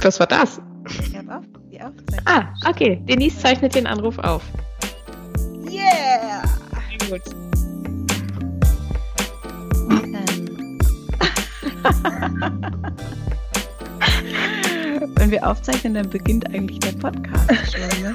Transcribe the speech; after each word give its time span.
Was 0.00 0.20
war 0.20 0.28
das? 0.28 0.60
Ich 0.88 1.16
habe 1.16 1.38
auf, 1.38 1.44
die 1.72 1.80
Aufzeichnung. 1.80 2.26
Ah, 2.26 2.54
okay. 2.68 3.02
Denise 3.08 3.36
zeichnet 3.36 3.74
den 3.74 3.84
Anruf 3.86 4.16
auf. 4.18 4.44
Yeah! 5.68 6.44
Gut. 7.10 7.22
Ähm. 9.90 10.78
Wenn 15.16 15.30
wir 15.32 15.44
aufzeichnen, 15.44 15.94
dann 15.94 16.08
beginnt 16.08 16.46
eigentlich 16.54 16.78
der 16.78 16.92
Podcast 16.92 17.72
schon, 17.72 18.02
ne? 18.02 18.14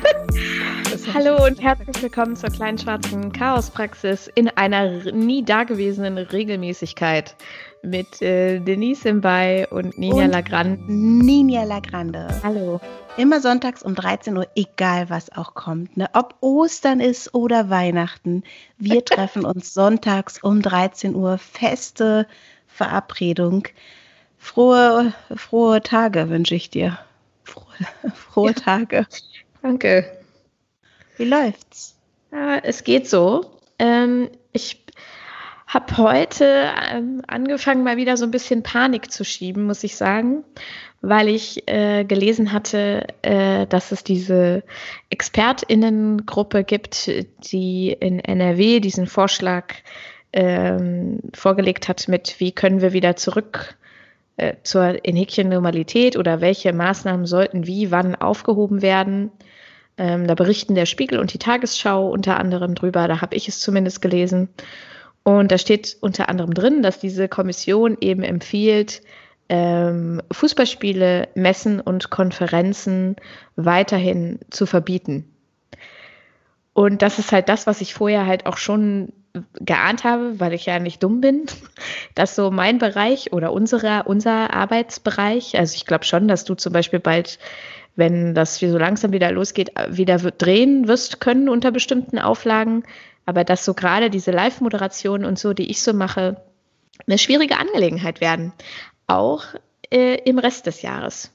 Hallo 1.14 1.44
und 1.46 1.62
herzlich 1.62 2.02
willkommen 2.02 2.38
zur 2.38 2.50
kleinen 2.50 2.78
schwarzen 2.78 3.34
Chaospraxis 3.34 4.28
in 4.36 4.48
einer 4.50 5.12
nie 5.12 5.44
dagewesenen 5.44 6.18
Regelmäßigkeit 6.18 7.36
mit 7.84 8.22
äh, 8.22 8.60
Denise 8.60 9.10
Imbay 9.10 9.68
und 9.70 9.98
Nina 9.98 10.26
Und- 10.26 10.32
Lagrande. 10.32 10.84
Ninja 10.92 11.64
Lagrande. 11.64 12.28
Hallo. 12.44 12.80
Immer 13.18 13.42
sonntags 13.42 13.84
um 13.84 13.94
13 13.94 14.36
Uhr, 14.38 14.48
egal 14.56 15.10
was 15.10 15.32
auch 15.32 15.54
kommt. 15.54 15.98
Ne? 15.98 16.10
Ob 16.14 16.36
Ostern 16.42 17.00
ist 17.00 17.34
oder 17.36 17.70
Weihnachten. 17.70 18.44
Wir 18.78 19.04
treffen 19.06 19.46
uns 19.46 19.74
sonntags 19.74 20.42
um 20.42 20.62
13 20.62 21.14
Uhr. 21.14 21.38
Feste 21.38 22.28
Verabredung. 22.68 23.68
Frohe, 24.38 25.14
frohe 25.36 25.82
Tage 25.82 26.30
wünsche 26.30 26.56
ich 26.56 26.70
dir. 26.70 26.98
Frohe, 27.44 27.66
frohe 28.16 28.52
Ja. 28.52 28.54
Tage. 28.54 29.08
Danke. 29.62 30.18
Wie 31.18 31.26
läuft's? 31.26 31.96
Ja, 32.32 32.58
es 32.58 32.84
geht 32.84 33.08
so. 33.08 33.46
Ähm, 33.78 34.30
ich 34.54 34.83
habe 35.74 35.98
heute 35.98 36.72
ähm, 36.92 37.22
angefangen, 37.28 37.84
mal 37.84 37.98
wieder 37.98 38.16
so 38.18 38.26
ein 38.26 38.32
bisschen 38.32 38.64
Panik 38.64 39.12
zu 39.12 39.24
schieben, 39.24 39.64
muss 39.64 39.84
ich 39.84 39.96
sagen, 39.96 40.44
weil 41.02 41.30
ich 41.30 41.68
äh, 41.68 42.04
gelesen 42.06 42.54
hatte, 42.54 43.08
äh, 43.24 43.66
dass 43.68 43.92
es 43.92 44.04
diese 44.04 44.64
Expertinnengruppe 45.10 46.64
gibt, 46.64 47.10
die 47.52 47.96
in 48.00 48.20
NRW 48.20 48.80
diesen 48.80 49.08
Vorschlag 49.08 49.74
ähm, 50.32 51.20
vorgelegt 51.34 51.90
hat 51.90 52.08
mit, 52.08 52.40
wie 52.40 52.52
können 52.52 52.82
wir 52.82 52.94
wieder 52.94 53.16
zurück 53.16 53.76
äh, 54.38 54.54
zur 54.64 55.04
in 55.06 55.16
Häkchen 55.16 55.50
Normalität 55.50 56.18
oder 56.18 56.42
welche 56.42 56.74
Maßnahmen 56.74 57.26
sollten 57.26 57.68
wie 57.68 57.92
wann 57.92 58.16
aufgehoben 58.16 58.82
werden. 58.82 59.32
Ähm, 59.98 60.26
da 60.28 60.34
berichten 60.34 60.74
der 60.74 60.88
Spiegel 60.88 61.20
und 61.20 61.34
die 61.34 61.40
Tagesschau 61.40 62.10
unter 62.10 62.40
anderem 62.40 62.74
drüber, 62.74 63.08
da 63.08 63.22
habe 63.22 63.36
ich 63.36 63.48
es 63.48 63.60
zumindest 63.60 64.02
gelesen. 64.02 64.50
Und 65.24 65.52
da 65.52 65.58
steht 65.58 65.98
unter 66.02 66.30
anderem 66.30 66.54
drin, 66.54 66.84
dass 66.84 67.00
diese 67.00 67.30
Kommission 67.30 67.98
eben 68.02 68.24
empfiehlt, 68.24 69.02
ähm, 69.50 70.22
Fußballspiele, 70.32 71.30
Messen 71.36 71.80
und 71.80 72.10
Konferenzen 72.10 73.16
weiterhin 73.56 74.40
zu 74.50 74.66
verbieten. 74.66 75.26
Und 76.74 77.02
das 77.02 77.20
ist 77.20 77.32
halt 77.32 77.50
das, 77.50 77.68
was 77.68 77.82
ich 77.82 77.94
vorher 77.94 78.26
halt 78.26 78.46
auch 78.46 78.58
schon 78.58 79.14
geahnt 79.60 80.04
habe, 80.04 80.40
weil 80.40 80.54
ich 80.54 80.66
ja 80.66 80.80
nicht 80.80 81.02
dumm 81.02 81.22
bin, 81.22 81.46
dass 82.16 82.36
so 82.36 82.52
mein 82.52 82.78
Bereich 82.78 83.32
oder 83.34 83.52
unserer, 83.54 84.08
unser 84.08 84.54
Arbeitsbereich, 84.54 85.58
also 85.58 85.76
ich 85.76 85.86
glaube 85.86 86.06
schon, 86.06 86.28
dass 86.28 86.46
du 86.46 86.56
zum 86.56 86.74
Beispiel 86.74 87.00
bald, 87.00 87.40
wenn 87.96 88.34
das 88.34 88.58
so 88.58 88.78
langsam 88.78 89.12
wieder 89.12 89.32
losgeht, 89.32 89.72
wieder 89.90 90.18
drehen 90.18 90.88
wirst 90.88 91.20
können 91.20 91.50
unter 91.50 91.72
bestimmten 91.72 92.20
Auflagen, 92.20 92.84
aber 93.26 93.44
dass 93.44 93.66
so 93.66 93.74
gerade 93.74 94.10
diese 94.10 94.32
Live-Moderation 94.32 95.26
und 95.26 95.40
so, 95.40 95.54
die 95.54 95.70
ich 95.70 95.82
so 95.82 95.94
mache, 95.94 96.42
eine 97.08 97.18
schwierige 97.18 97.58
Angelegenheit 97.58 98.22
werden, 98.22 98.54
auch 99.08 99.44
äh, 99.92 100.16
im 100.24 100.40
Rest 100.40 100.66
des 100.66 100.82
Jahres. 100.82 101.32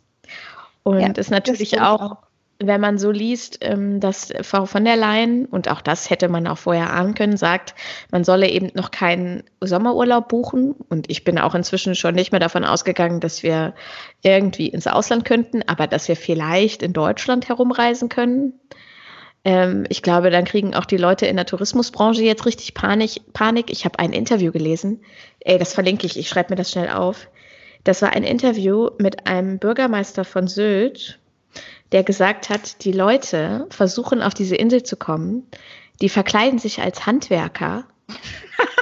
Und 0.83 1.00
Ja, 1.00 1.09
ist 1.09 1.31
natürlich 1.31 1.81
auch, 1.81 2.12
ich 2.12 2.28
wenn 2.61 2.81
man 2.81 2.98
so 2.98 3.11
liest, 3.11 3.59
ähm, 3.61 4.00
dass 4.00 4.33
Frau 4.42 4.66
von 4.66 4.84
der 4.84 4.97
Leyen, 4.97 5.47
und 5.47 5.70
auch 5.70 5.81
das 5.81 6.11
hätte 6.11 6.28
man 6.28 6.47
auch 6.47 6.59
vorher 6.59 6.92
ahnen 6.92 7.14
können, 7.14 7.36
sagt, 7.36 7.75
man 8.11 8.25
solle 8.25 8.49
eben 8.49 8.70
noch 8.75 8.91
keinen 8.91 9.44
Sommerurlaub 9.60 10.28
buchen. 10.28 10.75
Und 10.88 11.09
ich 11.09 11.22
bin 11.22 11.38
auch 11.38 11.55
inzwischen 11.55 11.94
schon 11.94 12.16
nicht 12.16 12.32
mehr 12.32 12.41
davon 12.41 12.65
ausgegangen, 12.65 13.20
dass 13.20 13.43
wir 13.43 13.75
irgendwie 14.22 14.69
ins 14.69 14.88
Ausland 14.88 15.25
könnten, 15.25 15.62
aber 15.69 15.87
dass 15.87 16.09
wir 16.09 16.16
vielleicht 16.16 16.82
in 16.82 16.93
Deutschland 16.93 17.49
herumreisen 17.49 18.09
können. 18.09 18.55
Ähm, 19.44 19.84
ich 19.88 20.03
glaube, 20.03 20.31
dann 20.31 20.44
kriegen 20.44 20.75
auch 20.75 20.84
die 20.84 20.97
Leute 20.97 21.26
in 21.26 21.37
der 21.37 21.47
Tourismusbranche 21.47 22.22
jetzt 22.22 22.47
richtig 22.47 22.75
Panik. 22.75 23.32
Panik. 23.32 23.71
Ich 23.71 23.84
habe 23.84 23.99
ein 23.99 24.12
Interview 24.12 24.53
gelesen. 24.53 25.00
Ey, 25.41 25.59
das 25.59 25.75
verlinke 25.75 26.06
ich. 26.06 26.19
Ich 26.19 26.28
schreibe 26.28 26.53
mir 26.53 26.56
das 26.56 26.71
schnell 26.71 26.91
auf. 26.91 27.28
Das 27.84 28.03
war 28.03 28.10
ein 28.10 28.25
Interview 28.25 28.91
mit 28.99 29.26
einem 29.26 29.59
Bürgermeister 29.59 30.25
von 30.25 30.49
Sylt, 30.49 31.19
der 31.93 32.03
gesagt 32.03 32.50
hat, 32.50 32.84
die 32.84 32.93
Leute 32.93 33.66
versuchen 33.71 34.22
auf 34.22 34.34
diese 34.34 34.56
Insel 34.56 34.82
zu 34.82 34.97
kommen, 34.97 35.47
die 36.03 36.09
verkleiden 36.09 36.59
sich 36.59 36.82
als 36.82 37.06
Handwerker. 37.06 37.84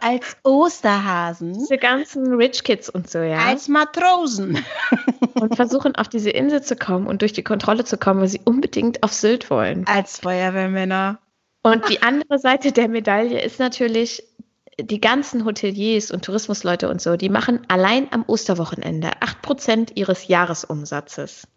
Als 0.00 0.36
Osterhasen, 0.42 1.54
Diese 1.54 1.78
ganzen 1.78 2.34
Rich 2.34 2.64
Kids 2.64 2.88
und 2.88 3.08
so, 3.08 3.18
ja. 3.18 3.38
als 3.38 3.68
Matrosen. 3.68 4.64
Und 5.34 5.54
versuchen 5.54 5.94
auf 5.96 6.08
diese 6.08 6.30
Insel 6.30 6.62
zu 6.62 6.76
kommen 6.76 7.06
und 7.06 7.20
durch 7.20 7.34
die 7.34 7.44
Kontrolle 7.44 7.84
zu 7.84 7.98
kommen, 7.98 8.20
weil 8.20 8.28
sie 8.28 8.40
unbedingt 8.42 9.02
auf 9.02 9.12
Sylt 9.12 9.50
wollen. 9.50 9.86
Als 9.86 10.18
Feuerwehrmänner. 10.20 11.18
Und 11.62 11.86
die 11.90 12.00
andere 12.00 12.38
Seite 12.38 12.72
der 12.72 12.88
Medaille 12.88 13.42
ist 13.42 13.60
natürlich, 13.60 14.22
die 14.80 15.00
ganzen 15.00 15.44
Hoteliers 15.44 16.10
und 16.10 16.24
Tourismusleute 16.24 16.88
und 16.88 17.02
so, 17.02 17.16
die 17.16 17.28
machen 17.28 17.60
allein 17.68 18.08
am 18.12 18.24
Osterwochenende 18.26 19.10
8% 19.20 19.92
ihres 19.94 20.28
Jahresumsatzes. 20.28 21.48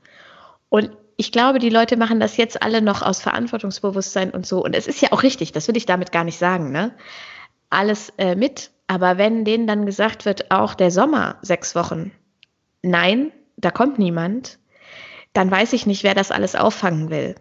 Und 0.69 0.91
ich 1.17 1.31
glaube, 1.31 1.59
die 1.59 1.69
Leute 1.69 1.97
machen 1.97 2.19
das 2.19 2.37
jetzt 2.37 2.63
alle 2.63 2.81
noch 2.81 3.01
aus 3.01 3.21
Verantwortungsbewusstsein 3.21 4.31
und 4.31 4.45
so. 4.45 4.63
Und 4.63 4.73
es 4.73 4.87
ist 4.87 5.01
ja 5.01 5.11
auch 5.11 5.23
richtig, 5.23 5.51
das 5.51 5.67
will 5.67 5.75
ich 5.75 5.85
damit 5.85 6.11
gar 6.11 6.23
nicht 6.23 6.37
sagen, 6.37 6.71
ne? 6.71 6.93
Alles 7.69 8.13
äh, 8.17 8.35
mit. 8.35 8.71
Aber 8.87 9.17
wenn 9.17 9.45
denen 9.45 9.67
dann 9.67 9.85
gesagt 9.85 10.25
wird, 10.25 10.49
auch 10.51 10.73
der 10.73 10.89
Sommer 10.89 11.37
sechs 11.41 11.75
Wochen, 11.75 12.11
nein, 12.81 13.31
da 13.57 13.71
kommt 13.71 13.99
niemand, 13.99 14.57
dann 15.33 15.51
weiß 15.51 15.73
ich 15.73 15.85
nicht, 15.85 16.03
wer 16.03 16.15
das 16.15 16.31
alles 16.31 16.55
auffangen 16.55 17.09
will. 17.09 17.35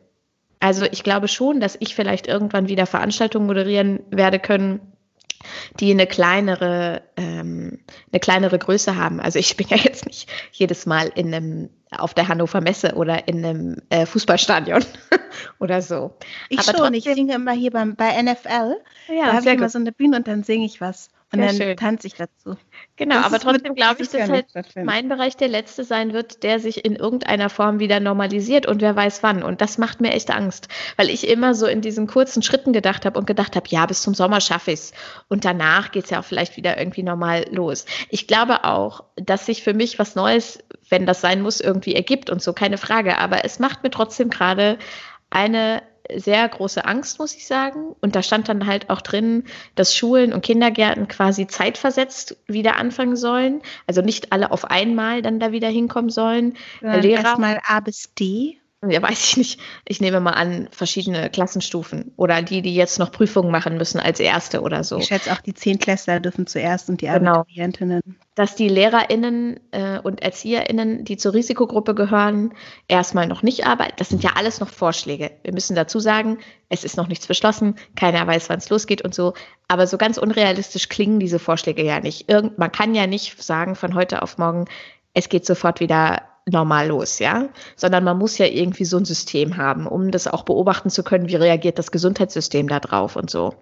Also 0.60 0.84
ich 0.84 1.04
glaube 1.04 1.28
schon, 1.28 1.60
dass 1.60 1.76
ich 1.80 1.94
vielleicht 1.94 2.26
irgendwann 2.26 2.68
wieder 2.68 2.86
Veranstaltungen 2.86 3.46
moderieren 3.46 4.00
werde 4.10 4.38
können, 4.38 4.80
die 5.80 5.90
eine 5.90 6.06
kleinere, 6.06 7.02
ähm, 7.16 7.78
eine 8.12 8.20
kleinere 8.20 8.58
Größe 8.58 8.96
haben. 8.96 9.20
Also 9.20 9.38
ich 9.38 9.56
bin 9.56 9.66
ja 9.68 9.76
jetzt 9.76 10.06
nicht 10.06 10.28
jedes 10.52 10.86
Mal 10.86 11.08
in 11.14 11.34
einem 11.34 11.70
auf 11.90 12.12
der 12.12 12.28
Hannover 12.28 12.60
Messe 12.60 12.94
oder 12.96 13.28
in 13.28 13.44
einem 13.44 13.76
äh, 13.88 14.04
Fußballstadion 14.04 14.84
oder 15.58 15.80
so. 15.80 16.16
Ich 16.50 16.58
Aber 16.58 16.76
schon, 16.76 16.94
ich 16.94 17.04
trotzdem- 17.04 17.26
singe 17.28 17.34
immer 17.36 17.52
hier 17.52 17.70
beim, 17.70 17.96
bei 17.96 18.10
NFL. 18.22 18.76
da 19.08 19.12
Ja, 19.14 19.26
habe 19.28 19.36
ich 19.38 19.42
sehr 19.44 19.52
immer 19.54 19.62
gut. 19.64 19.72
so 19.72 19.78
eine 19.78 19.92
Bühne 19.92 20.16
und 20.18 20.28
dann 20.28 20.42
singe 20.44 20.66
ich 20.66 20.80
was. 20.80 21.08
Und 21.30 21.40
Sehr 21.40 21.48
dann 21.48 21.56
schön. 21.56 21.76
tanze 21.76 22.06
ich 22.06 22.14
dazu. 22.14 22.56
Genau, 22.96 23.16
Das 23.16 23.26
aber 23.26 23.38
trotzdem 23.38 23.74
glaube 23.74 24.02
ich, 24.02 24.08
dass 24.08 24.30
halt 24.30 24.46
mein 24.76 25.10
Bereich 25.10 25.36
der 25.36 25.48
letzte 25.48 25.84
sein 25.84 26.14
wird, 26.14 26.42
der 26.42 26.58
sich 26.58 26.86
in 26.86 26.96
irgendeiner 26.96 27.50
Form 27.50 27.80
wieder 27.80 28.00
normalisiert 28.00 28.66
und 28.66 28.80
wer 28.80 28.96
weiß 28.96 29.22
wann. 29.22 29.42
Und 29.42 29.60
das 29.60 29.76
macht 29.76 30.00
mir 30.00 30.12
echt 30.12 30.30
Angst, 30.30 30.68
weil 30.96 31.10
ich 31.10 31.28
immer 31.28 31.54
so 31.54 31.66
in 31.66 31.82
diesen 31.82 32.06
kurzen 32.06 32.42
Schritten 32.42 32.72
gedacht 32.72 33.04
habe 33.04 33.18
und 33.18 33.26
gedacht 33.26 33.56
habe, 33.56 33.66
ja, 33.68 33.84
bis 33.84 34.00
zum 34.00 34.14
Sommer 34.14 34.40
schaffe 34.40 34.70
ich 34.70 34.80
es. 34.80 34.92
Und 35.28 35.44
danach 35.44 35.90
geht 35.92 36.04
es 36.04 36.10
ja 36.10 36.20
auch 36.20 36.24
vielleicht 36.24 36.56
wieder 36.56 36.78
irgendwie 36.78 37.02
normal 37.02 37.44
los. 37.50 37.84
Ich 38.08 38.26
glaube 38.26 38.64
auch, 38.64 39.04
dass 39.16 39.44
sich 39.44 39.62
für 39.62 39.74
mich 39.74 39.98
was 39.98 40.14
Neues, 40.14 40.64
wenn 40.88 41.04
das 41.04 41.20
sein 41.20 41.42
muss, 41.42 41.60
irgendwie 41.60 41.94
ergibt 41.94 42.30
und 42.30 42.42
so, 42.42 42.54
keine 42.54 42.78
Frage. 42.78 43.18
Aber 43.18 43.44
es 43.44 43.58
macht 43.58 43.82
mir 43.82 43.90
trotzdem 43.90 44.30
gerade 44.30 44.78
eine 45.28 45.82
sehr 46.14 46.48
große 46.48 46.84
Angst, 46.84 47.18
muss 47.18 47.34
ich 47.34 47.46
sagen. 47.46 47.94
Und 48.00 48.16
da 48.16 48.22
stand 48.22 48.48
dann 48.48 48.66
halt 48.66 48.90
auch 48.90 49.00
drin, 49.00 49.44
dass 49.74 49.94
Schulen 49.94 50.32
und 50.32 50.42
Kindergärten 50.42 51.08
quasi 51.08 51.46
zeitversetzt 51.46 52.36
wieder 52.46 52.76
anfangen 52.76 53.16
sollen. 53.16 53.62
Also 53.86 54.02
nicht 54.02 54.32
alle 54.32 54.50
auf 54.50 54.64
einmal 54.64 55.22
dann 55.22 55.40
da 55.40 55.52
wieder 55.52 55.68
hinkommen 55.68 56.10
sollen. 56.10 56.56
Lehrer- 56.80 57.24
erstmal 57.24 57.60
A 57.66 57.80
bis 57.80 58.14
D. 58.14 58.58
Ja, 58.86 59.02
weiß 59.02 59.24
ich 59.30 59.36
nicht. 59.36 59.60
Ich 59.88 60.00
nehme 60.00 60.20
mal 60.20 60.34
an, 60.34 60.68
verschiedene 60.70 61.30
Klassenstufen 61.30 62.12
oder 62.16 62.42
die, 62.42 62.62
die 62.62 62.76
jetzt 62.76 63.00
noch 63.00 63.10
Prüfungen 63.10 63.50
machen 63.50 63.76
müssen 63.76 63.98
als 63.98 64.20
erste 64.20 64.60
oder 64.60 64.84
so. 64.84 64.98
Ich 64.98 65.06
schätze 65.06 65.32
auch 65.32 65.40
die 65.40 65.52
Zehntklässler 65.52 66.20
dürfen 66.20 66.46
zuerst 66.46 66.88
und 66.88 67.00
die 67.00 67.06
Genau. 67.06 67.40
Abiturientinnen. 67.40 68.02
dass 68.36 68.54
die 68.54 68.68
LehrerInnen 68.68 69.58
äh, 69.72 69.98
und 69.98 70.22
ErzieherInnen, 70.22 71.04
die 71.04 71.16
zur 71.16 71.34
Risikogruppe 71.34 71.96
gehören, 71.96 72.54
erstmal 72.86 73.26
noch 73.26 73.42
nicht 73.42 73.66
arbeiten. 73.66 73.94
Das 73.96 74.10
sind 74.10 74.22
ja 74.22 74.30
alles 74.36 74.60
noch 74.60 74.68
Vorschläge. 74.68 75.32
Wir 75.42 75.52
müssen 75.52 75.74
dazu 75.74 75.98
sagen, 75.98 76.38
es 76.68 76.84
ist 76.84 76.96
noch 76.96 77.08
nichts 77.08 77.26
beschlossen, 77.26 77.74
keiner 77.96 78.24
weiß, 78.28 78.48
wann 78.48 78.58
es 78.58 78.70
losgeht 78.70 79.02
und 79.02 79.12
so. 79.12 79.34
Aber 79.66 79.88
so 79.88 79.98
ganz 79.98 80.18
unrealistisch 80.18 80.88
klingen 80.88 81.18
diese 81.18 81.40
Vorschläge 81.40 81.82
ja 81.82 81.98
nicht. 81.98 82.30
Irgend, 82.30 82.58
man 82.58 82.70
kann 82.70 82.94
ja 82.94 83.08
nicht 83.08 83.42
sagen 83.42 83.74
von 83.74 83.96
heute 83.96 84.22
auf 84.22 84.38
morgen, 84.38 84.66
es 85.14 85.28
geht 85.28 85.44
sofort 85.46 85.80
wieder 85.80 86.22
normal 86.52 86.88
los, 86.88 87.18
ja, 87.18 87.48
sondern 87.76 88.04
man 88.04 88.18
muss 88.18 88.38
ja 88.38 88.46
irgendwie 88.46 88.84
so 88.84 88.96
ein 88.96 89.04
System 89.04 89.56
haben, 89.56 89.86
um 89.86 90.10
das 90.10 90.26
auch 90.26 90.42
beobachten 90.42 90.90
zu 90.90 91.02
können, 91.02 91.28
wie 91.28 91.36
reagiert 91.36 91.78
das 91.78 91.90
Gesundheitssystem 91.90 92.68
da 92.68 92.80
drauf 92.80 93.16
und 93.16 93.30
so. 93.30 93.54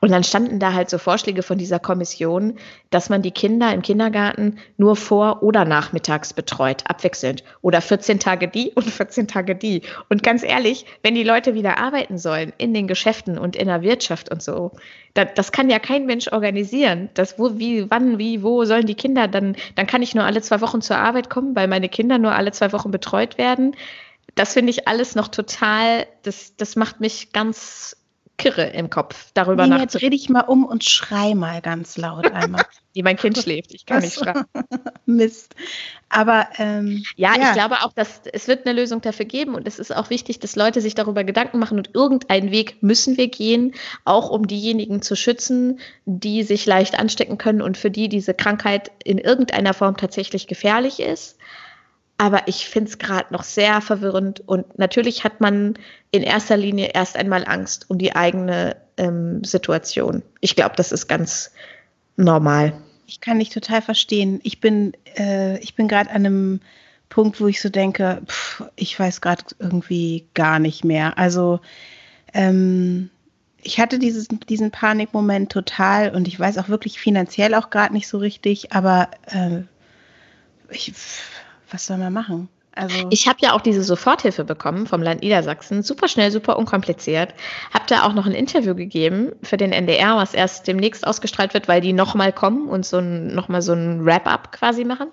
Und 0.00 0.10
dann 0.10 0.24
standen 0.24 0.58
da 0.58 0.72
halt 0.72 0.90
so 0.90 0.98
Vorschläge 0.98 1.42
von 1.42 1.58
dieser 1.58 1.78
Kommission, 1.78 2.54
dass 2.90 3.08
man 3.08 3.22
die 3.22 3.30
Kinder 3.30 3.72
im 3.72 3.82
Kindergarten 3.82 4.58
nur 4.76 4.96
vor 4.96 5.42
oder 5.42 5.64
nachmittags 5.64 6.32
betreut, 6.32 6.84
abwechselnd 6.86 7.44
oder 7.62 7.80
14 7.80 8.20
Tage 8.20 8.48
die 8.48 8.72
und 8.74 8.90
14 8.90 9.28
Tage 9.28 9.54
die. 9.54 9.82
Und 10.08 10.22
ganz 10.22 10.42
ehrlich, 10.42 10.86
wenn 11.02 11.14
die 11.14 11.24
Leute 11.24 11.54
wieder 11.54 11.78
arbeiten 11.78 12.18
sollen 12.18 12.52
in 12.58 12.74
den 12.74 12.86
Geschäften 12.86 13.38
und 13.38 13.56
in 13.56 13.66
der 13.66 13.82
Wirtschaft 13.82 14.30
und 14.30 14.42
so, 14.42 14.72
das, 15.24 15.52
kann 15.52 15.70
ja 15.70 15.78
kein 15.78 16.06
Mensch 16.06 16.28
organisieren. 16.32 17.08
Das 17.14 17.38
wo, 17.38 17.58
wie, 17.58 17.90
wann, 17.90 18.18
wie, 18.18 18.42
wo 18.42 18.64
sollen 18.64 18.86
die 18.86 18.94
Kinder 18.94 19.28
dann, 19.28 19.56
dann 19.74 19.86
kann 19.86 20.02
ich 20.02 20.14
nur 20.14 20.24
alle 20.24 20.42
zwei 20.42 20.60
Wochen 20.60 20.82
zur 20.82 20.98
Arbeit 20.98 21.30
kommen, 21.30 21.54
weil 21.56 21.68
meine 21.68 21.88
Kinder 21.88 22.18
nur 22.18 22.34
alle 22.34 22.52
zwei 22.52 22.72
Wochen 22.72 22.90
betreut 22.90 23.38
werden. 23.38 23.74
Das 24.34 24.54
finde 24.54 24.70
ich 24.70 24.86
alles 24.86 25.14
noch 25.14 25.28
total, 25.28 26.06
das, 26.22 26.56
das 26.56 26.76
macht 26.76 27.00
mich 27.00 27.32
ganz 27.32 27.96
kirre 28.38 28.68
im 28.68 28.88
Kopf, 28.88 29.30
darüber 29.34 29.66
nee, 29.66 29.76
Jetzt 29.78 30.00
rede 30.00 30.16
ich 30.16 30.28
mal 30.28 30.42
um 30.42 30.64
und 30.64 30.84
schrei 30.84 31.34
mal 31.34 31.60
ganz 31.60 31.96
laut 31.98 32.30
einmal. 32.32 32.64
Wie 32.94 33.02
mein 33.02 33.16
Kind 33.16 33.36
schläft, 33.36 33.74
ich 33.74 33.84
kann 33.84 34.00
nicht 34.00 34.14
schreien. 34.14 34.44
Mist. 35.06 35.54
Aber 36.08 36.48
ähm, 36.56 37.04
ja, 37.16 37.36
ja, 37.36 37.48
ich 37.48 37.52
glaube 37.52 37.76
auch, 37.82 37.92
dass 37.92 38.22
es 38.32 38.48
wird 38.48 38.66
eine 38.66 38.80
Lösung 38.80 39.00
dafür 39.02 39.26
geben 39.26 39.54
und 39.54 39.68
es 39.68 39.78
ist 39.78 39.94
auch 39.94 40.08
wichtig, 40.08 40.38
dass 40.38 40.56
Leute 40.56 40.80
sich 40.80 40.94
darüber 40.94 41.22
Gedanken 41.22 41.58
machen 41.58 41.78
und 41.78 41.94
irgendeinen 41.94 42.50
Weg 42.50 42.82
müssen 42.82 43.16
wir 43.16 43.28
gehen, 43.28 43.74
auch 44.04 44.30
um 44.30 44.46
diejenigen 44.46 45.02
zu 45.02 45.16
schützen, 45.16 45.80
die 46.06 46.44
sich 46.44 46.64
leicht 46.64 46.98
anstecken 46.98 47.38
können 47.38 47.60
und 47.60 47.76
für 47.76 47.90
die 47.90 48.08
diese 48.08 48.34
Krankheit 48.34 48.90
in 49.04 49.18
irgendeiner 49.18 49.74
Form 49.74 49.96
tatsächlich 49.96 50.46
gefährlich 50.46 51.00
ist. 51.00 51.36
Aber 52.18 52.48
ich 52.48 52.68
finde 52.68 52.90
es 52.90 52.98
gerade 52.98 53.32
noch 53.32 53.44
sehr 53.44 53.80
verwirrend 53.80 54.42
und 54.46 54.76
natürlich 54.76 55.22
hat 55.22 55.40
man 55.40 55.74
in 56.10 56.24
erster 56.24 56.56
Linie 56.56 56.90
erst 56.92 57.16
einmal 57.16 57.44
Angst 57.46 57.88
um 57.88 57.98
die 57.98 58.16
eigene 58.16 58.76
ähm, 58.96 59.44
Situation. 59.44 60.24
Ich 60.40 60.56
glaube, 60.56 60.74
das 60.76 60.90
ist 60.90 61.06
ganz 61.06 61.52
normal. 62.16 62.72
Ich 63.06 63.20
kann 63.20 63.38
dich 63.38 63.50
total 63.50 63.82
verstehen. 63.82 64.40
Ich 64.42 64.60
bin, 64.60 64.94
äh, 65.16 65.58
ich 65.60 65.76
bin 65.76 65.86
gerade 65.86 66.10
an 66.10 66.26
einem 66.26 66.60
Punkt, 67.08 67.40
wo 67.40 67.46
ich 67.46 67.60
so 67.60 67.68
denke, 67.68 68.20
pff, 68.26 68.64
ich 68.74 68.98
weiß 68.98 69.20
gerade 69.20 69.44
irgendwie 69.60 70.26
gar 70.34 70.58
nicht 70.58 70.84
mehr. 70.84 71.16
Also 71.18 71.60
ähm, 72.34 73.10
ich 73.62 73.78
hatte 73.78 74.00
dieses, 74.00 74.26
diesen 74.48 74.72
Panikmoment 74.72 75.52
total 75.52 76.14
und 76.14 76.28
ich 76.28 76.38
weiß 76.38 76.58
auch 76.58 76.68
wirklich 76.68 76.98
finanziell 76.98 77.54
auch 77.54 77.70
gerade 77.70 77.94
nicht 77.94 78.08
so 78.08 78.18
richtig, 78.18 78.72
aber 78.72 79.08
äh, 79.26 79.62
ich 80.70 80.92
was 81.70 81.86
soll 81.86 81.98
man 81.98 82.12
machen? 82.12 82.48
Also 82.78 83.08
ich 83.10 83.26
habe 83.26 83.38
ja 83.42 83.54
auch 83.54 83.60
diese 83.60 83.82
Soforthilfe 83.82 84.44
bekommen 84.44 84.86
vom 84.86 85.02
Land 85.02 85.22
Niedersachsen, 85.22 85.82
super 85.82 86.06
schnell, 86.06 86.30
super 86.30 86.56
unkompliziert. 86.56 87.34
Habe 87.74 87.86
da 87.88 88.04
auch 88.04 88.12
noch 88.12 88.24
ein 88.24 88.32
Interview 88.32 88.76
gegeben 88.76 89.32
für 89.42 89.56
den 89.56 89.72
NDR, 89.72 90.16
was 90.16 90.32
erst 90.32 90.68
demnächst 90.68 91.04
ausgestrahlt 91.04 91.54
wird, 91.54 91.66
weil 91.66 91.80
die 91.80 91.92
nochmal 91.92 92.32
kommen 92.32 92.68
und 92.68 92.86
so 92.86 92.98
ein, 92.98 93.34
nochmal 93.34 93.62
so 93.62 93.72
ein 93.72 94.04
Wrap-up 94.04 94.52
quasi 94.52 94.84
machen. 94.84 95.08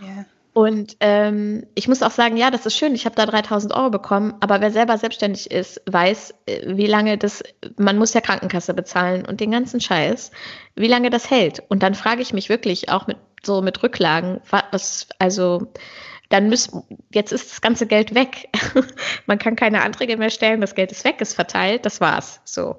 Ja. 0.00 0.24
Und 0.54 0.96
ähm, 1.00 1.66
ich 1.74 1.88
muss 1.88 2.02
auch 2.02 2.10
sagen, 2.10 2.36
ja, 2.36 2.50
das 2.50 2.66
ist 2.66 2.76
schön, 2.76 2.94
ich 2.94 3.06
habe 3.06 3.16
da 3.16 3.24
3000 3.24 3.74
Euro 3.74 3.88
bekommen, 3.88 4.34
aber 4.40 4.60
wer 4.60 4.70
selber 4.70 4.98
selbstständig 4.98 5.50
ist, 5.50 5.80
weiß, 5.86 6.34
äh, 6.44 6.76
wie 6.76 6.86
lange 6.86 7.16
das, 7.16 7.42
man 7.78 7.96
muss 7.96 8.12
ja 8.12 8.20
Krankenkasse 8.20 8.74
bezahlen 8.74 9.24
und 9.24 9.40
den 9.40 9.50
ganzen 9.50 9.80
Scheiß, 9.80 10.30
wie 10.76 10.88
lange 10.88 11.08
das 11.08 11.30
hält. 11.30 11.62
Und 11.68 11.82
dann 11.82 11.94
frage 11.94 12.20
ich 12.20 12.34
mich 12.34 12.50
wirklich 12.50 12.90
auch 12.90 13.06
mit 13.06 13.16
so 13.42 13.62
mit 13.62 13.82
Rücklagen, 13.82 14.40
was, 14.50 15.08
also 15.18 15.72
dann 16.28 16.48
müssen, 16.48 16.82
jetzt 17.12 17.32
ist 17.32 17.50
das 17.50 17.60
ganze 17.60 17.86
Geld 17.86 18.14
weg. 18.14 18.48
Man 19.26 19.38
kann 19.38 19.56
keine 19.56 19.82
Anträge 19.82 20.16
mehr 20.16 20.30
stellen, 20.30 20.60
das 20.60 20.74
Geld 20.74 20.92
ist 20.92 21.04
weg, 21.04 21.20
ist 21.20 21.34
verteilt, 21.34 21.84
das 21.84 22.00
war's. 22.00 22.40
So. 22.44 22.76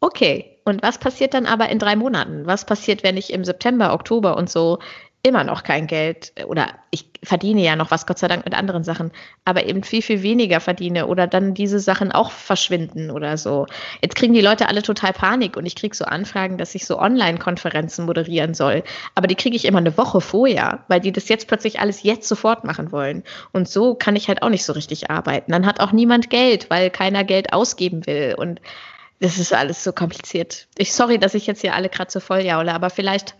Okay. 0.00 0.56
Und 0.64 0.82
was 0.82 0.98
passiert 0.98 1.34
dann 1.34 1.46
aber 1.46 1.68
in 1.68 1.78
drei 1.78 1.96
Monaten? 1.96 2.46
Was 2.46 2.64
passiert, 2.64 3.02
wenn 3.02 3.16
ich 3.16 3.32
im 3.32 3.44
September, 3.44 3.92
Oktober 3.92 4.36
und 4.36 4.48
so 4.48 4.78
immer 5.22 5.44
noch 5.44 5.62
kein 5.62 5.86
Geld 5.86 6.32
oder 6.46 6.68
ich 6.90 7.06
verdiene 7.22 7.62
ja 7.62 7.76
noch 7.76 7.90
was, 7.90 8.06
Gott 8.06 8.18
sei 8.18 8.28
Dank, 8.28 8.46
mit 8.46 8.54
anderen 8.54 8.84
Sachen, 8.84 9.10
aber 9.44 9.66
eben 9.66 9.82
viel, 9.82 10.00
viel 10.00 10.22
weniger 10.22 10.60
verdiene 10.60 11.06
oder 11.06 11.26
dann 11.26 11.52
diese 11.52 11.78
Sachen 11.78 12.10
auch 12.10 12.30
verschwinden 12.30 13.10
oder 13.10 13.36
so. 13.36 13.66
Jetzt 14.00 14.16
kriegen 14.16 14.32
die 14.32 14.40
Leute 14.40 14.68
alle 14.68 14.82
total 14.82 15.12
Panik 15.12 15.58
und 15.58 15.66
ich 15.66 15.76
kriege 15.76 15.94
so 15.94 16.06
Anfragen, 16.06 16.56
dass 16.56 16.74
ich 16.74 16.86
so 16.86 16.98
Online-Konferenzen 16.98 18.06
moderieren 18.06 18.54
soll, 18.54 18.82
aber 19.14 19.26
die 19.26 19.34
kriege 19.34 19.56
ich 19.56 19.66
immer 19.66 19.78
eine 19.78 19.96
Woche 19.98 20.22
vorher, 20.22 20.84
weil 20.88 21.00
die 21.00 21.12
das 21.12 21.28
jetzt 21.28 21.48
plötzlich 21.48 21.80
alles 21.80 22.02
jetzt 22.02 22.26
sofort 22.26 22.64
machen 22.64 22.90
wollen. 22.90 23.22
Und 23.52 23.68
so 23.68 23.94
kann 23.94 24.16
ich 24.16 24.28
halt 24.28 24.42
auch 24.42 24.48
nicht 24.48 24.64
so 24.64 24.72
richtig 24.72 25.10
arbeiten. 25.10 25.52
Dann 25.52 25.66
hat 25.66 25.80
auch 25.80 25.92
niemand 25.92 26.30
Geld, 26.30 26.70
weil 26.70 26.88
keiner 26.88 27.24
Geld 27.24 27.52
ausgeben 27.52 28.06
will 28.06 28.34
und 28.38 28.60
das 29.20 29.36
ist 29.36 29.52
alles 29.52 29.84
so 29.84 29.92
kompliziert. 29.92 30.66
Ich 30.78 30.94
sorry, 30.94 31.18
dass 31.18 31.34
ich 31.34 31.46
jetzt 31.46 31.60
hier 31.60 31.74
alle 31.74 31.90
gerade 31.90 32.10
so 32.10 32.20
voll 32.20 32.40
jaule, 32.40 32.72
aber 32.72 32.88
vielleicht 32.88 33.34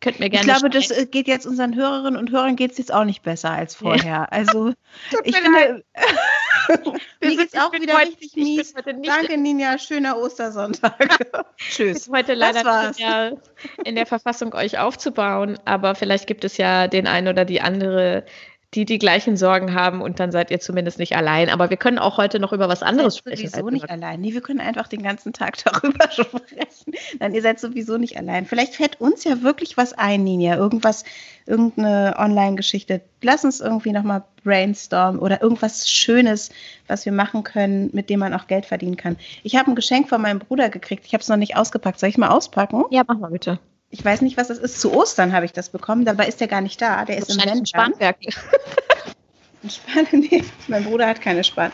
Könnt 0.00 0.20
mir 0.20 0.28
gerne 0.28 0.46
ich 0.46 0.52
glaube, 0.52 0.68
das 0.68 0.90
äh, 0.90 1.06
geht 1.06 1.26
jetzt 1.26 1.46
unseren 1.46 1.74
Hörerinnen 1.74 2.16
und 2.16 2.30
Hörern 2.30 2.56
geht 2.56 2.72
es 2.72 2.78
jetzt 2.78 2.92
auch 2.92 3.04
nicht 3.04 3.22
besser 3.22 3.50
als 3.50 3.74
vorher. 3.74 4.30
Also 4.30 4.72
ich 5.24 5.34
finde, 5.34 5.84
mir 7.22 7.36
geht 7.36 7.54
es 7.54 7.58
auch 7.58 7.72
wieder 7.72 7.98
richtig 7.98 8.36
mies. 8.36 8.74
Danke, 8.74 9.38
Ninja. 9.38 9.78
Schöner 9.78 10.18
Ostersonntag. 10.18 11.18
Tschüss. 11.56 12.06
Ich 12.06 12.12
heute 12.12 12.34
leider 12.34 12.92
in 12.98 13.38
in 13.84 13.94
der 13.94 14.06
Verfassung, 14.06 14.52
euch 14.54 14.78
aufzubauen, 14.78 15.58
aber 15.64 15.94
vielleicht 15.94 16.26
gibt 16.26 16.44
es 16.44 16.58
ja 16.58 16.88
den 16.88 17.06
einen 17.06 17.28
oder 17.28 17.46
die 17.46 17.62
andere 17.62 18.26
die 18.74 18.84
die 18.84 18.98
gleichen 18.98 19.36
Sorgen 19.36 19.74
haben 19.74 20.02
und 20.02 20.20
dann 20.20 20.32
seid 20.32 20.50
ihr 20.50 20.60
zumindest 20.60 20.98
nicht 20.98 21.16
allein. 21.16 21.48
Aber 21.48 21.70
wir 21.70 21.76
können 21.76 21.98
auch 21.98 22.18
heute 22.18 22.40
noch 22.40 22.52
über 22.52 22.68
was 22.68 22.82
anderes 22.82 23.16
sprechen. 23.16 23.48
Seid 23.48 23.60
sowieso 23.60 23.70
nicht 23.70 23.90
allein. 23.90 24.20
Nee, 24.20 24.34
wir 24.34 24.40
können 24.40 24.60
einfach 24.60 24.88
den 24.88 25.02
ganzen 25.02 25.32
Tag 25.32 25.56
darüber 25.64 26.10
sprechen. 26.10 26.94
Nein, 27.18 27.34
ihr 27.34 27.42
seid 27.42 27.60
sowieso 27.60 27.96
nicht 27.96 28.18
allein. 28.18 28.44
Vielleicht 28.44 28.74
fällt 28.74 29.00
uns 29.00 29.24
ja 29.24 29.42
wirklich 29.42 29.76
was 29.76 29.92
ein, 29.92 30.24
Ninja. 30.24 30.56
Irgendwas, 30.56 31.04
irgendeine 31.46 32.16
Online-Geschichte. 32.18 33.00
Lass 33.22 33.44
uns 33.44 33.60
irgendwie 33.60 33.92
nochmal 33.92 34.24
brainstormen 34.42 35.20
oder 35.20 35.42
irgendwas 35.42 35.88
Schönes, 35.88 36.50
was 36.88 37.06
wir 37.06 37.12
machen 37.12 37.44
können, 37.44 37.90
mit 37.92 38.10
dem 38.10 38.20
man 38.20 38.34
auch 38.34 38.46
Geld 38.46 38.66
verdienen 38.66 38.96
kann. 38.96 39.16
Ich 39.42 39.56
habe 39.56 39.70
ein 39.70 39.74
Geschenk 39.76 40.08
von 40.08 40.20
meinem 40.20 40.40
Bruder 40.40 40.68
gekriegt. 40.68 41.06
Ich 41.06 41.14
habe 41.14 41.22
es 41.22 41.28
noch 41.28 41.36
nicht 41.36 41.56
ausgepackt. 41.56 42.00
Soll 42.00 42.08
ich 42.08 42.18
mal 42.18 42.28
auspacken? 42.28 42.84
Ja, 42.90 43.04
mach 43.06 43.18
mal 43.18 43.30
bitte. 43.30 43.58
Ich 43.98 44.04
weiß 44.04 44.20
nicht, 44.20 44.36
was 44.36 44.48
das 44.48 44.58
ist. 44.58 44.78
Zu 44.78 44.92
Ostern 44.92 45.32
habe 45.32 45.46
ich 45.46 45.52
das 45.52 45.70
bekommen. 45.70 46.04
Dabei 46.04 46.26
ist 46.26 46.38
der 46.38 46.48
gar 46.48 46.60
nicht 46.60 46.82
da. 46.82 47.06
Der 47.06 47.16
ist 47.16 47.30
im 47.30 47.40
Ein 47.40 47.64
Spanwerk. 47.64 48.18
ein 49.62 49.70
Span 49.70 50.06
nee, 50.20 50.44
mein 50.68 50.84
Bruder 50.84 51.06
hat 51.08 51.22
keine 51.22 51.42
Span. 51.42 51.72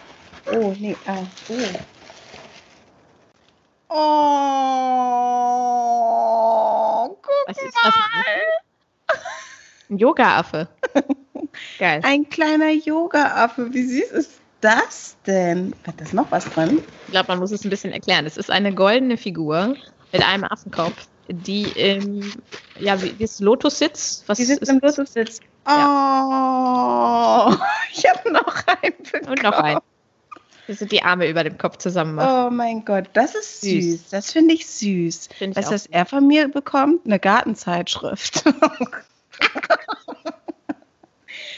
Oh, 0.52 0.72
nee. 0.78 0.96
Ah, 1.04 1.18
oh. 1.48 1.54
Oh, 3.88 3.98
guck 7.20 7.48
Was 7.48 7.56
ist 7.60 7.76
das? 7.82 7.92
Ein 9.90 9.98
Yoga-Affe. 9.98 10.68
Geil. 11.80 12.02
Ein 12.04 12.28
kleiner 12.28 12.70
Yoga-Affe. 12.70 13.74
Wie 13.74 13.82
süß 13.82 14.12
ist 14.12 14.30
das 14.60 15.16
denn? 15.26 15.74
Hat 15.84 16.00
das 16.00 16.12
noch 16.12 16.30
was 16.30 16.44
drin? 16.44 16.84
Ich 17.08 17.12
glaube, 17.12 17.26
man 17.28 17.40
muss 17.40 17.50
es 17.50 17.64
ein 17.64 17.70
bisschen 17.70 17.92
erklären. 17.92 18.26
Es 18.26 18.36
ist 18.36 18.48
eine 18.48 18.72
goldene 18.72 19.16
Figur 19.16 19.74
mit 20.12 20.22
einem 20.22 20.44
Affenkopf 20.44 21.08
die 21.28 21.62
im, 21.62 22.32
ja, 22.78 23.00
wie, 23.02 23.14
ist 23.18 23.40
Lotus-Sitz? 23.40 24.24
Was 24.26 24.38
die 24.38 24.44
sitzt 24.44 24.68
im 24.68 24.80
Lotus-Sitz. 24.80 25.40
Oh, 25.66 25.70
ja. 25.70 27.60
ich 27.92 28.04
habe 28.08 28.32
noch 28.32 28.66
einen 28.66 28.94
bekommen. 29.02 29.28
Und 29.28 29.42
noch 29.42 29.58
einen. 29.58 29.80
Wir 30.66 30.76
sind 30.76 30.92
die 30.92 31.02
Arme 31.02 31.28
über 31.28 31.42
dem 31.44 31.58
Kopf 31.58 31.78
zusammen 31.78 32.14
machen. 32.14 32.46
Oh 32.46 32.50
mein 32.50 32.84
Gott, 32.84 33.10
das 33.14 33.34
ist 33.34 33.62
süß. 33.62 33.84
süß. 33.84 34.08
Das 34.10 34.32
finde 34.32 34.54
ich 34.54 34.66
süß. 34.66 35.28
Find 35.36 35.56
weißt 35.56 35.70
du, 35.70 35.74
was 35.74 35.86
er 35.86 36.06
von 36.06 36.26
mir 36.26 36.48
bekommt? 36.48 37.04
Eine 37.04 37.18
Gartenzeitschrift. 37.18 38.44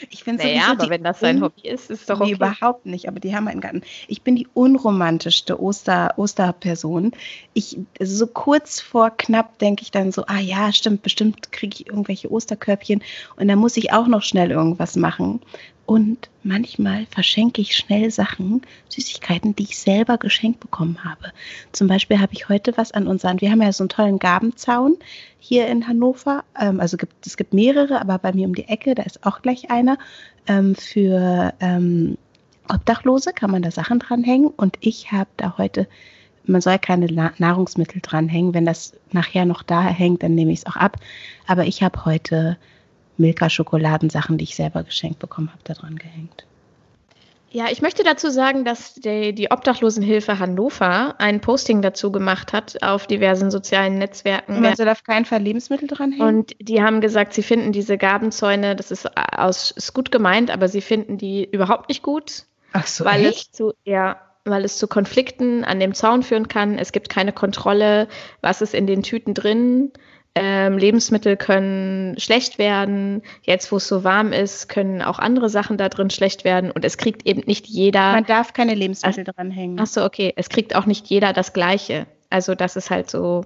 Ich 0.09 0.23
finde 0.23 0.43
naja, 0.43 0.71
aber 0.71 0.89
wenn 0.89 1.03
das 1.03 1.19
sein 1.19 1.41
Hobby 1.41 1.67
ist, 1.67 1.89
ist 1.89 2.09
doch 2.09 2.19
okay. 2.19 2.29
Nee, 2.29 2.35
überhaupt 2.35 2.85
nicht, 2.85 3.07
aber 3.07 3.19
die 3.19 3.35
haben 3.35 3.47
einen 3.47 3.61
Garten. 3.61 3.81
Ich 4.07 4.21
bin 4.21 4.35
die 4.35 4.47
unromantischste 4.53 5.61
Oster, 5.61 6.13
Osterperson. 6.17 7.11
Ich, 7.53 7.77
so 7.99 8.27
kurz 8.27 8.81
vor 8.81 9.11
knapp 9.11 9.59
denke 9.59 9.83
ich 9.83 9.91
dann 9.91 10.11
so, 10.11 10.25
ah 10.27 10.39
ja, 10.39 10.71
stimmt, 10.71 11.01
bestimmt 11.01 11.51
kriege 11.51 11.75
ich 11.79 11.87
irgendwelche 11.87 12.31
Osterkörbchen 12.31 13.03
und 13.37 13.47
dann 13.47 13.59
muss 13.59 13.77
ich 13.77 13.93
auch 13.93 14.07
noch 14.07 14.23
schnell 14.23 14.51
irgendwas 14.51 14.95
machen. 14.95 15.41
Und 15.85 16.29
manchmal 16.41 17.05
verschenke 17.05 17.61
ich 17.61 17.75
schnell 17.75 18.09
Sachen, 18.09 18.61
Süßigkeiten, 18.89 19.55
die 19.55 19.63
ich 19.63 19.77
selber 19.77 20.17
geschenkt 20.17 20.59
bekommen 20.59 21.03
habe. 21.03 21.31
Zum 21.73 21.87
Beispiel 21.87 22.19
habe 22.19 22.33
ich 22.33 22.49
heute 22.49 22.75
was 22.75 22.91
an 22.91 23.07
unseren, 23.07 23.39
wir 23.39 23.51
haben 23.51 23.61
ja 23.61 23.71
so 23.71 23.83
einen 23.83 23.89
tollen 23.89 24.17
Gabenzaun 24.17 24.97
hier 25.37 25.67
in 25.67 25.87
Hannover. 25.87 26.43
Ähm, 26.59 26.79
also 26.79 26.97
gibt, 26.97 27.27
es 27.27 27.37
gibt 27.37 27.53
mehrere, 27.53 28.01
aber 28.01 28.17
bei 28.17 28.33
mir 28.33 28.47
um 28.47 28.55
die 28.55 28.67
Ecke, 28.67 28.95
da 28.95 29.03
ist 29.03 29.25
auch 29.25 29.43
gleich 29.43 29.69
einer. 29.69 29.99
Ähm, 30.47 30.73
für 30.73 31.53
ähm, 31.59 32.17
Obdachlose 32.67 33.31
kann 33.31 33.51
man 33.51 33.61
da 33.61 33.69
Sachen 33.69 33.99
dranhängen. 33.99 34.47
Und 34.47 34.77
ich 34.79 35.11
habe 35.11 35.29
da 35.37 35.59
heute, 35.59 35.87
man 36.45 36.61
soll 36.61 36.79
keine 36.79 37.11
Nahrungsmittel 37.37 38.01
dranhängen. 38.01 38.55
Wenn 38.55 38.65
das 38.65 38.93
nachher 39.11 39.45
noch 39.45 39.61
da 39.61 39.83
hängt, 39.83 40.23
dann 40.23 40.33
nehme 40.33 40.51
ich 40.51 40.59
es 40.59 40.65
auch 40.65 40.77
ab. 40.77 40.97
Aber 41.45 41.65
ich 41.65 41.83
habe 41.83 42.05
heute 42.05 42.57
Milka-Schokoladensachen, 43.17 44.37
die 44.37 44.43
ich 44.43 44.55
selber 44.55 44.83
geschenkt 44.83 45.19
bekommen 45.19 45.49
habe, 45.49 45.61
da 45.63 45.73
dran 45.73 45.97
gehängt. 45.97 46.45
Ja, 47.55 47.67
ich 47.71 47.81
möchte 47.81 48.03
dazu 48.03 48.29
sagen, 48.31 48.65
dass 48.65 48.95
die, 48.95 49.33
die, 49.33 49.49
Obdachlosenhilfe 49.49 50.39
Hannover 50.39 51.15
ein 51.19 51.39
Posting 51.39 51.81
dazu 51.81 52.11
gemacht 52.11 52.51
hat 52.51 52.83
auf 52.83 53.07
diversen 53.07 53.49
sozialen 53.49 53.97
Netzwerken. 53.97 54.59
Man 54.59 54.75
soll 54.75 54.89
auf 54.89 55.05
keinen 55.05 55.23
Fall 55.23 55.41
Lebensmittel 55.41 55.87
dranhängen. 55.87 56.27
Und 56.27 56.53
die 56.59 56.83
haben 56.83 56.99
gesagt, 56.99 57.33
sie 57.33 57.43
finden 57.43 57.71
diese 57.71 57.97
Gabenzäune, 57.97 58.75
das 58.75 58.91
ist, 58.91 59.09
aus, 59.15 59.71
ist 59.71 59.93
gut 59.93 60.11
gemeint, 60.11 60.51
aber 60.51 60.67
sie 60.67 60.81
finden 60.81 61.17
die 61.17 61.45
überhaupt 61.49 61.87
nicht 61.87 62.03
gut. 62.03 62.43
Ach 62.73 62.85
so, 62.85 63.05
weil 63.05 63.25
echt? 63.25 63.37
es 63.37 63.51
zu, 63.53 63.73
ja, 63.85 64.19
weil 64.43 64.65
es 64.65 64.77
zu 64.77 64.89
Konflikten 64.89 65.63
an 65.63 65.79
dem 65.79 65.93
Zaun 65.93 66.23
führen 66.23 66.49
kann. 66.49 66.77
Es 66.77 66.91
gibt 66.91 67.07
keine 67.07 67.31
Kontrolle, 67.31 68.09
was 68.41 68.61
ist 68.61 68.73
in 68.73 68.85
den 68.85 69.01
Tüten 69.01 69.33
drin. 69.33 69.93
Ähm, 70.37 70.77
Lebensmittel 70.77 71.37
können 71.37 72.19
schlecht 72.19 72.57
werden. 72.57 73.21
Jetzt, 73.43 73.71
wo 73.71 73.77
es 73.77 73.87
so 73.87 74.03
warm 74.03 74.33
ist, 74.33 74.67
können 74.67 75.01
auch 75.01 75.17
andere 75.17 75.47
Sachen 75.47 75.77
da 75.77 75.87
drin 75.87 76.09
schlecht 76.09 76.43
werden. 76.43 76.71
Und 76.71 76.83
es 76.83 76.97
kriegt 76.97 77.25
eben 77.25 77.43
nicht 77.45 77.67
jeder. 77.67 78.11
Man 78.11 78.25
darf 78.25 78.51
keine 78.51 78.73
Lebensmittel 78.73 79.23
ach, 79.29 79.33
dranhängen. 79.33 79.79
Ach 79.79 79.87
so, 79.87 80.03
okay. 80.03 80.33
Es 80.35 80.49
kriegt 80.49 80.75
auch 80.75 80.85
nicht 80.85 81.07
jeder 81.07 81.31
das 81.31 81.53
Gleiche. 81.53 82.05
Also, 82.29 82.53
das 82.53 82.75
ist 82.75 82.89
halt 82.89 83.09
so. 83.09 83.45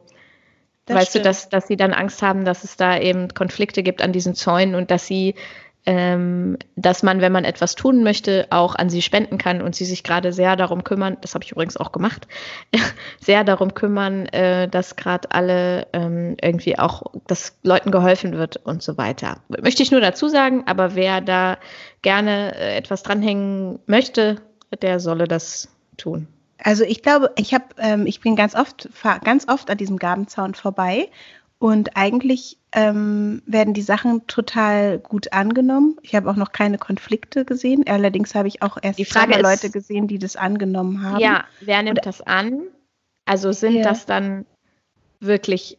Das 0.86 0.98
weißt 0.98 1.10
stimmt. 1.10 1.26
du, 1.26 1.30
dass, 1.30 1.50
dass 1.50 1.68
sie 1.68 1.78
dann 1.78 1.94
Angst 1.94 2.24
haben, 2.24 2.44
dass 2.44 2.64
es 2.64 2.76
da 2.76 2.98
eben 2.98 3.28
Konflikte 3.36 3.84
gibt 3.84 4.02
an 4.02 4.12
diesen 4.12 4.34
Zäunen 4.34 4.74
und 4.74 4.90
dass 4.90 5.06
sie 5.06 5.36
dass 5.86 7.04
man, 7.04 7.22
wenn 7.22 7.32
man 7.32 7.46
etwas 7.46 7.74
tun 7.74 8.04
möchte, 8.04 8.46
auch 8.52 8.76
an 8.76 8.90
sie 8.90 9.02
spenden 9.02 9.38
kann 9.38 9.62
und 9.62 9.76
sie 9.76 9.86
sich 9.86 10.04
gerade 10.04 10.34
sehr 10.34 10.56
darum 10.56 10.84
kümmern, 10.84 11.18
das 11.22 11.34
habe 11.34 11.44
ich 11.44 11.52
übrigens 11.52 11.78
auch 11.78 11.92
gemacht, 11.92 12.28
sehr 13.20 13.44
darum 13.44 13.74
kümmern, 13.74 14.28
äh, 14.28 14.68
dass 14.68 14.98
gerade 14.98 15.32
alle 15.32 15.88
ähm, 15.94 16.36
irgendwie 16.42 16.78
auch, 16.78 17.04
dass 17.26 17.58
Leuten 17.64 17.92
geholfen 17.92 18.38
wird 18.38 18.58
und 18.58 18.84
so 18.84 18.98
weiter. 18.98 19.38
Möchte 19.48 19.82
ich 19.82 19.92
nur 19.92 20.02
dazu 20.02 20.28
sagen, 20.28 20.64
aber 20.68 20.96
wer 20.96 21.22
da 21.22 21.58
gerne 22.02 22.56
äh, 22.56 22.78
etwas 22.78 23.02
dranhängen 23.02 23.80
möchte, 23.88 24.36
der 24.82 25.00
solle 25.00 25.28
das 25.28 25.70
tun. 25.98 26.28
Also 26.62 26.84
ich 26.84 27.02
glaube, 27.02 27.32
ich 27.38 27.54
habe, 27.54 27.66
ähm, 27.78 28.06
ich 28.06 28.20
bin 28.20 28.36
ganz 28.36 28.54
oft, 28.54 28.90
ganz 29.24 29.48
oft 29.48 29.70
an 29.70 29.78
diesem 29.78 29.98
Gabenzaun 29.98 30.56
vorbei 30.56 31.08
und 31.60 31.98
eigentlich 31.98 32.58
ähm, 32.72 33.42
werden 33.46 33.74
die 33.74 33.82
Sachen 33.82 34.26
total 34.28 34.98
gut 34.98 35.34
angenommen. 35.34 35.98
Ich 36.02 36.16
habe 36.16 36.30
auch 36.32 36.38
noch 36.38 36.54
keine 36.54 36.78
Konflikte 36.78 37.44
gesehen. 37.44 37.84
Allerdings 37.88 38.34
habe 38.34 38.48
ich 38.48 38.62
auch 38.62 38.78
erst 38.82 38.98
die 38.98 39.06
Frage 39.06 39.36
ist, 39.36 39.42
Leute 39.42 39.70
gesehen, 39.70 40.08
die 40.08 40.20
das 40.20 40.38
angenommen 40.38 41.04
haben. 41.04 41.20
Ja, 41.20 41.44
wer 41.60 41.84
nimmt 41.84 42.00
Und, 42.00 42.06
das 42.06 42.22
an? 42.22 42.62
Also 43.26 43.52
sind 43.52 43.76
ja. 43.76 43.84
das 43.84 44.06
dann 44.06 44.46
wirklich 45.20 45.78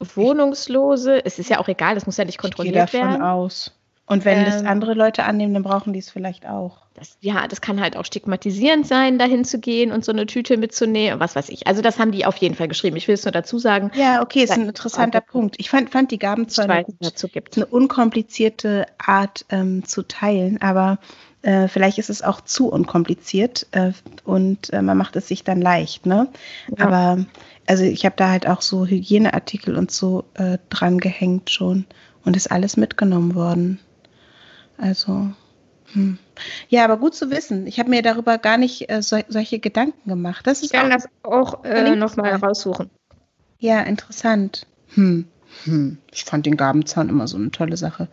Wohnungslose? 0.00 1.24
Es 1.24 1.38
ist 1.38 1.48
ja 1.48 1.58
auch 1.58 1.68
egal, 1.68 1.94
das 1.94 2.04
muss 2.04 2.18
ja 2.18 2.26
nicht 2.26 2.38
kontrolliert 2.38 2.76
ich 2.86 2.92
gehe 2.92 3.00
davon 3.00 3.20
werden. 3.20 3.22
aus. 3.22 3.72
Und 4.10 4.24
wenn 4.24 4.38
ähm, 4.38 4.44
das 4.44 4.64
andere 4.64 4.94
Leute 4.94 5.22
annehmen, 5.22 5.54
dann 5.54 5.62
brauchen 5.62 5.92
die 5.92 6.00
es 6.00 6.10
vielleicht 6.10 6.44
auch. 6.44 6.78
Das, 6.94 7.16
ja, 7.20 7.46
das 7.46 7.60
kann 7.60 7.80
halt 7.80 7.96
auch 7.96 8.04
stigmatisierend 8.04 8.84
sein, 8.84 9.20
dahin 9.20 9.44
zu 9.44 9.60
gehen 9.60 9.92
und 9.92 10.04
so 10.04 10.10
eine 10.10 10.26
Tüte 10.26 10.56
mitzunehmen, 10.56 11.20
was 11.20 11.36
weiß 11.36 11.48
ich. 11.48 11.68
Also 11.68 11.80
das 11.80 12.00
haben 12.00 12.10
die 12.10 12.26
auf 12.26 12.36
jeden 12.38 12.56
Fall 12.56 12.66
geschrieben. 12.66 12.96
Ich 12.96 13.06
will 13.06 13.14
es 13.14 13.24
nur 13.24 13.30
dazu 13.30 13.60
sagen. 13.60 13.92
Ja, 13.94 14.20
okay, 14.20 14.42
ist 14.42 14.50
ein 14.50 14.66
interessanter 14.66 15.20
Punkt. 15.20 15.54
Ich 15.58 15.70
fand, 15.70 15.90
fand 15.90 16.10
die 16.10 16.18
Gabenzäune 16.18 16.86
dazu 16.98 17.28
gibt. 17.28 17.56
eine 17.56 17.66
unkomplizierte 17.66 18.86
Art 18.98 19.46
ähm, 19.50 19.84
zu 19.84 20.02
teilen, 20.02 20.60
aber 20.60 20.98
äh, 21.42 21.68
vielleicht 21.68 21.98
ist 21.98 22.10
es 22.10 22.20
auch 22.20 22.40
zu 22.40 22.68
unkompliziert 22.68 23.68
äh, 23.70 23.92
und 24.24 24.72
äh, 24.72 24.82
man 24.82 24.98
macht 24.98 25.14
es 25.14 25.28
sich 25.28 25.44
dann 25.44 25.60
leicht, 25.60 26.04
ne? 26.04 26.26
Ja. 26.76 26.84
Aber 26.84 27.26
also 27.68 27.84
ich 27.84 28.04
habe 28.04 28.16
da 28.16 28.28
halt 28.28 28.48
auch 28.48 28.60
so 28.60 28.86
Hygieneartikel 28.86 29.76
und 29.76 29.92
so 29.92 30.24
äh, 30.34 30.58
dran 30.68 30.98
gehängt 30.98 31.48
schon 31.50 31.86
und 32.24 32.36
ist 32.36 32.50
alles 32.50 32.76
mitgenommen 32.76 33.36
worden. 33.36 33.78
Also, 34.80 35.30
hm. 35.92 36.18
ja, 36.68 36.84
aber 36.84 36.96
gut 36.96 37.14
zu 37.14 37.30
wissen. 37.30 37.66
Ich 37.66 37.78
habe 37.78 37.90
mir 37.90 38.02
darüber 38.02 38.38
gar 38.38 38.56
nicht 38.56 38.90
äh, 38.90 39.02
so, 39.02 39.18
solche 39.28 39.58
Gedanken 39.58 40.08
gemacht. 40.08 40.46
Das 40.46 40.62
ist 40.62 40.66
ich 40.66 40.72
kann 40.72 40.90
auch, 40.90 40.96
das 40.96 41.08
auch 41.22 41.64
äh, 41.64 41.94
nochmal 41.96 42.34
raussuchen. 42.36 42.90
Ja, 43.58 43.80
interessant. 43.82 44.66
Hm. 44.94 45.26
Hm. 45.64 45.98
Ich 46.12 46.24
fand 46.24 46.46
den 46.46 46.56
Gabenzaun 46.56 47.08
immer 47.08 47.28
so 47.28 47.36
eine 47.36 47.50
tolle 47.50 47.76
Sache. 47.76 48.08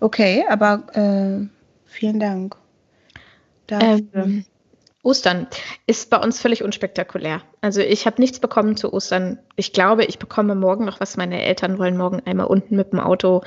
Okay, 0.00 0.44
aber 0.48 0.84
äh, 0.94 1.46
vielen 1.86 2.20
Dank. 2.20 2.56
Ähm, 3.68 4.44
Ostern 5.02 5.48
ist 5.86 6.10
bei 6.10 6.18
uns 6.18 6.40
völlig 6.40 6.62
unspektakulär. 6.62 7.42
Also 7.60 7.80
ich 7.80 8.06
habe 8.06 8.20
nichts 8.20 8.38
bekommen 8.38 8.76
zu 8.76 8.92
Ostern. 8.92 9.38
Ich 9.56 9.72
glaube, 9.72 10.04
ich 10.04 10.20
bekomme 10.20 10.54
morgen 10.54 10.84
noch 10.84 11.00
was. 11.00 11.16
Meine 11.16 11.42
Eltern 11.42 11.78
wollen 11.78 11.96
morgen 11.96 12.22
einmal 12.24 12.46
unten 12.46 12.76
mit 12.76 12.92
dem 12.92 13.00
Auto 13.00 13.42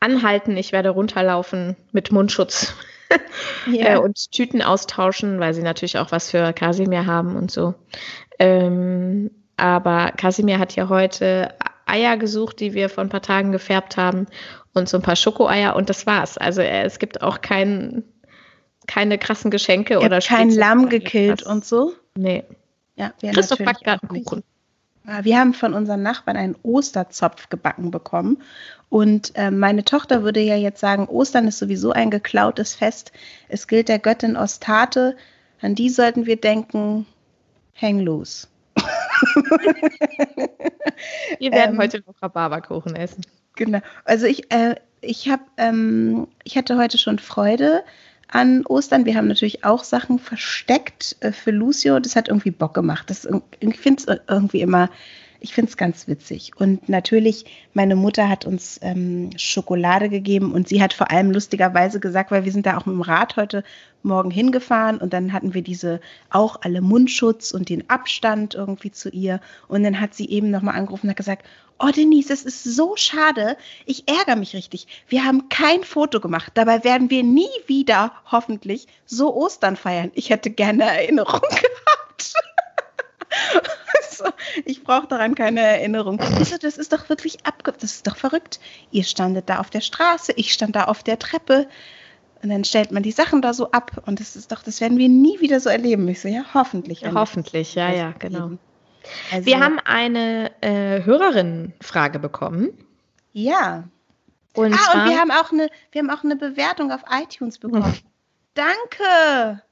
anhalten. 0.00 0.56
Ich 0.58 0.72
werde 0.72 0.90
runterlaufen 0.90 1.76
mit 1.92 2.12
Mundschutz 2.12 2.74
yeah. 3.66 3.94
äh, 3.94 3.98
und 3.98 4.30
Tüten 4.32 4.60
austauschen, 4.60 5.40
weil 5.40 5.54
sie 5.54 5.62
natürlich 5.62 5.98
auch 5.98 6.12
was 6.12 6.30
für 6.30 6.52
Kasimir 6.52 7.06
haben 7.06 7.36
und 7.36 7.50
so. 7.50 7.74
Ähm, 8.38 9.30
aber 9.56 10.12
Kasimir 10.16 10.58
hat 10.58 10.76
ja 10.76 10.90
heute 10.90 11.54
Eier 11.86 12.18
gesucht, 12.18 12.60
die 12.60 12.74
wir 12.74 12.90
vor 12.90 13.02
ein 13.02 13.08
paar 13.08 13.22
Tagen 13.22 13.50
gefärbt 13.50 13.96
haben 13.96 14.26
und 14.74 14.90
so 14.90 14.98
ein 14.98 15.02
paar 15.02 15.16
Schokoeier 15.16 15.74
und 15.74 15.88
das 15.88 16.06
war's. 16.06 16.36
Also 16.36 16.60
äh, 16.60 16.84
es 16.84 16.98
gibt 16.98 17.22
auch 17.22 17.40
keinen 17.40 18.04
keine 18.88 19.18
krassen 19.18 19.52
Geschenke 19.52 19.94
Ihr 19.94 20.02
oder 20.02 20.18
kein 20.20 20.50
Lamm 20.50 20.88
gekillt 20.88 21.44
und 21.44 21.64
so? 21.64 21.92
Nee. 22.16 22.42
Ja, 22.96 23.12
wir 23.20 23.30
Christoph 23.30 23.58
backt 23.60 23.84
gerade 23.84 24.04
Kuchen. 24.08 24.42
Wir 25.22 25.38
haben 25.38 25.54
von 25.54 25.72
unseren 25.72 26.02
Nachbarn 26.02 26.36
einen 26.36 26.56
Osterzopf 26.62 27.48
gebacken 27.48 27.90
bekommen. 27.90 28.42
Und 28.90 29.32
äh, 29.36 29.50
meine 29.50 29.84
Tochter 29.84 30.22
würde 30.22 30.40
ja 30.40 30.56
jetzt 30.56 30.80
sagen, 30.80 31.06
Ostern 31.06 31.48
ist 31.48 31.58
sowieso 31.58 31.92
ein 31.92 32.10
geklautes 32.10 32.74
Fest. 32.74 33.12
Es 33.48 33.68
gilt 33.68 33.88
der 33.88 34.00
Göttin 34.00 34.36
Ostate. 34.36 35.16
An 35.62 35.74
die 35.74 35.88
sollten 35.88 36.26
wir 36.26 36.36
denken, 36.36 37.06
häng 37.72 38.00
los. 38.00 38.48
wir 41.38 41.52
werden 41.52 41.74
ähm, 41.74 41.78
heute 41.78 42.02
noch 42.06 42.20
Rhabarberkuchen 42.20 42.94
essen. 42.94 43.22
Genau. 43.54 43.80
Also 44.04 44.26
ich, 44.26 44.52
äh, 44.52 44.74
ich 45.00 45.28
habe, 45.28 45.42
ähm, 45.56 46.28
ich 46.44 46.56
hatte 46.56 46.76
heute 46.76 46.98
schon 46.98 47.18
Freude 47.18 47.82
an 48.28 48.64
Ostern. 48.66 49.06
Wir 49.06 49.16
haben 49.16 49.28
natürlich 49.28 49.64
auch 49.64 49.84
Sachen 49.84 50.18
versteckt 50.18 51.16
äh, 51.20 51.32
für 51.32 51.50
Lucio. 51.50 51.98
Das 52.00 52.16
hat 52.16 52.28
irgendwie 52.28 52.50
Bock 52.50 52.74
gemacht. 52.74 53.10
Das, 53.10 53.28
ich 53.60 53.78
finde 53.78 54.02
es 54.06 54.20
irgendwie 54.28 54.60
immer, 54.60 54.90
ich 55.40 55.54
finde 55.54 55.70
es 55.70 55.76
ganz 55.76 56.08
witzig. 56.08 56.52
Und 56.56 56.88
natürlich, 56.88 57.44
meine 57.72 57.96
Mutter 57.96 58.28
hat 58.28 58.44
uns 58.44 58.78
ähm, 58.82 59.30
Schokolade 59.36 60.08
gegeben 60.08 60.52
und 60.52 60.68
sie 60.68 60.82
hat 60.82 60.92
vor 60.92 61.10
allem 61.10 61.30
lustigerweise 61.30 62.00
gesagt, 62.00 62.30
weil 62.30 62.44
wir 62.44 62.52
sind 62.52 62.66
da 62.66 62.76
auch 62.76 62.86
mit 62.86 62.94
dem 62.94 63.02
Rad 63.02 63.36
heute 63.36 63.62
Morgen 64.02 64.30
hingefahren 64.30 64.98
und 64.98 65.12
dann 65.12 65.32
hatten 65.32 65.54
wir 65.54 65.62
diese 65.62 66.00
auch 66.30 66.60
alle 66.62 66.80
Mundschutz 66.80 67.52
und 67.52 67.68
den 67.68 67.88
Abstand 67.90 68.54
irgendwie 68.54 68.90
zu 68.90 69.10
ihr. 69.10 69.40
Und 69.68 69.82
dann 69.82 70.00
hat 70.00 70.14
sie 70.14 70.28
eben 70.28 70.50
nochmal 70.50 70.76
angerufen 70.76 71.06
und 71.06 71.10
hat 71.10 71.16
gesagt, 71.16 71.44
oh 71.78 71.90
Denise, 71.90 72.32
es 72.32 72.44
ist 72.44 72.64
so 72.64 72.96
schade. 72.96 73.56
Ich 73.86 74.08
ärgere 74.08 74.36
mich 74.36 74.54
richtig. 74.54 74.86
Wir 75.08 75.24
haben 75.24 75.48
kein 75.48 75.84
Foto 75.84 76.20
gemacht. 76.20 76.52
Dabei 76.54 76.84
werden 76.84 77.10
wir 77.10 77.22
nie 77.22 77.46
wieder, 77.66 78.12
hoffentlich, 78.30 78.86
so 79.06 79.34
Ostern 79.34 79.76
feiern. 79.76 80.10
Ich 80.14 80.30
hätte 80.30 80.50
gerne 80.50 80.84
Erinnerung 80.84 81.40
gehabt. 81.50 82.34
So, 84.18 84.24
ich 84.64 84.84
brauche 84.84 85.06
daran 85.06 85.34
keine 85.34 85.60
Erinnerung. 85.60 86.20
So, 86.44 86.56
das 86.58 86.76
ist 86.76 86.92
doch 86.92 87.08
wirklich 87.08 87.46
abge... 87.46 87.72
Das 87.72 87.94
ist 87.94 88.06
doch 88.06 88.16
verrückt. 88.16 88.60
Ihr 88.90 89.04
standet 89.04 89.48
da 89.48 89.58
auf 89.58 89.70
der 89.70 89.80
Straße, 89.80 90.32
ich 90.36 90.52
stand 90.52 90.76
da 90.76 90.84
auf 90.84 91.02
der 91.02 91.18
Treppe. 91.18 91.68
Und 92.42 92.50
dann 92.50 92.64
stellt 92.64 92.92
man 92.92 93.02
die 93.02 93.10
Sachen 93.10 93.42
da 93.42 93.52
so 93.52 93.70
ab. 93.72 94.02
Und 94.06 94.20
das 94.20 94.36
ist 94.36 94.52
doch, 94.52 94.62
das 94.62 94.80
werden 94.80 94.98
wir 94.98 95.08
nie 95.08 95.40
wieder 95.40 95.58
so 95.60 95.70
erleben. 95.70 96.06
Ich 96.08 96.20
so, 96.20 96.28
ja, 96.28 96.44
hoffentlich. 96.54 97.00
Ja, 97.00 97.12
hoffentlich, 97.14 97.74
ja, 97.74 97.92
ja, 97.92 98.12
genau. 98.18 98.52
Also, 99.32 99.46
wir 99.46 99.60
haben 99.60 99.78
eine 99.84 100.50
äh, 100.60 101.02
Hörerin-Frage 101.04 102.18
bekommen. 102.18 102.70
Ja. 103.32 103.84
Und 104.54 104.74
ah, 104.74 104.92
und 104.94 105.10
wir 105.10 105.18
haben, 105.18 105.30
auch 105.30 105.52
eine, 105.52 105.68
wir 105.92 106.02
haben 106.02 106.10
auch 106.10 106.24
eine 106.24 106.36
Bewertung 106.36 106.92
auf 106.92 107.02
iTunes 107.10 107.58
bekommen. 107.58 107.96
Danke! 108.54 109.62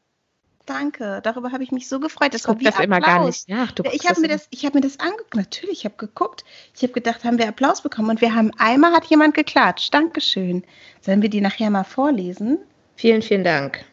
Danke, 0.67 1.21
darüber 1.23 1.53
habe 1.53 1.63
ich 1.63 1.71
mich 1.71 1.89
so 1.89 2.01
gefreut. 2.01 2.35
Das 2.35 2.41
ich 2.41 2.47
gucke 2.47 2.65
das 2.65 2.75
Applaus. 2.75 2.85
immer 2.85 3.01
gar 3.01 3.25
nicht 3.25 3.49
nach. 3.49 3.73
Ja, 3.79 3.93
ich 3.93 4.09
habe 4.09 4.21
mir 4.21 4.29
das, 4.29 4.49
ich 4.51 4.65
habe 4.65 4.77
mir 4.77 4.83
das 4.83 4.99
angeguckt. 4.99 5.37
Natürlich, 5.37 5.79
ich 5.79 5.85
habe 5.85 5.95
geguckt. 5.97 6.45
Ich 6.75 6.83
habe 6.83 6.93
gedacht, 6.93 7.25
haben 7.25 7.39
wir 7.39 7.49
Applaus 7.49 7.83
bekommen 7.83 8.11
und 8.11 8.21
wir 8.21 8.35
haben 8.35 8.51
einmal 8.59 8.93
hat 8.93 9.05
jemand 9.07 9.35
geklatscht. 9.35 9.95
Dankeschön. 9.95 10.65
Sollen 11.01 11.23
wir 11.23 11.31
die 11.31 11.41
nachher 11.41 11.71
mal 11.71 11.85
vorlesen? 11.85 12.59
Vielen, 12.97 13.23
vielen 13.23 13.45
Dank. 13.45 13.85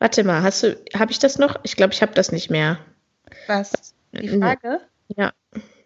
Warte 0.00 0.24
mal, 0.24 0.42
hast 0.42 0.64
du, 0.64 0.76
habe 0.94 1.12
ich 1.12 1.20
das 1.20 1.38
noch? 1.38 1.60
Ich 1.62 1.76
glaube, 1.76 1.94
ich 1.94 2.02
habe 2.02 2.12
das 2.12 2.32
nicht 2.32 2.50
mehr. 2.50 2.78
Was? 3.46 3.94
Die 4.12 4.28
Frage? 4.28 4.80
Ja. 5.16 5.32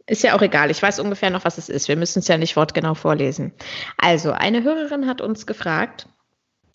Ist 0.07 0.23
ja 0.23 0.35
auch 0.35 0.43
egal. 0.43 0.71
Ich 0.71 0.83
weiß 0.83 1.01
ungefähr 1.01 1.29
noch, 1.29 1.45
was 1.45 1.59
es 1.59 1.69
ist. 1.69 1.89
Wir 1.89 1.97
müssen 1.97 2.21
es 2.21 2.29
ja 2.29 2.39
nicht 2.39 2.57
wortgenau 2.57 2.95
vorlesen. 2.95 3.53
Also, 3.99 4.33
eine 4.33 4.63
Hörerin 4.63 5.07
hat 5.07 5.21
uns 5.21 5.47
gefragt, 5.47 6.09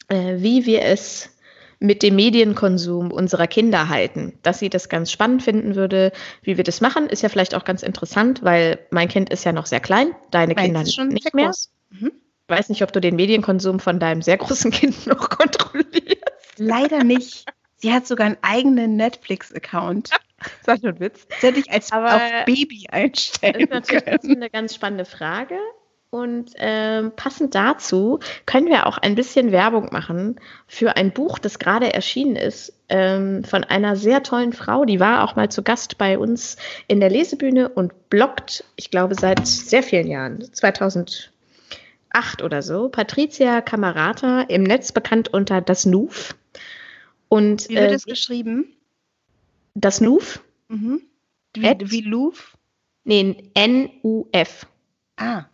äh, 0.08 0.36
wie 0.38 0.68
wir 0.68 0.84
es 0.84 1.33
mit 1.80 2.04
dem 2.04 2.16
Medienkonsum 2.16 3.12
unserer 3.12 3.48
Kinder 3.48 3.90
halten. 3.90 4.40
Dass 4.44 4.60
sie 4.60 4.70
das 4.70 4.90
ganz 4.90 5.12
spannend 5.12 5.44
finden 5.44 5.76
würde, 5.76 6.12
wie 6.42 6.58
wir 6.58 6.64
das 6.64 6.82
machen, 6.82 7.08
ist 7.08 7.22
ja 7.22 7.30
vielleicht 7.30 7.56
auch 7.56 7.66
ganz 7.66 7.84
interessant, 7.84 8.44
weil 8.44 8.80
mein 8.90 9.08
Kind 9.08 9.30
ist 9.30 9.44
ja 9.44 9.52
noch 9.52 9.66
sehr 9.66 9.80
klein, 9.80 10.16
deine 10.32 10.56
Kinder 10.56 10.86
schon 10.86 11.10
nicht 11.10 11.34
mehr. 11.34 11.52
Mhm. 11.90 12.12
weiß 12.48 12.70
nicht, 12.70 12.84
ob 12.84 12.92
du 12.92 13.00
den 13.00 13.16
Medienkonsum 13.16 13.80
von 13.80 14.00
deinem 14.00 14.22
sehr 14.22 14.38
großen 14.38 14.72
Kind 14.72 15.08
noch 15.08 15.30
kontrollierst. 15.30 16.24
Leider 16.58 17.04
nicht. 17.04 17.46
Sie 17.78 17.92
hat 17.92 18.08
sogar 18.08 18.28
einen 18.28 18.38
eigenen 18.42 18.96
Netflix-Account. 18.96 20.10
Das 20.66 20.68
war 20.68 20.78
nur 20.82 20.92
ein 20.92 21.00
Witz. 21.00 21.26
Das 21.30 21.42
hätte 21.42 21.60
ich 21.62 21.72
als 21.72 21.94
Aber 21.94 22.16
auf 22.18 22.22
Baby 22.46 22.88
einstellen 22.92 23.66
Das 23.70 23.88
ist 23.88 24.06
natürlich 24.06 24.36
eine 24.36 24.50
ganz 24.50 24.76
spannende 24.76 25.06
Frage. 25.06 25.58
Und 26.14 26.52
ähm, 26.58 27.12
passend 27.16 27.56
dazu 27.56 28.20
können 28.46 28.68
wir 28.68 28.86
auch 28.86 29.00
ein 29.00 29.16
bisschen 29.16 29.52
Werbung 29.52 29.88
machen 29.92 30.40
für 30.68 30.96
ein 30.96 31.12
Buch, 31.12 31.40
das 31.40 31.58
gerade 31.58 31.92
erschienen 31.92 32.36
ist, 32.36 32.72
ähm, 32.88 33.44
von 33.44 33.64
einer 33.64 33.96
sehr 33.96 34.22
tollen 34.22 34.54
Frau. 34.54 34.86
Die 34.86 35.00
war 35.00 35.24
auch 35.24 35.36
mal 35.36 35.50
zu 35.50 35.64
Gast 35.64 35.98
bei 35.98 36.20
uns 36.20 36.58
in 36.88 37.00
der 37.00 37.10
Lesebühne 37.10 37.68
und 37.68 38.12
bloggt, 38.12 38.64
ich 38.76 38.92
glaube, 38.92 39.16
seit 39.16 39.48
sehr 39.48 39.82
vielen 39.82 40.06
Jahren, 40.06 40.54
2008 40.54 41.32
oder 42.44 42.62
so. 42.62 42.90
Patricia 42.90 43.62
Camarata, 43.62 44.42
im 44.42 44.62
Netz 44.62 44.92
bekannt 44.92 45.34
unter 45.34 45.62
Das 45.62 45.88
Nuf. 45.88 46.36
Und 47.28 47.68
Wie 47.70 47.76
wird 47.76 47.90
äh, 47.90 47.96
es 47.96 48.06
geschrieben? 48.06 48.68
Das 49.74 50.00
Nuf? 50.00 50.44
Mhm. 50.68 51.02
Wie, 51.56 51.76
wie 51.80 52.02
Louvre? 52.02 52.44
Nee, 53.04 53.50
N-U-F. 53.56 54.68
Ah. 55.18 55.46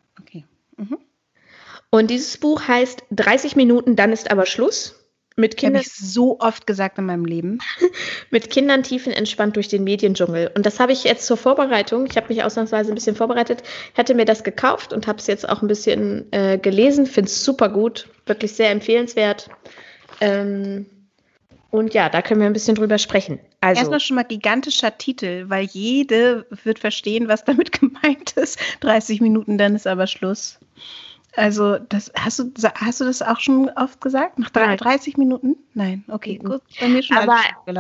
Und 1.92 2.10
dieses 2.10 2.38
Buch 2.38 2.68
heißt 2.68 3.04
30 3.12 3.56
Minuten, 3.56 3.96
dann 3.96 4.12
ist 4.12 4.30
aber 4.30 4.46
Schluss. 4.46 4.96
Mit 5.36 5.54
Habe 5.54 5.62
Kindern, 5.62 5.82
ich 5.84 5.94
so 5.94 6.40
oft 6.40 6.68
gesagt 6.68 6.98
in 6.98 7.06
meinem 7.06 7.24
Leben. 7.24 7.60
mit 8.30 8.50
Kindern 8.50 8.84
tiefenentspannt 8.84 9.56
durch 9.56 9.70
den 9.70 9.86
Mediendschungel. 9.86 10.52
Und 10.54 10.66
das 10.66 10.82
habe 10.82 10.92
ich 10.92 11.06
jetzt 11.06 11.26
zur 11.26 11.38
Vorbereitung, 11.38 12.08
ich 12.08 12.18
habe 12.18 12.28
mich 12.28 12.44
ausnahmsweise 12.44 12.92
ein 12.92 12.96
bisschen 12.96 13.16
vorbereitet, 13.16 13.64
hatte 13.96 14.16
mir 14.16 14.26
das 14.26 14.44
gekauft 14.44 14.92
und 14.92 15.08
habe 15.08 15.20
es 15.20 15.28
jetzt 15.28 15.48
auch 15.48 15.62
ein 15.62 15.70
bisschen 15.70 16.32
äh, 16.34 16.58
gelesen. 16.58 17.06
Finde 17.06 17.30
es 17.30 17.44
super 17.46 17.70
gut, 17.70 18.10
wirklich 18.26 18.54
sehr 18.54 18.70
empfehlenswert. 18.70 19.50
Ähm, 20.20 20.88
und 21.72 21.94
ja, 21.94 22.10
da 22.10 22.22
können 22.22 22.42
wir 22.42 22.48
ein 22.48 22.54
bisschen 22.54 22.76
drüber 22.76 22.98
sprechen. 22.98 23.40
Also, 23.62 23.80
Erstmal 23.80 24.00
schon 24.00 24.16
mal 24.16 24.24
gigantischer 24.24 24.98
Titel, 24.98 25.46
weil 25.48 25.66
jede 25.66 26.48
wird 26.64 26.80
verstehen, 26.80 27.28
was 27.28 27.46
damit 27.46 27.72
gemeint 27.80 28.34
ist. 28.34 28.60
30 28.82 29.22
Minuten, 29.22 29.58
dann 29.58 29.76
ist 29.76 29.88
aber 29.88 30.08
Schluss. 30.08 30.60
Also, 31.36 31.78
das 31.78 32.12
hast 32.16 32.40
du, 32.40 32.52
hast 32.76 33.02
du 33.02 33.06
das 33.06 33.22
auch 33.22 33.40
schon 33.40 33.70
oft 33.76 34.02
gesagt? 34.02 34.40
Nach 34.40 34.50
drei- 34.50 34.66
Nein. 34.68 34.78
30 34.78 35.18
Minuten? 35.18 35.56
Nein, 35.74 36.04
okay, 36.10 36.40
Mhm. 36.42 36.48
gut. 36.50 36.62
Bei 36.80 36.88
mir 36.88 37.04
schon 37.04 37.18
Aber 37.18 37.38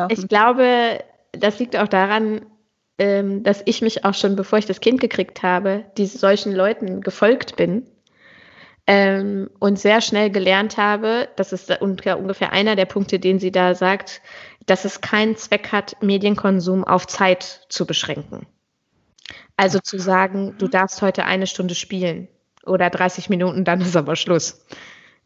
ich 0.10 0.28
glaube, 0.28 1.00
das 1.32 1.60
liegt 1.60 1.76
auch 1.76 1.88
daran, 1.88 2.46
ähm, 3.00 3.44
dass 3.44 3.62
ich 3.66 3.82
mich 3.82 4.06
auch 4.06 4.14
schon, 4.14 4.36
bevor 4.36 4.60
ich 4.60 4.66
das 4.66 4.82
Kind 4.82 5.02
gekriegt 5.02 5.42
habe, 5.42 5.86
diese 5.98 6.18
solchen 6.18 6.54
Leuten 6.54 7.02
gefolgt 7.02 7.56
bin 7.56 7.84
ähm, 8.88 9.50
und 9.60 9.80
sehr 9.80 10.02
schnell 10.02 10.30
gelernt 10.30 10.78
habe, 10.78 11.30
das 11.36 11.54
ist 11.54 11.72
ungefähr 11.82 12.52
einer 12.52 12.76
der 12.76 12.86
Punkte, 12.86 13.20
den 13.20 13.40
sie 13.40 13.52
da 13.52 13.74
sagt, 13.76 14.22
dass 14.66 14.86
es 14.86 15.02
keinen 15.02 15.36
Zweck 15.38 15.72
hat, 15.72 15.96
Medienkonsum 16.02 16.84
auf 16.84 17.08
Zeit 17.08 17.66
zu 17.70 17.86
beschränken. 17.88 18.46
Also 19.58 19.80
zu 19.80 19.98
sagen, 20.00 20.56
du 20.58 20.68
darfst 20.68 21.02
heute 21.02 21.26
eine 21.26 21.48
Stunde 21.48 21.76
spielen 21.76 22.28
oder 22.70 22.90
30 22.90 23.30
Minuten, 23.30 23.66
dann 23.66 23.82
ist 23.82 23.96
aber 23.96 24.16
Schluss. 24.16 24.66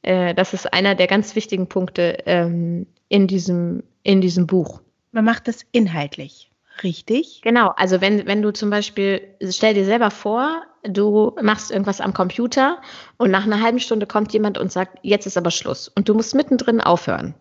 Äh, 0.01 0.33
das 0.35 0.53
ist 0.53 0.71
einer 0.73 0.95
der 0.95 1.07
ganz 1.07 1.35
wichtigen 1.35 1.67
Punkte 1.67 2.17
ähm, 2.25 2.87
in, 3.09 3.27
diesem, 3.27 3.83
in 4.03 4.21
diesem 4.21 4.47
Buch. 4.47 4.81
Man 5.11 5.25
macht 5.25 5.47
das 5.47 5.61
inhaltlich. 5.71 6.51
Richtig? 6.81 7.41
Genau, 7.43 7.69
also 7.75 8.01
wenn, 8.01 8.25
wenn 8.25 8.41
du 8.41 8.51
zum 8.51 8.69
Beispiel, 8.69 9.21
stell 9.49 9.75
dir 9.75 9.85
selber 9.85 10.09
vor, 10.09 10.63
du 10.83 11.35
machst 11.41 11.71
irgendwas 11.71 12.01
am 12.01 12.13
Computer 12.13 12.81
und 13.17 13.29
nach 13.29 13.45
einer 13.45 13.61
halben 13.61 13.79
Stunde 13.79 14.07
kommt 14.07 14.33
jemand 14.33 14.57
und 14.57 14.71
sagt, 14.71 14.97
jetzt 15.03 15.27
ist 15.27 15.37
aber 15.37 15.51
Schluss 15.51 15.87
und 15.87 16.09
du 16.09 16.15
musst 16.15 16.33
mittendrin 16.33 16.81
aufhören. 16.81 17.35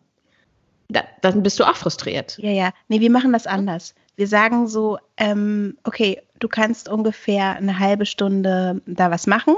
Da, 0.89 1.03
dann 1.23 1.43
bist 1.43 1.59
du 1.59 1.65
auch 1.65 1.77
frustriert. 1.77 2.37
Ja, 2.39 2.51
ja. 2.51 2.71
Nee, 2.89 3.01
wir 3.01 3.11
machen 3.11 3.33
das 3.33 3.47
anders. 3.47 3.95
Wir 4.17 4.27
sagen 4.27 4.69
so, 4.69 4.99
ähm, 5.17 5.79
okay, 5.85 6.21
du 6.39 6.49
kannst 6.49 6.91
ungefähr 6.91 7.57
eine 7.57 7.79
halbe 7.79 8.05
Stunde 8.05 8.83
da 8.85 9.11
was 9.11 9.27
machen 9.27 9.57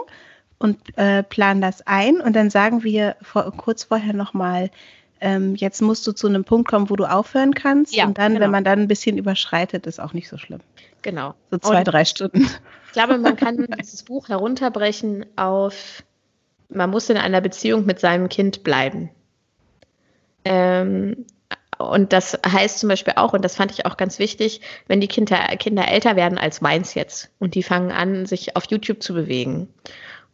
und 0.59 0.79
äh, 0.97 1.23
plan 1.23 1.61
das 1.61 1.87
ein 1.87 2.21
und 2.21 2.35
dann 2.35 2.51
sagen 2.51 2.83
wir 2.85 3.17
vor, 3.23 3.51
kurz 3.57 3.85
vorher 3.85 4.15
nochmal, 4.15 4.71
ähm, 5.21 5.55
jetzt 5.55 5.81
musst 5.81 6.07
du 6.07 6.13
zu 6.13 6.27
einem 6.27 6.45
Punkt 6.45 6.69
kommen, 6.69 6.91
wo 6.91 6.97
du 6.97 7.05
aufhören 7.05 7.55
kannst 7.55 7.95
Ja, 7.95 8.07
und 8.07 8.19
dann, 8.19 8.33
genau. 8.33 8.45
wenn 8.45 8.51
man 8.51 8.65
dann 8.65 8.81
ein 8.81 8.89
bisschen 8.89 9.17
überschreitet, 9.19 9.87
ist 9.87 10.01
auch 10.01 10.13
nicht 10.13 10.29
so 10.29 10.39
schlimm. 10.39 10.61
Genau. 11.03 11.35
So 11.51 11.59
zwei, 11.59 11.79
Und- 11.79 11.85
drei 11.89 12.05
Stunden. 12.05 12.43
Ich 12.87 12.93
glaube, 12.93 13.19
man 13.19 13.37
kann 13.37 13.67
dieses 13.81 14.03
Buch 14.03 14.29
herunterbrechen 14.29 15.27
auf, 15.37 16.03
man 16.69 16.91
muss 16.91 17.11
in 17.11 17.17
einer 17.17 17.41
Beziehung 17.41 17.87
mit 17.87 18.01
seinem 18.01 18.29
Kind 18.29 18.63
bleiben. 18.65 19.11
Ähm, 20.45 21.25
und 21.79 22.13
das 22.13 22.39
heißt 22.47 22.79
zum 22.79 22.89
Beispiel 22.89 23.15
auch, 23.17 23.33
und 23.33 23.45
das 23.45 23.57
fand 23.57 23.73
ich 23.73 23.87
auch 23.87 23.97
ganz 23.97 24.19
wichtig, 24.19 24.61
wenn 24.87 25.01
die 25.01 25.09
Kinder, 25.09 25.39
Kinder 25.59 25.89
älter 25.89 26.17
werden 26.17 26.39
als 26.39 26.61
meins 26.61 26.95
jetzt 26.95 27.31
und 27.41 27.55
die 27.55 27.63
fangen 27.63 27.91
an, 27.91 28.27
sich 28.27 28.57
auf 28.57 28.65
YouTube 28.71 29.03
zu 29.03 29.15
bewegen 29.15 29.69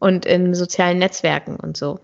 und 0.00 0.26
in 0.26 0.54
sozialen 0.54 0.98
Netzwerken 0.98 1.54
und 1.54 1.76
so. 1.76 2.00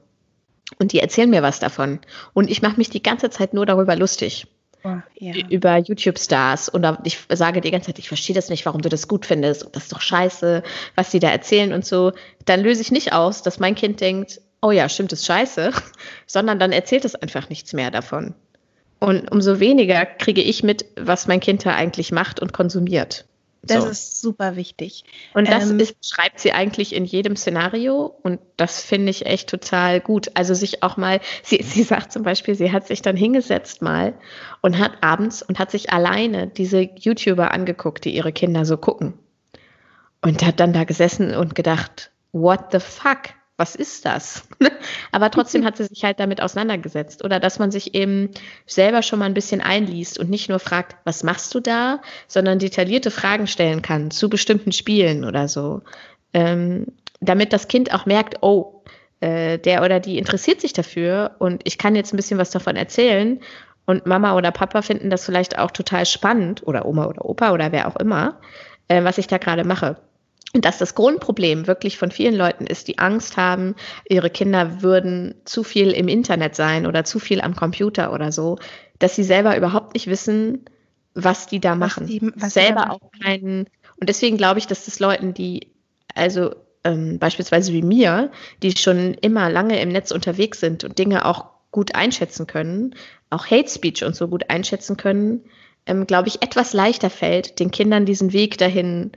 Und 0.78 0.92
die 0.92 1.00
erzählen 1.00 1.30
mir 1.30 1.42
was 1.42 1.58
davon. 1.58 1.98
Und 2.32 2.50
ich 2.50 2.62
mache 2.62 2.76
mich 2.76 2.90
die 2.90 3.02
ganze 3.02 3.30
Zeit 3.30 3.54
nur 3.54 3.66
darüber 3.66 3.96
lustig 3.96 4.46
Boah, 4.82 5.02
ja. 5.18 5.34
über 5.48 5.78
YouTube-Stars 5.78 6.68
und 6.68 6.86
ich 7.04 7.18
sage 7.28 7.60
die 7.60 7.72
ganze 7.72 7.88
Zeit, 7.88 7.98
ich 7.98 8.08
verstehe 8.08 8.36
das 8.36 8.50
nicht, 8.50 8.66
warum 8.66 8.82
du 8.82 8.88
das 8.88 9.08
gut 9.08 9.26
findest 9.26 9.64
und 9.64 9.74
das 9.74 9.84
ist 9.84 9.92
doch 9.92 10.00
scheiße, 10.00 10.62
was 10.94 11.10
die 11.10 11.18
da 11.18 11.28
erzählen 11.28 11.72
und 11.72 11.84
so, 11.84 12.12
dann 12.44 12.60
löse 12.60 12.82
ich 12.82 12.92
nicht 12.92 13.12
aus, 13.12 13.42
dass 13.42 13.58
mein 13.58 13.74
Kind 13.74 14.00
denkt, 14.00 14.40
oh 14.62 14.70
ja, 14.70 14.88
stimmt, 14.88 15.12
ist 15.12 15.26
scheiße, 15.26 15.72
sondern 16.26 16.60
dann 16.60 16.70
erzählt 16.70 17.04
es 17.04 17.16
einfach 17.16 17.48
nichts 17.48 17.72
mehr 17.72 17.90
davon. 17.90 18.34
Und 19.00 19.30
umso 19.30 19.60
weniger 19.60 20.06
kriege 20.06 20.42
ich 20.42 20.62
mit, 20.62 20.84
was 20.96 21.26
mein 21.26 21.40
Kind 21.40 21.66
da 21.66 21.74
eigentlich 21.74 22.12
macht 22.12 22.40
und 22.40 22.52
konsumiert. 22.52 23.24
Das 23.66 23.84
So. 23.84 23.90
ist 23.90 24.20
super 24.20 24.56
wichtig. 24.56 25.04
Und 25.34 25.48
das 25.48 25.70
Ähm, 25.70 25.80
ist, 25.80 25.96
schreibt 26.04 26.40
sie 26.40 26.52
eigentlich 26.52 26.94
in 26.94 27.04
jedem 27.04 27.36
Szenario 27.36 28.06
und 28.22 28.40
das 28.56 28.82
finde 28.82 29.10
ich 29.10 29.26
echt 29.26 29.48
total 29.48 30.00
gut. 30.00 30.30
Also 30.34 30.54
sich 30.54 30.82
auch 30.82 30.96
mal, 30.96 31.20
sie, 31.42 31.62
sie 31.62 31.82
sagt 31.82 32.12
zum 32.12 32.22
Beispiel, 32.22 32.54
sie 32.54 32.72
hat 32.72 32.86
sich 32.86 33.02
dann 33.02 33.16
hingesetzt 33.16 33.82
mal 33.82 34.14
und 34.62 34.78
hat 34.78 34.92
abends 35.02 35.42
und 35.42 35.58
hat 35.58 35.70
sich 35.70 35.92
alleine 35.92 36.46
diese 36.46 36.80
YouTuber 36.80 37.50
angeguckt, 37.52 38.04
die 38.04 38.14
ihre 38.14 38.32
Kinder 38.32 38.64
so 38.64 38.76
gucken. 38.76 39.14
Und 40.22 40.44
hat 40.44 40.60
dann 40.60 40.72
da 40.72 40.84
gesessen 40.84 41.34
und 41.34 41.54
gedacht, 41.54 42.10
what 42.32 42.72
the 42.72 42.80
fuck? 42.80 43.34
Was 43.58 43.74
ist 43.74 44.04
das? 44.04 44.46
Aber 45.12 45.30
trotzdem 45.30 45.64
hat 45.64 45.78
sie 45.78 45.84
sich 45.84 46.04
halt 46.04 46.20
damit 46.20 46.42
auseinandergesetzt. 46.42 47.24
Oder 47.24 47.40
dass 47.40 47.58
man 47.58 47.70
sich 47.70 47.94
eben 47.94 48.30
selber 48.66 49.02
schon 49.02 49.18
mal 49.18 49.24
ein 49.24 49.34
bisschen 49.34 49.62
einliest 49.62 50.18
und 50.18 50.28
nicht 50.28 50.48
nur 50.50 50.58
fragt, 50.58 50.96
was 51.04 51.22
machst 51.22 51.54
du 51.54 51.60
da, 51.60 52.02
sondern 52.28 52.58
detaillierte 52.58 53.10
Fragen 53.10 53.46
stellen 53.46 53.80
kann 53.80 54.10
zu 54.10 54.28
bestimmten 54.28 54.72
Spielen 54.72 55.24
oder 55.24 55.48
so. 55.48 55.82
Ähm, 56.34 56.86
damit 57.20 57.54
das 57.54 57.68
Kind 57.68 57.94
auch 57.94 58.04
merkt, 58.04 58.42
oh, 58.42 58.82
äh, 59.20 59.58
der 59.58 59.82
oder 59.82 60.00
die 60.00 60.18
interessiert 60.18 60.60
sich 60.60 60.74
dafür 60.74 61.36
und 61.38 61.62
ich 61.64 61.78
kann 61.78 61.96
jetzt 61.96 62.12
ein 62.12 62.18
bisschen 62.18 62.38
was 62.38 62.50
davon 62.50 62.76
erzählen. 62.76 63.40
Und 63.86 64.04
Mama 64.04 64.34
oder 64.36 64.50
Papa 64.50 64.82
finden 64.82 65.10
das 65.10 65.24
vielleicht 65.24 65.58
auch 65.58 65.70
total 65.70 66.04
spannend 66.04 66.66
oder 66.66 66.84
Oma 66.86 67.06
oder 67.06 67.24
Opa 67.24 67.52
oder 67.52 67.72
wer 67.72 67.88
auch 67.88 67.96
immer, 67.96 68.38
äh, 68.88 69.02
was 69.04 69.16
ich 69.16 69.28
da 69.28 69.38
gerade 69.38 69.64
mache. 69.64 69.96
Und 70.54 70.64
dass 70.64 70.78
das 70.78 70.94
Grundproblem 70.94 71.66
wirklich 71.66 71.98
von 71.98 72.10
vielen 72.10 72.34
Leuten 72.34 72.66
ist, 72.66 72.88
die 72.88 72.98
Angst 72.98 73.36
haben, 73.36 73.74
ihre 74.08 74.30
Kinder 74.30 74.80
würden 74.82 75.34
zu 75.44 75.62
viel 75.64 75.90
im 75.90 76.08
Internet 76.08 76.54
sein 76.54 76.86
oder 76.86 77.04
zu 77.04 77.18
viel 77.18 77.40
am 77.42 77.54
Computer 77.54 78.12
oder 78.12 78.32
so, 78.32 78.58
dass 78.98 79.16
sie 79.16 79.24
selber 79.24 79.56
überhaupt 79.56 79.94
nicht 79.94 80.06
wissen, 80.06 80.64
was 81.14 81.46
die 81.46 81.60
da 81.60 81.72
Was 81.72 81.78
machen. 81.78 82.06
die- 82.06 82.32
was 82.36 82.54
selber 82.54 82.86
machen. 82.86 82.90
auch 82.92 83.10
keinen. 83.22 83.66
Und 84.00 84.08
deswegen 84.08 84.36
glaube 84.38 84.58
ich, 84.58 84.66
dass 84.66 84.84
das 84.86 84.98
Leuten, 84.98 85.34
die, 85.34 85.72
also 86.14 86.54
ähm, 86.84 87.18
beispielsweise 87.18 87.72
wie 87.72 87.82
mir, 87.82 88.30
die 88.62 88.76
schon 88.76 89.14
immer 89.14 89.50
lange 89.50 89.80
im 89.80 89.88
Netz 89.90 90.10
unterwegs 90.10 90.60
sind 90.60 90.84
und 90.84 90.98
Dinge 90.98 91.24
auch 91.26 91.46
gut 91.70 91.94
einschätzen 91.94 92.46
können, 92.46 92.94
auch 93.28 93.46
Hate 93.50 93.68
Speech 93.68 94.04
und 94.04 94.14
so 94.16 94.28
gut 94.28 94.48
einschätzen 94.48 94.96
können, 94.96 95.42
ähm, 95.86 96.06
glaube 96.06 96.28
ich, 96.28 96.42
etwas 96.42 96.72
leichter 96.72 97.10
fällt, 97.10 97.58
den 97.60 97.70
Kindern 97.70 98.06
diesen 98.06 98.32
Weg 98.32 98.56
dahin 98.56 99.12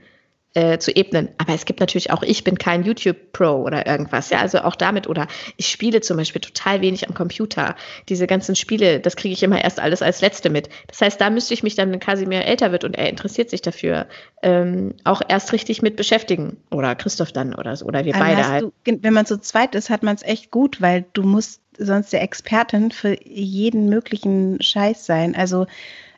äh, 0.54 0.78
zu 0.78 0.94
ebnen. 0.94 1.28
Aber 1.38 1.54
es 1.54 1.64
gibt 1.64 1.80
natürlich 1.80 2.10
auch, 2.10 2.22
ich 2.22 2.42
bin 2.42 2.58
kein 2.58 2.82
YouTube-Pro 2.82 3.62
oder 3.62 3.86
irgendwas, 3.86 4.30
ja, 4.30 4.40
also 4.40 4.58
auch 4.58 4.74
damit 4.74 5.08
oder 5.08 5.26
ich 5.56 5.68
spiele 5.68 6.00
zum 6.00 6.16
Beispiel 6.16 6.40
total 6.40 6.80
wenig 6.80 7.08
am 7.08 7.14
Computer. 7.14 7.76
Diese 8.08 8.26
ganzen 8.26 8.56
Spiele, 8.56 8.98
das 9.00 9.16
kriege 9.16 9.32
ich 9.32 9.42
immer 9.42 9.62
erst 9.62 9.78
alles 9.78 10.02
als 10.02 10.20
Letzte 10.20 10.50
mit. 10.50 10.68
Das 10.88 11.00
heißt, 11.00 11.20
da 11.20 11.30
müsste 11.30 11.54
ich 11.54 11.62
mich 11.62 11.76
dann, 11.76 11.92
wenn 11.92 12.00
Kasimir 12.00 12.44
älter 12.44 12.72
wird 12.72 12.84
und 12.84 12.96
er 12.96 13.08
interessiert 13.08 13.50
sich 13.50 13.62
dafür, 13.62 14.06
ähm, 14.42 14.94
auch 15.04 15.22
erst 15.28 15.52
richtig 15.52 15.82
mit 15.82 15.96
beschäftigen. 15.96 16.56
Oder 16.70 16.96
Christoph 16.96 17.32
dann 17.32 17.54
oder 17.54 17.76
so, 17.76 17.86
oder 17.86 18.04
wir 18.04 18.12
Dann 18.12 18.22
beide 18.22 18.48
halt. 18.48 18.62
du, 18.62 18.72
wenn 18.84 19.14
man 19.14 19.26
zu 19.26 19.40
zweit 19.40 19.74
ist, 19.74 19.88
hat 19.88 20.02
man 20.02 20.16
es 20.16 20.22
echt 20.22 20.50
gut, 20.50 20.80
weil 20.80 21.04
du 21.12 21.22
musst 21.22 21.60
sonst 21.78 22.12
der 22.12 22.22
Expertin 22.22 22.90
für 22.90 23.16
jeden 23.24 23.88
möglichen 23.88 24.60
Scheiß 24.60 25.06
sein. 25.06 25.34
Also 25.34 25.66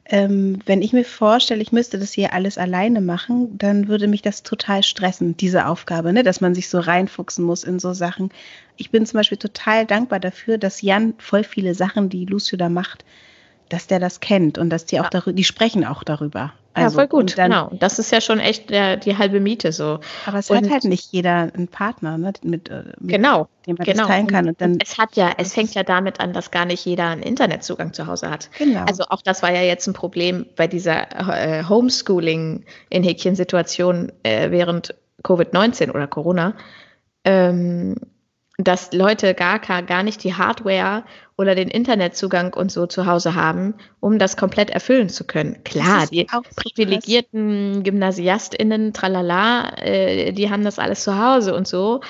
ähm, 0.04 0.58
wenn 0.66 0.82
ich 0.82 0.92
mir 0.92 1.04
vorstelle, 1.04 1.62
ich 1.62 1.72
müsste 1.72 1.98
das 1.98 2.12
hier 2.12 2.32
alles 2.32 2.58
alleine 2.58 3.00
machen, 3.00 3.56
dann 3.56 3.88
würde 3.88 4.08
mich 4.08 4.22
das 4.22 4.42
total 4.42 4.82
stressen, 4.82 5.36
diese 5.36 5.66
Aufgabe, 5.66 6.12
ne? 6.12 6.22
dass 6.22 6.40
man 6.40 6.54
sich 6.54 6.68
so 6.68 6.80
reinfuchsen 6.80 7.44
muss 7.44 7.62
in 7.64 7.78
so 7.78 7.92
Sachen. 7.92 8.30
Ich 8.76 8.90
bin 8.90 9.06
zum 9.06 9.18
Beispiel 9.18 9.38
total 9.38 9.86
dankbar 9.86 10.18
dafür, 10.18 10.58
dass 10.58 10.82
Jan 10.82 11.14
voll 11.18 11.44
viele 11.44 11.74
Sachen, 11.74 12.08
die 12.08 12.24
Lucio 12.24 12.58
da 12.58 12.68
macht, 12.68 13.04
dass 13.68 13.86
der 13.86 14.00
das 14.00 14.20
kennt 14.20 14.58
und 14.58 14.70
dass 14.70 14.86
die 14.86 15.00
auch 15.00 15.08
darüber, 15.08 15.34
die 15.34 15.44
sprechen 15.44 15.84
auch 15.84 16.02
darüber. 16.02 16.52
Also, 16.74 16.98
ja, 16.98 17.02
voll 17.02 17.08
gut, 17.08 17.36
dann, 17.36 17.50
genau. 17.50 17.70
Das 17.78 17.98
ist 17.98 18.10
ja 18.12 18.20
schon 18.20 18.40
echt 18.40 18.70
der, 18.70 18.96
die 18.96 19.18
halbe 19.18 19.40
Miete 19.40 19.72
so. 19.72 20.00
Aber 20.26 20.38
es 20.38 20.50
und 20.50 20.56
hat 20.56 20.70
halt 20.70 20.84
nicht 20.84 21.12
jeder 21.12 21.52
einen 21.54 21.68
Partner, 21.68 22.16
ne, 22.16 22.32
mit, 22.42 22.70
äh, 22.70 22.84
mit 22.98 23.10
genau, 23.10 23.48
dem 23.66 23.76
man 23.76 23.84
genau. 23.84 23.98
das 23.98 24.06
teilen 24.06 24.26
kann. 24.26 24.48
Und 24.48 24.60
dann, 24.60 24.78
es 24.82 24.96
hat 24.96 25.14
ja, 25.16 25.32
es 25.36 25.52
fängt 25.52 25.74
ja 25.74 25.82
damit 25.82 26.20
an, 26.20 26.32
dass 26.32 26.50
gar 26.50 26.64
nicht 26.64 26.84
jeder 26.84 27.08
einen 27.08 27.22
Internetzugang 27.22 27.92
zu 27.92 28.06
Hause 28.06 28.30
hat. 28.30 28.48
Genau. 28.58 28.84
Also 28.84 29.04
auch 29.10 29.22
das 29.22 29.42
war 29.42 29.52
ja 29.52 29.62
jetzt 29.62 29.86
ein 29.86 29.92
Problem 29.92 30.46
bei 30.56 30.66
dieser 30.66 31.08
äh, 31.12 31.64
Homeschooling 31.64 32.64
in 32.88 33.02
Häkchen-Situation 33.02 34.10
äh, 34.22 34.50
während 34.50 34.94
Covid-19 35.22 35.90
oder 35.90 36.06
Corona. 36.06 36.54
Ähm, 37.24 37.96
dass 38.58 38.92
Leute 38.92 39.34
gar, 39.34 39.58
gar 39.60 40.02
nicht 40.02 40.22
die 40.24 40.34
Hardware 40.34 41.04
oder 41.36 41.54
den 41.54 41.68
Internetzugang 41.68 42.54
und 42.54 42.70
so 42.70 42.86
zu 42.86 43.06
Hause 43.06 43.34
haben, 43.34 43.74
um 44.00 44.18
das 44.18 44.36
komplett 44.36 44.70
erfüllen 44.70 45.08
zu 45.08 45.24
können. 45.24 45.64
Klar, 45.64 46.06
die 46.06 46.26
privilegierten 46.56 47.72
krass. 47.72 47.82
GymnasiastInnen, 47.84 48.92
tralala, 48.92 49.76
äh, 49.78 50.32
die 50.32 50.50
haben 50.50 50.64
das 50.64 50.78
alles 50.78 51.02
zu 51.02 51.18
Hause 51.18 51.54
und 51.54 51.66
so, 51.66 52.00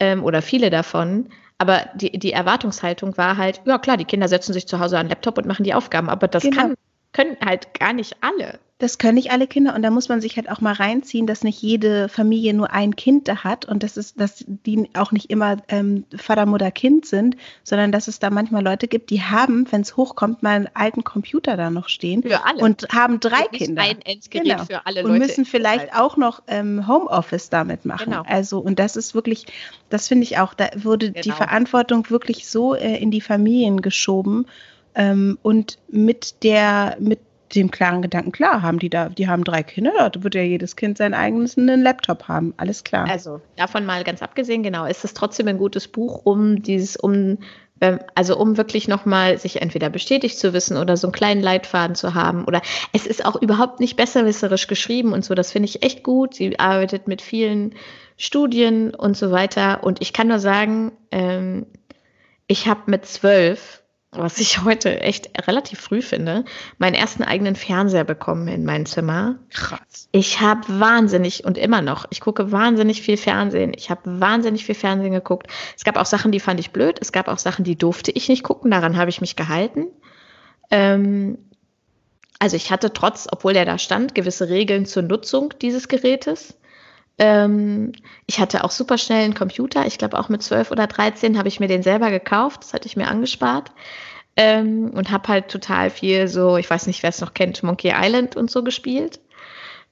ähm, 0.00 0.24
oder 0.24 0.42
viele 0.42 0.70
davon. 0.70 1.28
Aber 1.58 1.86
die, 1.94 2.18
die 2.18 2.32
Erwartungshaltung 2.32 3.16
war 3.16 3.36
halt, 3.36 3.60
ja 3.64 3.78
klar, 3.78 3.96
die 3.96 4.04
Kinder 4.04 4.28
setzen 4.28 4.52
sich 4.52 4.66
zu 4.66 4.80
Hause 4.80 4.98
an 4.98 5.06
den 5.06 5.10
Laptop 5.10 5.38
und 5.38 5.46
machen 5.46 5.62
die 5.62 5.74
Aufgaben, 5.74 6.10
aber 6.10 6.26
das 6.26 6.42
genau. 6.42 6.56
kann, 6.56 6.74
können 7.14 7.36
halt 7.42 7.72
gar 7.72 7.94
nicht 7.94 8.16
alle. 8.20 8.58
Das 8.78 8.98
können 8.98 9.14
nicht 9.14 9.30
alle 9.30 9.46
Kinder 9.46 9.74
und 9.76 9.82
da 9.82 9.90
muss 9.90 10.08
man 10.08 10.20
sich 10.20 10.36
halt 10.36 10.50
auch 10.50 10.60
mal 10.60 10.74
reinziehen, 10.74 11.28
dass 11.28 11.44
nicht 11.44 11.62
jede 11.62 12.08
Familie 12.08 12.52
nur 12.54 12.72
ein 12.72 12.96
Kind 12.96 13.28
da 13.28 13.44
hat 13.44 13.64
und 13.66 13.84
das 13.84 13.96
ist, 13.96 14.20
dass 14.20 14.44
die 14.46 14.90
auch 14.94 15.12
nicht 15.12 15.30
immer 15.30 15.58
ähm, 15.68 16.04
Vater, 16.14 16.44
Mutter, 16.44 16.72
Kind 16.72 17.06
sind, 17.06 17.36
sondern 17.62 17.92
dass 17.92 18.08
es 18.08 18.18
da 18.18 18.30
manchmal 18.30 18.64
Leute 18.64 18.88
gibt, 18.88 19.10
die 19.10 19.22
haben, 19.22 19.70
wenn 19.70 19.82
es 19.82 19.96
hochkommt, 19.96 20.42
mal 20.42 20.56
einen 20.56 20.68
alten 20.74 21.04
Computer 21.04 21.56
da 21.56 21.70
noch 21.70 21.88
stehen 21.88 22.24
für 22.24 22.44
alle. 22.44 22.62
und 22.62 22.88
haben 22.92 23.20
drei 23.20 23.44
Kinder. 23.44 23.80
Ein 23.80 24.02
Endgerät 24.02 24.44
genau. 24.44 24.64
für 24.64 24.84
alle 24.84 25.02
Leute. 25.02 25.12
Und 25.12 25.18
müssen 25.18 25.44
vielleicht 25.44 25.94
auch 25.94 26.16
noch 26.16 26.42
ähm, 26.48 26.88
Homeoffice 26.88 27.50
damit 27.50 27.84
machen. 27.84 28.10
Genau. 28.10 28.24
Also 28.26 28.58
und 28.58 28.80
das 28.80 28.96
ist 28.96 29.14
wirklich, 29.14 29.46
das 29.88 30.08
finde 30.08 30.24
ich 30.24 30.38
auch, 30.38 30.52
da 30.52 30.68
wurde 30.76 31.12
genau. 31.12 31.22
die 31.22 31.30
Verantwortung 31.30 32.10
wirklich 32.10 32.48
so 32.48 32.74
äh, 32.74 32.96
in 32.96 33.12
die 33.12 33.20
Familien 33.20 33.82
geschoben 33.82 34.46
ähm, 34.94 35.38
und 35.42 35.78
mit 35.88 36.42
der 36.42 36.96
mit 37.00 37.20
dem 37.54 37.70
klaren 37.70 38.02
Gedanken, 38.02 38.32
klar, 38.32 38.62
haben 38.62 38.78
die 38.78 38.90
da, 38.90 39.08
die 39.08 39.28
haben 39.28 39.44
drei 39.44 39.62
Kinder, 39.62 40.10
da 40.10 40.22
wird 40.24 40.34
ja 40.34 40.42
jedes 40.42 40.74
Kind 40.74 40.98
sein 40.98 41.14
eigenes 41.14 41.56
einen 41.56 41.82
Laptop 41.82 42.26
haben, 42.26 42.52
alles 42.56 42.82
klar. 42.82 43.08
Also 43.08 43.40
davon 43.56 43.86
mal 43.86 44.02
ganz 44.02 44.22
abgesehen, 44.22 44.64
genau, 44.64 44.86
ist 44.86 45.04
es 45.04 45.14
trotzdem 45.14 45.46
ein 45.46 45.58
gutes 45.58 45.86
Buch, 45.86 46.22
um 46.24 46.62
dieses, 46.62 46.96
um 46.96 47.38
ähm, 47.80 47.98
also 48.14 48.36
um 48.38 48.56
wirklich 48.56 48.88
nochmal 48.88 49.38
sich 49.38 49.60
entweder 49.60 49.90
bestätigt 49.90 50.38
zu 50.38 50.52
wissen 50.52 50.76
oder 50.76 50.96
so 50.96 51.08
einen 51.08 51.12
kleinen 51.12 51.42
Leitfaden 51.42 51.96
zu 51.96 52.14
haben. 52.14 52.44
Oder 52.44 52.62
es 52.92 53.06
ist 53.06 53.24
auch 53.24 53.40
überhaupt 53.40 53.80
nicht 53.80 53.96
besserwisserisch 53.96 54.66
geschrieben 54.66 55.12
und 55.12 55.24
so. 55.24 55.34
Das 55.34 55.52
finde 55.52 55.68
ich 55.68 55.82
echt 55.82 56.02
gut. 56.02 56.34
Sie 56.34 56.58
arbeitet 56.58 57.08
mit 57.08 57.20
vielen 57.20 57.74
Studien 58.16 58.94
und 58.94 59.16
so 59.16 59.30
weiter. 59.30 59.84
Und 59.84 60.00
ich 60.00 60.12
kann 60.12 60.28
nur 60.28 60.38
sagen, 60.38 60.92
ähm, 61.10 61.66
ich 62.46 62.66
habe 62.68 62.82
mit 62.86 63.06
zwölf 63.06 63.82
was 64.16 64.38
ich 64.38 64.62
heute 64.64 65.00
echt 65.00 65.30
relativ 65.46 65.80
früh 65.80 66.02
finde, 66.02 66.44
meinen 66.78 66.94
ersten 66.94 67.22
eigenen 67.22 67.56
Fernseher 67.56 68.04
bekommen 68.04 68.48
in 68.48 68.64
mein 68.64 68.86
Zimmer. 68.86 69.36
Krass. 69.50 70.08
Ich 70.12 70.40
habe 70.40 70.62
wahnsinnig 70.80 71.44
und 71.44 71.58
immer 71.58 71.82
noch, 71.82 72.06
ich 72.10 72.20
gucke 72.20 72.52
wahnsinnig 72.52 73.02
viel 73.02 73.16
Fernsehen. 73.16 73.72
Ich 73.76 73.90
habe 73.90 74.20
wahnsinnig 74.20 74.64
viel 74.64 74.74
Fernsehen 74.74 75.12
geguckt. 75.12 75.48
Es 75.76 75.84
gab 75.84 75.96
auch 75.96 76.06
Sachen, 76.06 76.32
die 76.32 76.40
fand 76.40 76.60
ich 76.60 76.70
blöd. 76.70 76.98
Es 77.00 77.12
gab 77.12 77.28
auch 77.28 77.38
Sachen, 77.38 77.64
die 77.64 77.76
durfte 77.76 78.10
ich 78.10 78.28
nicht 78.28 78.42
gucken. 78.42 78.70
Daran 78.70 78.96
habe 78.96 79.10
ich 79.10 79.20
mich 79.20 79.36
gehalten. 79.36 79.86
Ähm, 80.70 81.38
also 82.38 82.56
ich 82.56 82.70
hatte 82.70 82.92
trotz, 82.92 83.26
obwohl 83.30 83.54
der 83.54 83.64
da 83.64 83.78
stand, 83.78 84.14
gewisse 84.14 84.48
Regeln 84.48 84.86
zur 84.86 85.02
Nutzung 85.02 85.54
dieses 85.62 85.88
Gerätes. 85.88 86.54
Ähm, 87.18 87.92
ich 88.26 88.40
hatte 88.40 88.64
auch 88.64 88.70
super 88.70 88.98
schnell 88.98 89.24
einen 89.24 89.34
Computer. 89.34 89.86
Ich 89.86 89.98
glaube, 89.98 90.18
auch 90.18 90.28
mit 90.28 90.42
12 90.42 90.70
oder 90.70 90.86
13 90.86 91.38
habe 91.38 91.48
ich 91.48 91.60
mir 91.60 91.68
den 91.68 91.82
selber 91.82 92.10
gekauft. 92.10 92.64
Das 92.64 92.74
hatte 92.74 92.86
ich 92.86 92.96
mir 92.96 93.08
angespart. 93.08 93.72
Ähm, 94.36 94.90
und 94.90 95.10
habe 95.10 95.28
halt 95.28 95.48
total 95.48 95.90
viel 95.90 96.26
so, 96.26 96.56
ich 96.56 96.68
weiß 96.68 96.88
nicht, 96.88 97.04
wer 97.04 97.10
es 97.10 97.20
noch 97.20 97.34
kennt, 97.34 97.62
Monkey 97.62 97.92
Island 97.94 98.34
und 98.34 98.50
so 98.50 98.64
gespielt. 98.64 99.20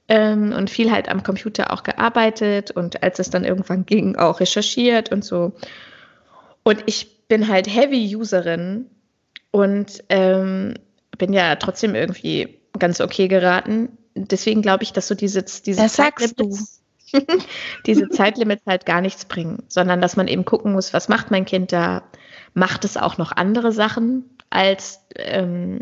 Ähm, 0.08 0.52
und 0.52 0.68
viel 0.68 0.90
halt 0.90 1.08
am 1.08 1.22
Computer 1.22 1.72
auch 1.72 1.84
gearbeitet 1.84 2.72
und 2.72 3.04
als 3.04 3.20
es 3.20 3.30
dann 3.30 3.44
irgendwann 3.44 3.86
ging, 3.86 4.16
auch 4.16 4.40
recherchiert 4.40 5.12
und 5.12 5.24
so. 5.24 5.52
Und 6.64 6.82
ich 6.86 7.28
bin 7.28 7.46
halt 7.46 7.68
Heavy-Userin 7.68 8.86
und 9.52 10.04
ähm, 10.08 10.74
bin 11.18 11.32
ja 11.32 11.54
trotzdem 11.56 11.94
irgendwie 11.94 12.58
ganz 12.78 13.00
okay 13.00 13.28
geraten. 13.28 13.96
Deswegen 14.14 14.60
glaube 14.60 14.82
ich, 14.82 14.92
dass 14.92 15.06
so 15.06 15.14
diese, 15.14 15.42
diese 15.42 15.82
das 15.82 15.94
sagst 15.94 16.40
du. 16.40 16.56
diese 17.86 18.08
Zeitlimits 18.08 18.64
halt 18.66 18.86
gar 18.86 19.00
nichts 19.00 19.24
bringen, 19.24 19.62
sondern 19.68 20.00
dass 20.00 20.16
man 20.16 20.28
eben 20.28 20.44
gucken 20.44 20.72
muss, 20.72 20.92
was 20.92 21.08
macht 21.08 21.30
mein 21.30 21.44
Kind 21.44 21.72
da? 21.72 22.02
Macht 22.54 22.84
es 22.84 22.96
auch 22.96 23.18
noch 23.18 23.32
andere 23.32 23.72
Sachen, 23.72 24.24
als 24.50 25.00
ähm, 25.16 25.80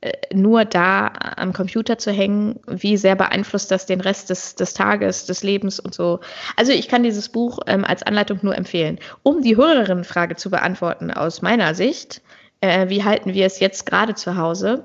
äh, 0.00 0.12
nur 0.32 0.64
da 0.64 1.10
am 1.36 1.52
Computer 1.52 1.98
zu 1.98 2.12
hängen? 2.12 2.60
Wie 2.66 2.96
sehr 2.96 3.16
beeinflusst 3.16 3.70
das 3.70 3.86
den 3.86 4.00
Rest 4.00 4.30
des, 4.30 4.54
des 4.54 4.74
Tages, 4.74 5.26
des 5.26 5.42
Lebens 5.42 5.80
und 5.80 5.94
so? 5.94 6.20
Also 6.56 6.72
ich 6.72 6.88
kann 6.88 7.02
dieses 7.02 7.28
Buch 7.28 7.60
ähm, 7.66 7.84
als 7.84 8.02
Anleitung 8.02 8.38
nur 8.42 8.56
empfehlen. 8.56 8.98
Um 9.22 9.42
die 9.42 9.56
Hörerinnenfrage 9.56 10.36
zu 10.36 10.50
beantworten 10.50 11.10
aus 11.10 11.42
meiner 11.42 11.74
Sicht, 11.74 12.22
äh, 12.60 12.88
wie 12.88 13.04
halten 13.04 13.34
wir 13.34 13.46
es 13.46 13.60
jetzt 13.60 13.86
gerade 13.86 14.14
zu 14.14 14.36
Hause? 14.36 14.84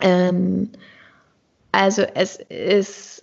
Ähm, 0.00 0.70
also 1.72 2.02
es 2.14 2.36
ist 2.36 3.17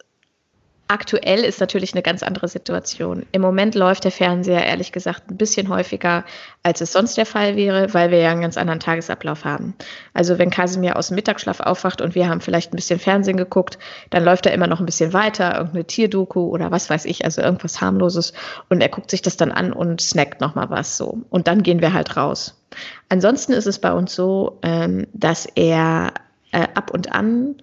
Aktuell 0.87 1.43
ist 1.43 1.59
natürlich 1.59 1.93
eine 1.93 2.03
ganz 2.03 2.21
andere 2.21 2.47
Situation. 2.47 3.25
Im 3.31 3.41
Moment 3.41 3.73
läuft 3.73 4.03
der 4.03 4.11
Fernseher 4.11 4.63
ehrlich 4.63 4.91
gesagt 4.91 5.31
ein 5.31 5.37
bisschen 5.37 5.67
häufiger, 5.67 6.23
als 6.61 6.79
es 6.79 6.91
sonst 6.91 7.17
der 7.17 7.25
Fall 7.25 7.55
wäre, 7.55 7.91
weil 7.95 8.11
wir 8.11 8.19
ja 8.19 8.29
einen 8.29 8.41
ganz 8.41 8.55
anderen 8.55 8.79
Tagesablauf 8.79 9.45
haben. 9.45 9.73
Also 10.13 10.37
wenn 10.37 10.51
Kasimir 10.51 10.95
aus 10.95 11.07
dem 11.07 11.15
Mittagsschlaf 11.15 11.59
aufwacht 11.59 12.01
und 12.01 12.13
wir 12.13 12.29
haben 12.29 12.39
vielleicht 12.39 12.71
ein 12.71 12.75
bisschen 12.75 12.99
Fernsehen 12.99 13.35
geguckt, 13.35 13.79
dann 14.11 14.23
läuft 14.23 14.45
er 14.45 14.53
immer 14.53 14.67
noch 14.67 14.79
ein 14.79 14.85
bisschen 14.85 15.11
weiter, 15.11 15.55
irgendeine 15.55 15.85
Tierdoku 15.85 16.49
oder 16.49 16.69
was 16.69 16.87
weiß 16.87 17.05
ich, 17.05 17.25
also 17.25 17.41
irgendwas 17.41 17.81
harmloses 17.81 18.33
und 18.69 18.81
er 18.81 18.89
guckt 18.89 19.09
sich 19.09 19.23
das 19.23 19.37
dann 19.37 19.51
an 19.51 19.73
und 19.73 20.01
snackt 20.01 20.39
nochmal 20.39 20.69
was 20.69 20.97
so. 20.97 21.17
Und 21.31 21.47
dann 21.47 21.63
gehen 21.63 21.81
wir 21.81 21.93
halt 21.93 22.15
raus. 22.15 22.61
Ansonsten 23.09 23.53
ist 23.53 23.65
es 23.65 23.79
bei 23.79 23.91
uns 23.91 24.13
so, 24.13 24.59
ähm, 24.61 25.07
dass 25.13 25.47
er 25.47 26.13
äh, 26.51 26.67
ab 26.75 26.91
und 26.91 27.11
an 27.11 27.55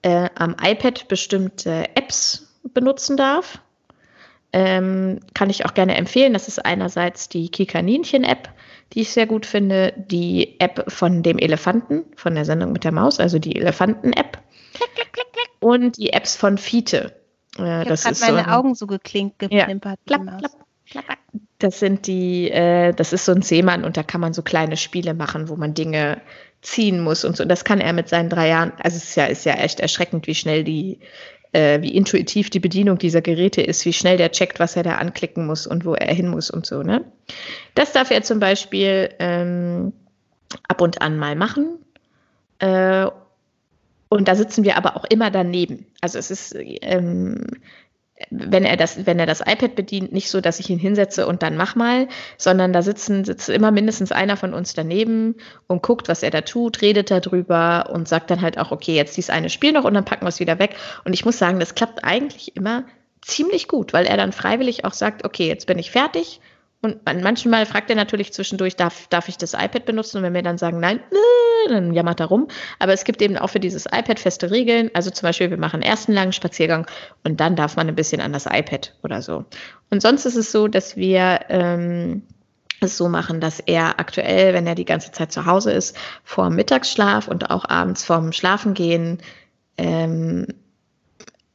äh, 0.00 0.30
am 0.34 0.56
iPad 0.62 1.08
bestimmte 1.08 1.84
Apps 1.94 2.46
benutzen 2.62 3.16
darf. 3.16 3.60
Ähm, 4.52 5.20
kann 5.34 5.48
ich 5.48 5.64
auch 5.64 5.74
gerne 5.74 5.96
empfehlen. 5.96 6.32
Das 6.32 6.48
ist 6.48 6.64
einerseits 6.64 7.28
die 7.28 7.50
Kikaninchen-App, 7.50 8.48
die 8.92 9.02
ich 9.02 9.10
sehr 9.10 9.26
gut 9.26 9.46
finde, 9.46 9.92
die 9.96 10.58
App 10.58 10.90
von 10.90 11.22
dem 11.22 11.38
Elefanten, 11.38 12.04
von 12.16 12.34
der 12.34 12.44
Sendung 12.44 12.72
mit 12.72 12.82
der 12.82 12.92
Maus, 12.92 13.20
also 13.20 13.38
die 13.38 13.56
Elefanten-App. 13.56 14.38
Und 15.60 15.98
die 15.98 16.12
Apps 16.12 16.36
von 16.36 16.58
Fiete. 16.58 17.14
Äh, 17.58 17.92
ich 17.92 18.04
habe 18.04 18.16
meine 18.20 18.44
so 18.44 18.50
Augen 18.50 18.74
so 18.74 18.86
geklinkt, 18.86 19.38
geklimpert. 19.38 19.98
Ja, 20.08 20.16
klapp, 20.18 20.38
klapp, 20.38 20.52
klapp, 20.86 21.18
das 21.60 21.78
sind 21.78 22.06
die, 22.06 22.50
äh, 22.50 22.92
das 22.92 23.12
ist 23.12 23.26
so 23.26 23.32
ein 23.32 23.42
Seemann 23.42 23.84
und 23.84 23.96
da 23.96 24.02
kann 24.02 24.20
man 24.20 24.32
so 24.32 24.42
kleine 24.42 24.76
Spiele 24.76 25.14
machen, 25.14 25.48
wo 25.48 25.56
man 25.56 25.74
Dinge 25.74 26.20
ziehen 26.62 27.00
muss 27.00 27.24
und 27.24 27.36
so. 27.36 27.44
Das 27.44 27.64
kann 27.64 27.80
er 27.80 27.92
mit 27.92 28.08
seinen 28.08 28.30
drei 28.30 28.48
Jahren. 28.48 28.72
Also 28.82 28.96
es 28.96 29.04
ist 29.04 29.14
ja, 29.16 29.26
ist 29.26 29.44
ja 29.44 29.54
echt 29.54 29.80
erschreckend, 29.80 30.26
wie 30.26 30.34
schnell 30.34 30.64
die 30.64 31.00
äh, 31.52 31.82
wie 31.82 31.94
intuitiv 31.94 32.50
die 32.50 32.60
Bedienung 32.60 32.98
dieser 32.98 33.22
Geräte 33.22 33.62
ist, 33.62 33.84
wie 33.84 33.92
schnell 33.92 34.16
der 34.16 34.32
checkt, 34.32 34.60
was 34.60 34.76
er 34.76 34.82
da 34.82 34.96
anklicken 34.96 35.46
muss 35.46 35.66
und 35.66 35.84
wo 35.84 35.94
er 35.94 36.14
hin 36.14 36.28
muss 36.28 36.50
und 36.50 36.66
so. 36.66 36.82
Ne? 36.82 37.04
Das 37.74 37.92
darf 37.92 38.10
er 38.10 38.22
zum 38.22 38.40
Beispiel 38.40 39.10
ähm, 39.18 39.92
ab 40.68 40.80
und 40.80 41.02
an 41.02 41.18
mal 41.18 41.36
machen. 41.36 41.78
Äh, 42.58 43.06
und 44.08 44.26
da 44.26 44.34
sitzen 44.34 44.64
wir 44.64 44.76
aber 44.76 44.96
auch 44.96 45.04
immer 45.04 45.30
daneben. 45.30 45.86
Also 46.00 46.18
es 46.18 46.30
ist, 46.30 46.56
ähm, 46.58 47.46
wenn 48.30 48.64
er 48.64 48.76
das, 48.76 49.06
wenn 49.06 49.18
er 49.18 49.26
das 49.26 49.40
iPad 49.40 49.74
bedient, 49.74 50.12
nicht 50.12 50.30
so, 50.30 50.40
dass 50.40 50.60
ich 50.60 50.68
ihn 50.68 50.78
hinsetze 50.78 51.26
und 51.26 51.42
dann 51.42 51.56
mach 51.56 51.74
mal, 51.74 52.08
sondern 52.36 52.72
da 52.72 52.82
sitzen, 52.82 53.24
sitzt 53.24 53.48
immer 53.48 53.70
mindestens 53.70 54.12
einer 54.12 54.36
von 54.36 54.52
uns 54.52 54.74
daneben 54.74 55.36
und 55.66 55.82
guckt, 55.82 56.08
was 56.08 56.22
er 56.22 56.30
da 56.30 56.42
tut, 56.42 56.82
redet 56.82 57.10
darüber 57.10 57.90
und 57.92 58.08
sagt 58.08 58.30
dann 58.30 58.42
halt 58.42 58.58
auch, 58.58 58.72
okay, 58.72 58.94
jetzt 58.94 59.16
dieses 59.16 59.30
eine 59.30 59.48
Spiel 59.48 59.72
noch 59.72 59.84
und 59.84 59.94
dann 59.94 60.04
packen 60.04 60.24
wir 60.24 60.28
es 60.28 60.40
wieder 60.40 60.58
weg. 60.58 60.76
Und 61.04 61.14
ich 61.14 61.24
muss 61.24 61.38
sagen, 61.38 61.60
das 61.60 61.74
klappt 61.74 62.04
eigentlich 62.04 62.56
immer 62.56 62.84
ziemlich 63.22 63.68
gut, 63.68 63.92
weil 63.92 64.06
er 64.06 64.16
dann 64.16 64.32
freiwillig 64.32 64.84
auch 64.84 64.94
sagt, 64.94 65.24
okay, 65.24 65.46
jetzt 65.46 65.66
bin 65.66 65.78
ich 65.78 65.90
fertig. 65.90 66.40
Und 66.82 67.04
manchmal 67.04 67.66
fragt 67.66 67.90
er 67.90 67.96
natürlich 67.96 68.32
zwischendurch, 68.32 68.74
darf, 68.74 69.06
darf 69.08 69.28
ich 69.28 69.36
das 69.36 69.52
iPad 69.52 69.84
benutzen? 69.84 70.18
Und 70.18 70.22
wenn 70.22 70.34
wir 70.34 70.42
dann 70.42 70.56
sagen, 70.56 70.80
nein, 70.80 71.00
dann 71.68 71.92
jammert 71.92 72.20
er 72.20 72.26
rum. 72.26 72.48
Aber 72.78 72.94
es 72.94 73.04
gibt 73.04 73.20
eben 73.20 73.36
auch 73.36 73.48
für 73.48 73.60
dieses 73.60 73.84
iPad 73.84 74.18
feste 74.18 74.50
Regeln. 74.50 74.90
Also 74.94 75.10
zum 75.10 75.26
Beispiel, 75.26 75.50
wir 75.50 75.58
machen 75.58 75.82
erst 75.82 76.08
einen 76.08 76.14
langen 76.14 76.32
Spaziergang 76.32 76.86
und 77.22 77.38
dann 77.40 77.54
darf 77.54 77.76
man 77.76 77.88
ein 77.88 77.94
bisschen 77.94 78.22
an 78.22 78.32
das 78.32 78.46
iPad 78.46 78.94
oder 79.02 79.20
so. 79.20 79.44
Und 79.90 80.00
sonst 80.00 80.24
ist 80.24 80.36
es 80.36 80.52
so, 80.52 80.68
dass 80.68 80.96
wir 80.96 81.40
ähm, 81.50 82.22
es 82.80 82.96
so 82.96 83.10
machen, 83.10 83.40
dass 83.40 83.60
er 83.60 84.00
aktuell, 84.00 84.54
wenn 84.54 84.66
er 84.66 84.74
die 84.74 84.86
ganze 84.86 85.12
Zeit 85.12 85.32
zu 85.32 85.44
Hause 85.44 85.72
ist, 85.72 85.96
vor 86.24 86.48
Mittagsschlaf 86.48 87.28
und 87.28 87.50
auch 87.50 87.68
abends 87.68 88.04
vorm 88.04 88.32
Schlafengehen 88.32 89.18
ähm, 89.76 90.46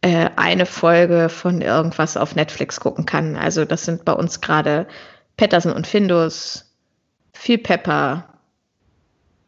äh, 0.01 0.29
eine 0.35 0.67
Folge 0.67 1.29
von 1.29 1.61
irgendwas 1.61 2.15
auf 2.15 2.35
Netflix 2.35 2.79
gucken 2.79 3.07
kann. 3.07 3.35
Also 3.35 3.65
das 3.65 3.85
sind 3.85 4.05
bei 4.05 4.13
uns 4.13 4.39
gerade 4.39 4.85
Patterson 5.37 5.73
und 5.73 5.87
Findus, 5.87 6.73
viel 7.33 7.57
Pepper, 7.57 8.35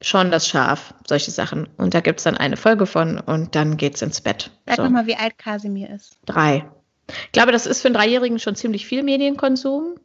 schon 0.01 0.31
das 0.31 0.47
Schaf, 0.47 0.93
solche 1.07 1.31
Sachen. 1.31 1.67
Und 1.77 1.93
da 1.93 2.01
gibt 2.01 2.19
es 2.19 2.23
dann 2.23 2.37
eine 2.37 2.57
Folge 2.57 2.85
von 2.85 3.19
und 3.19 3.55
dann 3.55 3.77
geht's 3.77 4.01
ins 4.01 4.21
Bett. 4.21 4.51
Sag 4.65 4.77
so. 4.77 4.89
mal, 4.89 5.07
wie 5.07 5.15
alt 5.15 5.37
Kasimir 5.37 5.89
ist. 5.89 6.17
Drei. 6.25 6.65
Ich 7.07 7.31
glaube, 7.31 7.51
das 7.51 7.65
ist 7.65 7.81
für 7.81 7.87
einen 7.87 7.95
Dreijährigen 7.95 8.39
schon 8.39 8.55
ziemlich 8.55 8.85
viel 8.85 9.03
Medienkonsum. 9.03 9.95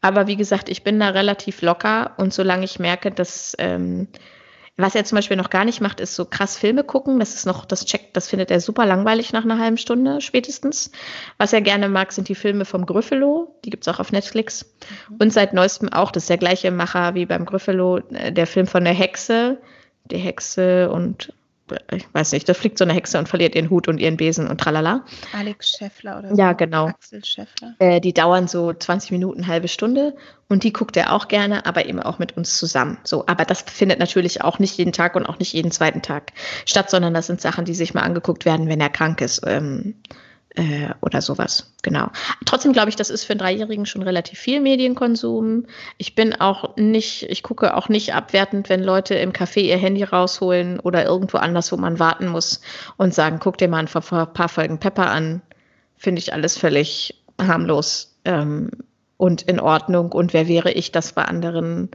Aber 0.00 0.26
wie 0.28 0.36
gesagt, 0.36 0.68
ich 0.68 0.84
bin 0.84 1.00
da 1.00 1.08
relativ 1.08 1.62
locker 1.62 2.14
und 2.18 2.32
solange 2.32 2.64
ich 2.64 2.78
merke, 2.78 3.10
dass 3.10 3.56
ähm, 3.58 4.08
was 4.80 4.94
er 4.94 5.04
zum 5.04 5.16
Beispiel 5.16 5.36
noch 5.36 5.50
gar 5.50 5.64
nicht 5.64 5.80
macht, 5.80 5.98
ist 5.98 6.14
so 6.14 6.24
krass 6.24 6.56
Filme 6.56 6.84
gucken. 6.84 7.18
Das 7.18 7.34
ist 7.34 7.46
noch, 7.46 7.64
das 7.64 7.84
checkt, 7.84 8.16
das 8.16 8.28
findet 8.28 8.52
er 8.52 8.60
super 8.60 8.86
langweilig 8.86 9.32
nach 9.32 9.42
einer 9.42 9.58
halben 9.58 9.76
Stunde 9.76 10.20
spätestens. 10.20 10.92
Was 11.36 11.52
er 11.52 11.60
gerne 11.60 11.88
mag, 11.88 12.12
sind 12.12 12.28
die 12.28 12.36
Filme 12.36 12.64
vom 12.64 12.86
Gryffalo. 12.86 13.56
Die 13.64 13.70
gibt's 13.70 13.88
auch 13.88 13.98
auf 13.98 14.12
Netflix. 14.12 14.72
Mhm. 15.10 15.16
Und 15.18 15.32
seit 15.32 15.52
neuestem 15.52 15.92
auch, 15.92 16.12
das 16.12 16.24
ist 16.24 16.30
der 16.30 16.38
gleiche 16.38 16.70
Macher 16.70 17.14
wie 17.14 17.26
beim 17.26 17.44
Gryffalo, 17.44 17.98
äh, 18.12 18.32
der 18.32 18.46
Film 18.46 18.68
von 18.68 18.84
der 18.84 18.94
Hexe. 18.94 19.58
Die 20.04 20.16
Hexe 20.16 20.90
und 20.90 21.32
ich 21.92 22.06
weiß 22.12 22.32
nicht, 22.32 22.48
da 22.48 22.54
fliegt 22.54 22.78
so 22.78 22.84
eine 22.84 22.92
Hexe 22.92 23.18
und 23.18 23.28
verliert 23.28 23.54
ihren 23.54 23.70
Hut 23.70 23.88
und 23.88 23.98
ihren 23.98 24.16
Besen 24.16 24.48
und 24.48 24.60
tralala. 24.60 25.04
Alex 25.36 25.70
Scheffler 25.70 26.18
oder 26.18 26.30
so. 26.30 26.36
Ja, 26.36 26.52
genau. 26.52 26.86
Axel 26.86 27.24
Scheffler. 27.24 27.74
Äh, 27.78 28.00
die 28.00 28.12
dauern 28.12 28.48
so 28.48 28.72
20 28.72 29.10
Minuten, 29.10 29.46
halbe 29.46 29.68
Stunde 29.68 30.14
und 30.48 30.64
die 30.64 30.72
guckt 30.72 30.96
er 30.96 31.12
auch 31.12 31.28
gerne, 31.28 31.66
aber 31.66 31.86
eben 31.86 32.00
auch 32.00 32.18
mit 32.18 32.36
uns 32.36 32.58
zusammen. 32.58 32.98
So, 33.04 33.26
aber 33.26 33.44
das 33.44 33.62
findet 33.62 33.98
natürlich 33.98 34.42
auch 34.42 34.58
nicht 34.58 34.76
jeden 34.78 34.92
Tag 34.92 35.16
und 35.16 35.26
auch 35.26 35.38
nicht 35.38 35.52
jeden 35.52 35.70
zweiten 35.70 36.02
Tag 36.02 36.32
statt, 36.64 36.90
sondern 36.90 37.14
das 37.14 37.26
sind 37.26 37.40
Sachen, 37.40 37.64
die 37.64 37.74
sich 37.74 37.94
mal 37.94 38.02
angeguckt 38.02 38.44
werden, 38.44 38.68
wenn 38.68 38.80
er 38.80 38.90
krank 38.90 39.20
ist. 39.20 39.42
Ähm, 39.46 39.94
äh, 40.58 40.90
oder 41.00 41.22
sowas. 41.22 41.72
Genau. 41.82 42.08
Trotzdem 42.44 42.72
glaube 42.72 42.88
ich, 42.88 42.96
das 42.96 43.10
ist 43.10 43.24
für 43.24 43.32
einen 43.32 43.38
Dreijährigen 43.38 43.86
schon 43.86 44.02
relativ 44.02 44.38
viel 44.40 44.60
Medienkonsum. 44.60 45.66
Ich 45.98 46.16
bin 46.16 46.34
auch 46.34 46.76
nicht, 46.76 47.22
ich 47.30 47.44
gucke 47.44 47.76
auch 47.76 47.88
nicht 47.88 48.12
abwertend, 48.12 48.68
wenn 48.68 48.82
Leute 48.82 49.14
im 49.14 49.32
Café 49.32 49.60
ihr 49.60 49.76
Handy 49.76 50.02
rausholen 50.02 50.80
oder 50.80 51.04
irgendwo 51.04 51.38
anders, 51.38 51.70
wo 51.70 51.76
man 51.76 52.00
warten 52.00 52.26
muss 52.26 52.60
und 52.96 53.14
sagen, 53.14 53.38
guck 53.40 53.56
dir 53.56 53.68
mal 53.68 53.78
ein 53.78 53.86
paar 53.86 54.48
Folgen 54.48 54.78
Pepper 54.78 55.08
an. 55.08 55.42
Finde 55.96 56.18
ich 56.18 56.32
alles 56.32 56.58
völlig 56.58 57.22
harmlos 57.40 58.16
ähm, 58.24 58.70
und 59.16 59.42
in 59.42 59.60
Ordnung. 59.60 60.10
Und 60.10 60.32
wer 60.32 60.48
wäre 60.48 60.72
ich, 60.72 60.90
das 60.90 61.12
bei 61.12 61.24
anderen 61.24 61.90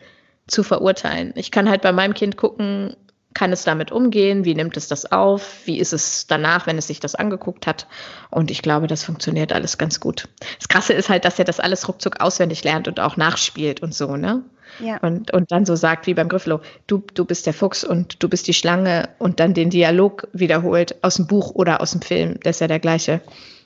zu 0.47 0.63
verurteilen? 0.63 1.33
Ich 1.35 1.51
kann 1.51 1.69
halt 1.69 1.81
bei 1.81 1.91
meinem 1.91 2.13
Kind 2.13 2.37
gucken, 2.37 2.95
kann 3.33 3.51
es 3.51 3.63
damit 3.63 3.91
umgehen? 3.91 4.45
Wie 4.45 4.55
nimmt 4.55 4.77
es 4.77 4.87
das 4.87 5.11
auf? 5.11 5.65
Wie 5.65 5.79
ist 5.79 5.93
es 5.93 6.27
danach, 6.27 6.67
wenn 6.67 6.77
es 6.77 6.87
sich 6.87 6.99
das 6.99 7.15
angeguckt 7.15 7.67
hat? 7.67 7.87
Und 8.29 8.51
ich 8.51 8.61
glaube, 8.61 8.87
das 8.87 9.03
funktioniert 9.03 9.53
alles 9.53 9.77
ganz 9.77 9.99
gut. 9.99 10.27
Das 10.59 10.67
Krasse 10.67 10.93
ist 10.93 11.09
halt, 11.09 11.25
dass 11.25 11.39
er 11.39 11.45
das 11.45 11.59
alles 11.59 11.87
ruckzuck 11.87 12.21
auswendig 12.21 12.63
lernt 12.63 12.87
und 12.87 12.99
auch 12.99 13.17
nachspielt 13.17 13.81
und 13.81 13.93
so, 13.93 14.15
ne? 14.15 14.43
Ja. 14.79 14.97
Und, 14.97 15.31
und 15.31 15.51
dann 15.51 15.65
so 15.65 15.75
sagt, 15.75 16.07
wie 16.07 16.13
beim 16.13 16.29
Griffelo, 16.29 16.61
du, 16.87 17.03
du 17.13 17.25
bist 17.25 17.45
der 17.45 17.53
Fuchs 17.53 17.83
und 17.83 18.23
du 18.23 18.29
bist 18.29 18.47
die 18.47 18.53
Schlange 18.53 19.09
und 19.19 19.39
dann 19.39 19.53
den 19.53 19.69
Dialog 19.69 20.27
wiederholt 20.33 20.95
aus 21.03 21.15
dem 21.15 21.27
Buch 21.27 21.51
oder 21.51 21.81
aus 21.81 21.91
dem 21.91 22.01
Film. 22.01 22.39
Das 22.43 22.55
ist 22.55 22.59
ja 22.61 22.67
der 22.67 22.79
gleiche. 22.79 23.21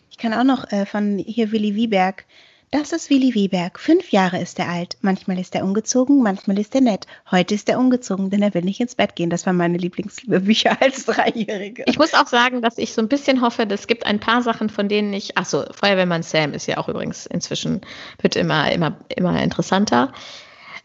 Ich 0.10 0.18
kann 0.18 0.34
auch 0.34 0.44
noch 0.44 0.70
äh, 0.72 0.86
von 0.86 1.18
hier 1.18 1.52
Willi 1.52 1.76
Wieberg 1.76 2.26
das 2.72 2.92
ist 2.92 3.10
Willi 3.10 3.34
Wieberg. 3.34 3.80
Fünf 3.80 4.12
Jahre 4.12 4.40
ist 4.40 4.60
er 4.60 4.68
alt. 4.68 4.98
Manchmal 5.00 5.40
ist 5.40 5.56
er 5.56 5.64
ungezogen, 5.64 6.22
manchmal 6.22 6.60
ist 6.60 6.76
er 6.76 6.82
nett. 6.82 7.08
Heute 7.32 7.56
ist 7.56 7.70
er 7.70 7.80
ungezogen, 7.80 8.30
denn 8.30 8.42
er 8.42 8.54
will 8.54 8.64
nicht 8.64 8.82
ins 8.82 8.96
Bett 8.96 9.16
gehen. 9.16 9.30
Das 9.30 9.46
waren 9.46 9.56
meine 9.56 9.78
Lieblingsbücher 9.78 10.78
als 10.82 11.06
Dreijährige. 11.06 11.84
Ich 11.88 11.98
muss 11.98 12.14
auch 12.14 12.28
sagen, 12.28 12.62
dass 12.62 12.78
ich 12.78 12.94
so 12.94 13.02
ein 13.02 13.08
bisschen 13.08 13.42
hoffe, 13.42 13.66
es 13.70 13.88
gibt 13.88 14.06
ein 14.06 14.20
paar 14.20 14.42
Sachen, 14.42 14.70
von 14.70 14.90
denen 14.90 15.14
ich, 15.14 15.38
achso, 15.38 15.64
Feuerwehrmann 15.72 16.24
Sam 16.24 16.54
ist 16.54 16.66
ja 16.66 16.78
auch 16.78 16.90
übrigens 16.90 17.26
inzwischen, 17.26 17.82
wird 18.22 18.36
immer, 18.36 18.70
immer, 18.72 18.98
immer 19.16 19.42
interessanter. 19.42 20.12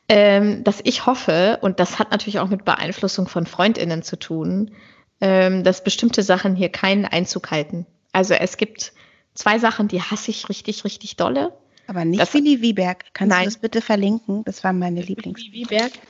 Ähm, 0.08 0.62
dass 0.62 0.80
ich 0.84 1.06
hoffe, 1.06 1.58
und 1.62 1.80
das 1.80 1.98
hat 1.98 2.12
natürlich 2.12 2.38
auch 2.38 2.48
mit 2.48 2.64
Beeinflussung 2.64 3.26
von 3.26 3.46
FreundInnen 3.46 4.02
zu 4.02 4.16
tun, 4.16 4.70
ähm, 5.20 5.64
dass 5.64 5.82
bestimmte 5.82 6.22
Sachen 6.22 6.54
hier 6.54 6.68
keinen 6.68 7.06
Einzug 7.06 7.50
halten. 7.50 7.86
Also 8.12 8.34
es 8.34 8.56
gibt 8.56 8.92
zwei 9.34 9.58
Sachen, 9.58 9.88
die 9.88 10.00
hasse 10.00 10.30
ich 10.30 10.48
richtig, 10.48 10.84
richtig 10.84 11.16
dolle. 11.16 11.52
Aber 11.86 12.04
nicht 12.04 12.20
das, 12.20 12.32
Willi 12.34 12.62
Wieberg. 12.62 13.04
Kannst 13.12 13.30
nein. 13.30 13.44
du 13.44 13.50
das 13.50 13.58
bitte 13.58 13.80
verlinken? 13.80 14.44
Das 14.44 14.62
war 14.64 14.72
meine 14.72 15.02
Lieblings. 15.02 15.40
Willi 15.40 15.52
Wieberg? 15.52 15.92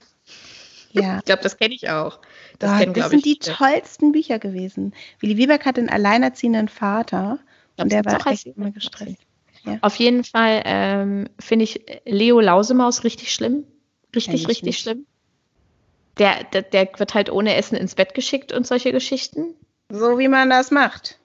Ja. 0.95 1.21
Ich 1.21 1.25
glaube, 1.25 1.43
das 1.43 1.57
kenne 1.57 1.75
ich 1.75 1.89
auch. 1.89 2.21
Das, 2.59 2.71
oh, 2.71 2.79
kennen, 2.79 2.93
das 2.93 3.09
sind 3.09 3.27
ich, 3.27 3.39
die 3.39 3.51
tollsten 3.51 4.13
Bücher 4.13 4.39
gewesen. 4.39 4.93
Willi 5.21 5.39
Wieberg 5.39 5.65
hat 5.65 5.79
einen 5.79 5.89
alleinerziehenden 5.89 6.69
Vater 6.69 7.39
und 7.79 7.91
der 7.91 8.05
war 8.05 8.27
echt 8.27 8.47
immer 8.47 8.73
gestresst. 8.73 9.17
Ja. 9.65 9.79
Auf 9.81 9.97
jeden 9.97 10.23
Fall 10.25 10.63
ähm, 10.67 11.29
finde 11.39 11.65
ich 11.65 11.81
Leo 12.05 12.41
Lausemaus 12.41 13.05
richtig 13.05 13.33
schlimm. 13.33 13.65
Richtig, 14.15 14.49
richtig 14.49 14.63
nicht. 14.65 14.81
schlimm. 14.81 15.07
Der, 16.19 16.45
der, 16.45 16.63
der 16.63 16.91
wird 16.99 17.15
halt 17.15 17.31
ohne 17.31 17.55
Essen 17.55 17.77
ins 17.77 17.95
Bett 17.95 18.13
geschickt 18.13 18.53
und 18.53 18.67
solche 18.67 18.93
Geschichten. 18.93 19.55
So 19.89 20.19
wie 20.19 20.29
man 20.29 20.51
das 20.51 20.71
macht. 20.71 21.19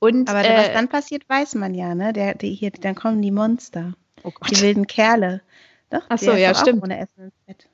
Und, 0.00 0.28
Aber 0.28 0.44
äh, 0.44 0.56
was 0.56 0.72
dann 0.72 0.88
passiert, 0.88 1.28
weiß 1.28 1.54
man 1.54 1.74
ja, 1.74 1.94
ne? 1.94 2.12
Der, 2.12 2.34
die 2.34 2.54
hier, 2.54 2.70
dann 2.72 2.94
kommen 2.94 3.22
die 3.22 3.30
Monster. 3.30 3.92
Oh 4.24 4.32
die 4.50 4.60
wilden 4.60 4.86
Kerle. 4.86 5.42
Doch, 5.90 6.02
Ach 6.08 6.18
so, 6.18 6.32
ja, 6.32 6.54
stimmt. 6.54 6.82
Ohne 6.82 6.98
Essen 6.98 7.24
ins 7.24 7.34
Bett. 7.46 7.68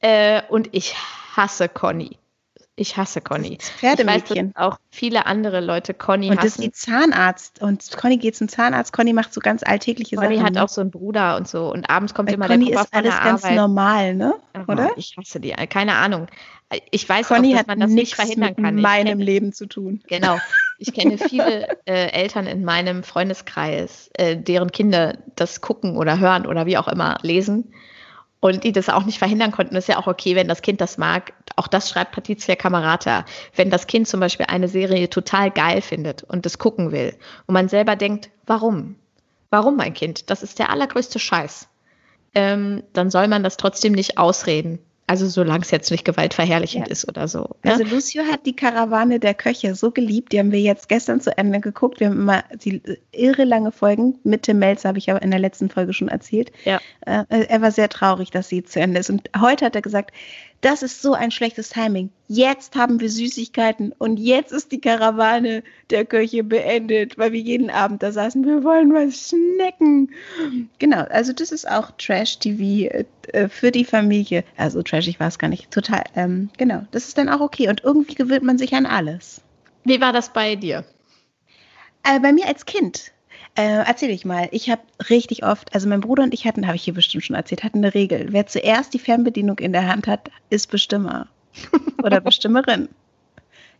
Äh, 0.00 0.42
und 0.48 0.68
ich 0.72 0.94
hasse 1.34 1.68
Conny. 1.68 2.18
Ich 2.76 2.96
hasse 2.96 3.20
Conny. 3.20 3.56
Das 3.56 3.70
Pferdemädchen. 3.70 4.48
Ich 4.50 4.56
weiß, 4.56 4.62
auch 4.62 4.78
viele 4.90 5.26
andere 5.26 5.60
Leute 5.60 5.94
Conny 5.94 6.28
und 6.28 6.38
hassen. 6.38 6.44
Und 6.44 6.44
das 6.44 6.58
ist 6.58 6.64
die 6.64 6.72
Zahnarzt. 6.72 7.62
Und 7.62 7.96
Conny 7.96 8.16
geht 8.16 8.36
zum 8.36 8.48
Zahnarzt. 8.48 8.92
Conny 8.92 9.12
macht 9.12 9.32
so 9.32 9.40
ganz 9.40 9.62
alltägliche 9.62 10.16
Conny 10.16 10.26
Sachen. 10.26 10.36
Conny 10.38 10.46
hat 10.46 10.54
ne? 10.54 10.64
auch 10.64 10.68
so 10.68 10.80
einen 10.80 10.90
Bruder 10.90 11.36
und 11.36 11.46
so. 11.46 11.72
Und 11.72 11.88
abends 11.88 12.14
kommt 12.14 12.28
Bei 12.28 12.34
immer 12.34 12.48
Conny 12.48 12.66
der 12.66 12.78
Papa 12.78 12.84
ist 12.86 12.94
alles 12.94 13.20
ganz 13.20 13.44
Arbeit. 13.44 13.56
normal, 13.56 14.14
ne? 14.14 14.34
Oder? 14.66 14.90
Ich 14.96 15.16
hasse 15.16 15.38
die. 15.38 15.52
Keine 15.52 15.94
Ahnung. 15.94 16.26
Ich 16.90 17.08
weiß 17.08 17.28
Conny 17.28 17.54
auch, 17.54 17.58
dass 17.58 17.66
man 17.68 17.80
das 17.80 17.90
nicht 17.90 18.16
verhindern 18.16 18.56
kann. 18.56 18.74
Mit 18.74 18.82
meinem 18.82 19.20
Leben 19.20 19.52
zu 19.52 19.66
tun. 19.66 20.02
Genau. 20.08 20.38
Ich 20.78 20.92
kenne 20.92 21.18
viele 21.18 21.68
äh, 21.86 22.10
Eltern 22.10 22.46
in 22.46 22.64
meinem 22.64 23.02
Freundeskreis, 23.02 24.10
äh, 24.14 24.36
deren 24.36 24.72
Kinder 24.72 25.16
das 25.36 25.60
gucken 25.60 25.96
oder 25.96 26.18
hören 26.18 26.46
oder 26.46 26.66
wie 26.66 26.78
auch 26.78 26.88
immer 26.88 27.18
lesen 27.22 27.72
und 28.40 28.62
die 28.62 28.72
das 28.72 28.90
auch 28.90 29.04
nicht 29.04 29.18
verhindern 29.18 29.52
konnten. 29.52 29.74
Das 29.74 29.84
ist 29.84 29.88
ja 29.88 29.98
auch 29.98 30.06
okay, 30.06 30.36
wenn 30.36 30.48
das 30.48 30.60
Kind 30.60 30.80
das 30.82 30.98
mag. 30.98 31.32
Auch 31.56 31.66
das 31.66 31.88
schreibt 31.88 32.12
Patricia 32.12 32.54
Camerata. 32.56 33.24
Wenn 33.56 33.70
das 33.70 33.86
Kind 33.86 34.06
zum 34.06 34.20
Beispiel 34.20 34.46
eine 34.50 34.68
Serie 34.68 35.08
total 35.08 35.50
geil 35.50 35.80
findet 35.80 36.24
und 36.24 36.44
das 36.44 36.58
gucken 36.58 36.92
will 36.92 37.16
und 37.46 37.54
man 37.54 37.70
selber 37.70 37.96
denkt, 37.96 38.28
warum? 38.44 38.96
Warum, 39.48 39.76
mein 39.76 39.94
Kind? 39.94 40.28
Das 40.28 40.42
ist 40.42 40.58
der 40.58 40.68
allergrößte 40.68 41.18
Scheiß. 41.18 41.68
Ähm, 42.34 42.82
dann 42.92 43.10
soll 43.10 43.28
man 43.28 43.42
das 43.42 43.56
trotzdem 43.56 43.92
nicht 43.92 44.18
ausreden. 44.18 44.78
Also 45.06 45.28
solange 45.28 45.62
es 45.62 45.70
jetzt 45.70 45.90
nicht 45.90 46.06
gewaltverherrlichend 46.06 46.86
ja. 46.86 46.92
ist 46.92 47.06
oder 47.06 47.28
so. 47.28 47.50
Ne? 47.62 47.72
Also 47.72 47.84
Lucio 47.84 48.22
hat 48.24 48.46
die 48.46 48.56
Karawane 48.56 49.20
der 49.20 49.34
Köche 49.34 49.74
so 49.74 49.90
geliebt, 49.90 50.32
die 50.32 50.38
haben 50.38 50.50
wir 50.50 50.60
jetzt 50.60 50.88
gestern 50.88 51.20
zu 51.20 51.36
Ende 51.36 51.60
geguckt. 51.60 52.00
Wir 52.00 52.06
haben 52.06 52.20
immer 52.20 52.42
die 52.64 52.80
irre 53.12 53.44
lange 53.44 53.70
Folgen 53.70 54.18
mit 54.24 54.44
Tim 54.44 54.58
Melzer, 54.58 54.88
habe 54.88 54.98
ich 54.98 55.10
aber 55.10 55.20
in 55.20 55.30
der 55.30 55.40
letzten 55.40 55.68
Folge 55.68 55.92
schon 55.92 56.08
erzählt. 56.08 56.52
Ja. 56.64 56.80
Äh, 57.04 57.24
er 57.28 57.60
war 57.60 57.70
sehr 57.70 57.90
traurig, 57.90 58.30
dass 58.30 58.48
sie 58.48 58.64
zu 58.64 58.80
Ende 58.80 59.00
ist. 59.00 59.10
Und 59.10 59.28
heute 59.38 59.66
hat 59.66 59.74
er 59.76 59.82
gesagt, 59.82 60.12
das 60.64 60.82
ist 60.82 61.02
so 61.02 61.12
ein 61.12 61.30
schlechtes 61.30 61.68
Timing. 61.68 62.10
Jetzt 62.26 62.74
haben 62.74 62.98
wir 62.98 63.10
Süßigkeiten 63.10 63.92
und 63.98 64.18
jetzt 64.18 64.50
ist 64.50 64.72
die 64.72 64.80
Karawane 64.80 65.62
der 65.90 66.06
Köche 66.06 66.42
beendet, 66.42 67.18
weil 67.18 67.32
wir 67.32 67.40
jeden 67.40 67.68
Abend 67.68 68.02
da 68.02 68.12
saßen, 68.12 68.46
wir 68.46 68.64
wollen 68.64 68.94
was 68.94 69.28
schnecken. 69.28 70.10
Genau, 70.78 71.02
also 71.10 71.34
das 71.34 71.52
ist 71.52 71.70
auch 71.70 71.90
Trash-TV 71.98 73.04
äh, 73.32 73.48
für 73.48 73.72
die 73.72 73.84
Familie. 73.84 74.42
Also 74.56 74.82
trashig 74.82 75.20
war 75.20 75.28
es 75.28 75.38
gar 75.38 75.48
nicht, 75.48 75.70
total. 75.70 76.04
Ähm, 76.14 76.48
genau, 76.56 76.86
das 76.92 77.08
ist 77.08 77.18
dann 77.18 77.28
auch 77.28 77.40
okay 77.40 77.68
und 77.68 77.84
irgendwie 77.84 78.14
gewöhnt 78.14 78.44
man 78.44 78.56
sich 78.56 78.72
an 78.74 78.86
alles. 78.86 79.42
Wie 79.84 80.00
war 80.00 80.14
das 80.14 80.32
bei 80.32 80.56
dir? 80.56 80.86
Äh, 82.04 82.20
bei 82.20 82.32
mir 82.32 82.46
als 82.46 82.64
Kind 82.64 83.12
äh, 83.56 83.84
erzähl 83.86 84.10
ich 84.10 84.24
mal. 84.24 84.48
Ich 84.50 84.70
habe 84.70 84.82
richtig 85.08 85.44
oft, 85.44 85.74
also 85.74 85.88
mein 85.88 86.00
Bruder 86.00 86.24
und 86.24 86.34
ich 86.34 86.46
hatten, 86.46 86.66
habe 86.66 86.76
ich 86.76 86.84
hier 86.84 86.94
bestimmt 86.94 87.24
schon 87.24 87.36
erzählt, 87.36 87.62
hatten 87.62 87.78
eine 87.78 87.94
Regel. 87.94 88.28
Wer 88.30 88.46
zuerst 88.46 88.94
die 88.94 88.98
Fernbedienung 88.98 89.58
in 89.58 89.72
der 89.72 89.86
Hand 89.86 90.06
hat, 90.06 90.30
ist 90.50 90.70
Bestimmer 90.70 91.28
oder 92.02 92.20
Bestimmerin. 92.20 92.88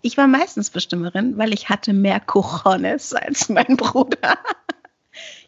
Ich 0.03 0.17
war 0.17 0.27
meistens 0.27 0.71
Bestimmerin, 0.71 1.39
weil 1.39 1.55
ich 1.55 1.71
hatte 1.71 1.93
mehr 1.93 2.21
Cojones 2.21 3.15
als 3.15 3.49
mein 3.49 3.77
Bruder. 3.77 4.39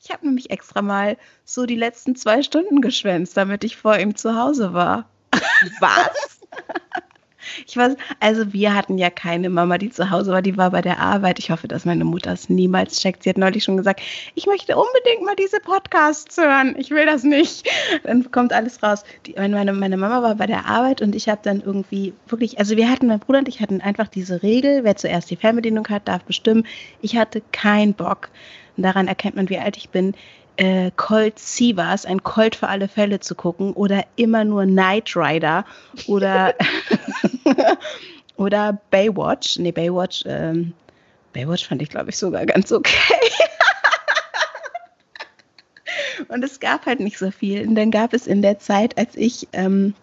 Ich 0.03 0.11
habe 0.11 0.27
nämlich 0.27 0.51
extra 0.51 0.83
mal 0.83 1.17
so 1.45 1.67
die 1.67 1.77
letzten 1.77 2.17
zwei 2.17 2.43
Stunden 2.43 2.81
geschwänzt, 2.81 3.37
damit 3.37 3.65
ich 3.65 3.77
vor 3.77 3.99
ihm 3.99 4.15
zu 4.15 4.37
Hause 4.37 4.73
war. 4.73 5.09
Was? 5.81 6.41
Ich 7.67 7.77
weiß, 7.77 7.97
also 8.21 8.53
wir 8.53 8.75
hatten 8.75 8.99
ja 8.99 9.11
keine 9.11 9.51
Mama, 9.51 9.79
die 9.79 9.91
zu 9.91 10.11
Hause 10.11 10.33
war, 10.33 10.43
die 10.43 10.57
war 10.57 10.71
bei 10.71 10.83
der 10.83 11.01
Arbeit. 11.01 11.39
Ich 11.39 11.51
hoffe, 11.51 11.69
dass 11.69 11.85
meine 11.85 12.05
Mutter 12.05 12.33
es 12.33 12.49
niemals 12.49 13.01
checkt. 13.01 13.23
Sie 13.23 13.31
hat 13.31 13.39
neulich 13.39 13.65
schon 13.65 13.77
gesagt, 13.77 14.01
ich 14.35 14.47
möchte 14.47 14.77
unbedingt 14.77 15.25
mal 15.25 15.37
diese 15.37 15.61
Podcasts 15.61 16.37
hören. 16.37 16.75
Ich 16.79 16.91
will 16.91 17.07
das 17.07 17.23
nicht. 17.23 17.69
Dann 18.05 18.31
kommt 18.31 18.53
alles 18.53 18.83
raus. 18.83 19.05
Die, 19.27 19.35
meine, 19.35 19.73
meine 19.73 19.97
Mama 19.97 20.23
war 20.23 20.35
bei 20.35 20.47
der 20.47 20.67
Arbeit 20.67 21.03
und 21.03 21.15
ich 21.15 21.29
habe 21.29 21.41
dann 21.43 21.61
irgendwie 21.61 22.13
wirklich, 22.29 22.59
also 22.59 22.77
wir 22.77 22.91
hatten, 22.91 23.07
mein 23.07 23.21
Bruder 23.21 23.41
und 23.41 23.49
ich 23.49 23.61
hatten 23.61 23.81
einfach 23.81 24.09
diese 24.09 24.43
Regel, 24.43 24.85
wer 24.85 24.97
zuerst 24.97 25.31
die 25.31 25.37
Fernbedienung 25.37 25.89
hat, 25.89 26.09
darf 26.09 26.25
bestimmen. 26.25 26.67
Ich 27.01 27.17
hatte 27.17 27.43
keinen 27.53 27.95
Bock. 27.95 28.31
Und 28.77 28.83
daran 28.83 29.09
erkennt 29.09 29.37
man, 29.37 29.49
wie 29.49 29.59
alt 29.59 29.77
ich 29.77 29.89
bin 29.89 30.15
äh, 30.57 30.91
Colt 30.97 31.39
Sievers, 31.39 32.07
ein 32.07 32.23
Colt 32.23 32.57
für 32.57 32.69
alle 32.69 32.89
Fälle 32.89 33.21
zu 33.21 33.35
gucken 33.35 33.73
oder 33.73 34.05
immer 34.17 34.45
nur 34.45 34.65
Knight 34.65 35.17
Rider 35.17 35.65
oder, 36.07 36.55
oder 38.37 38.81
Baywatch. 38.91 39.59
Nee, 39.59 39.73
Baywatch, 39.73 40.25
ähm, 40.27 40.73
Baywatch 41.33 41.67
fand 41.67 41.83
ich, 41.83 41.91
glaube 41.91 42.11
ich, 42.11 42.19
sogar 42.19 42.47
ganz 42.47 42.73
okay. 42.73 42.97
Und 46.29 46.43
es 46.43 46.61
gab 46.61 46.87
halt 46.87 47.01
nicht 47.01 47.19
so 47.19 47.31
viel. 47.31 47.67
Und 47.67 47.75
dann 47.75 47.91
gab 47.91 48.15
es 48.15 48.27
in 48.27 48.43
der 48.43 48.59
Zeit, 48.59 48.97
als 48.97 49.17
ich 49.17 49.49
ähm, 49.53 49.95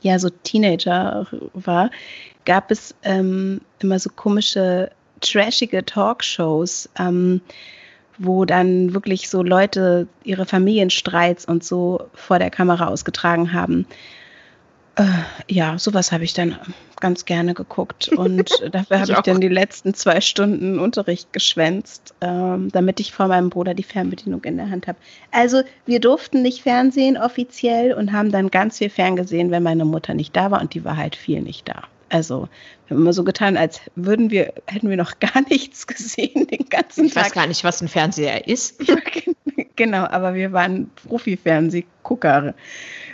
ja 0.00 0.18
so 0.18 0.30
Teenager 0.30 1.26
war, 1.52 1.90
gab 2.46 2.70
es 2.70 2.94
ähm, 3.02 3.60
immer 3.80 3.98
so 3.98 4.08
komische, 4.10 4.90
trashige 5.20 5.84
Talkshows. 5.84 6.88
Ähm, 6.98 7.42
wo 8.18 8.44
dann 8.44 8.94
wirklich 8.94 9.28
so 9.28 9.42
Leute 9.42 10.06
ihre 10.24 10.46
Familienstreits 10.46 11.44
und 11.44 11.64
so 11.64 12.08
vor 12.14 12.38
der 12.38 12.50
Kamera 12.50 12.88
ausgetragen 12.88 13.52
haben. 13.52 13.86
Äh, 14.96 15.04
ja, 15.48 15.78
sowas 15.78 16.12
habe 16.12 16.24
ich 16.24 16.34
dann 16.34 16.58
ganz 17.00 17.24
gerne 17.24 17.54
geguckt 17.54 18.08
und 18.08 18.50
dafür 18.72 19.00
habe 19.00 19.12
ich, 19.12 19.18
ich 19.18 19.24
dann 19.24 19.40
die 19.40 19.48
letzten 19.48 19.94
zwei 19.94 20.20
Stunden 20.20 20.78
Unterricht 20.78 21.32
geschwänzt, 21.32 22.14
ähm, 22.20 22.68
damit 22.72 23.00
ich 23.00 23.12
vor 23.12 23.28
meinem 23.28 23.48
Bruder 23.48 23.72
die 23.72 23.82
Fernbedienung 23.82 24.44
in 24.44 24.58
der 24.58 24.70
Hand 24.70 24.86
habe. 24.86 24.98
Also 25.30 25.62
wir 25.86 25.98
durften 25.98 26.42
nicht 26.42 26.62
Fernsehen 26.62 27.16
offiziell 27.16 27.94
und 27.94 28.12
haben 28.12 28.30
dann 28.30 28.50
ganz 28.50 28.78
viel 28.78 28.90
ferngesehen, 28.90 29.50
wenn 29.50 29.62
meine 29.62 29.86
Mutter 29.86 30.12
nicht 30.12 30.36
da 30.36 30.50
war 30.50 30.60
und 30.60 30.74
die 30.74 30.84
war 30.84 30.98
halt 30.98 31.16
viel 31.16 31.40
nicht 31.40 31.68
da. 31.68 31.84
Also 32.12 32.48
wir 32.86 32.94
haben 32.94 33.02
immer 33.02 33.14
so 33.14 33.24
getan, 33.24 33.56
als 33.56 33.80
würden 33.96 34.30
wir, 34.30 34.52
hätten 34.66 34.90
wir 34.90 34.98
noch 34.98 35.14
gar 35.20 35.42
nichts 35.48 35.86
gesehen 35.86 36.46
den 36.46 36.68
ganzen 36.68 37.06
ich 37.06 37.14
Tag. 37.14 37.22
Ich 37.22 37.26
weiß 37.28 37.32
gar 37.32 37.46
nicht, 37.46 37.64
was 37.64 37.80
ein 37.80 37.88
Fernseher 37.88 38.46
ist. 38.46 38.82
genau, 39.76 40.04
aber 40.04 40.34
wir 40.34 40.52
waren 40.52 40.90
Profi-Fernsehgucker 41.08 42.54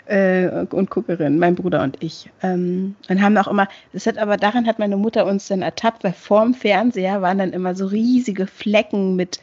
äh, 0.06 0.48
und 0.70 0.90
Guckerin, 0.90 1.38
mein 1.38 1.54
Bruder 1.54 1.84
und 1.84 2.02
ich. 2.02 2.28
Ähm, 2.42 2.96
und 3.08 3.22
haben 3.22 3.36
auch 3.38 3.46
immer, 3.46 3.68
das 3.92 4.06
hat 4.06 4.18
aber 4.18 4.36
daran 4.36 4.66
hat 4.66 4.80
meine 4.80 4.96
Mutter 4.96 5.26
uns 5.26 5.46
dann 5.46 5.62
ertappt, 5.62 6.02
weil 6.02 6.12
vorm 6.12 6.54
Fernseher 6.54 7.22
waren 7.22 7.38
dann 7.38 7.52
immer 7.52 7.76
so 7.76 7.86
riesige 7.86 8.48
Flecken 8.48 9.14
mit 9.14 9.38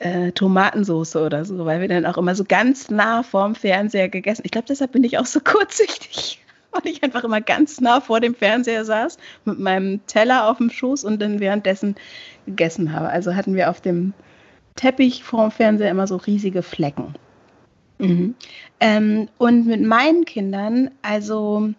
äh, 0.00 0.32
Tomatensauce 0.32 1.14
oder 1.14 1.44
so, 1.44 1.66
weil 1.66 1.80
wir 1.80 1.88
dann 1.88 2.04
auch 2.04 2.18
immer 2.18 2.34
so 2.34 2.44
ganz 2.44 2.90
nah 2.90 3.22
vorm 3.22 3.54
Fernseher 3.54 4.08
gegessen. 4.08 4.42
Ich 4.44 4.50
glaube, 4.50 4.66
deshalb 4.68 4.90
bin 4.90 5.04
ich 5.04 5.18
auch 5.18 5.26
so 5.26 5.38
kurzsichtig 5.44 6.40
weil 6.84 6.92
ich 6.92 7.02
einfach 7.02 7.24
immer 7.24 7.40
ganz 7.40 7.80
nah 7.80 8.00
vor 8.00 8.20
dem 8.20 8.34
Fernseher 8.34 8.84
saß, 8.84 9.18
mit 9.44 9.58
meinem 9.58 10.04
Teller 10.06 10.48
auf 10.48 10.58
dem 10.58 10.70
Schoß 10.70 11.04
und 11.04 11.20
dann 11.20 11.40
währenddessen 11.40 11.96
gegessen 12.46 12.92
habe. 12.92 13.08
Also 13.08 13.34
hatten 13.34 13.54
wir 13.54 13.70
auf 13.70 13.80
dem 13.80 14.14
Teppich 14.76 15.24
vor 15.24 15.48
dem 15.48 15.50
Fernseher 15.50 15.90
immer 15.90 16.06
so 16.06 16.16
riesige 16.16 16.62
Flecken. 16.62 17.14
Mhm. 17.98 18.34
Ähm, 18.80 19.28
und 19.38 19.66
mit 19.66 19.82
meinen 19.82 20.24
Kindern, 20.24 20.90
also, 21.02 21.70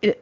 äh, 0.00 0.14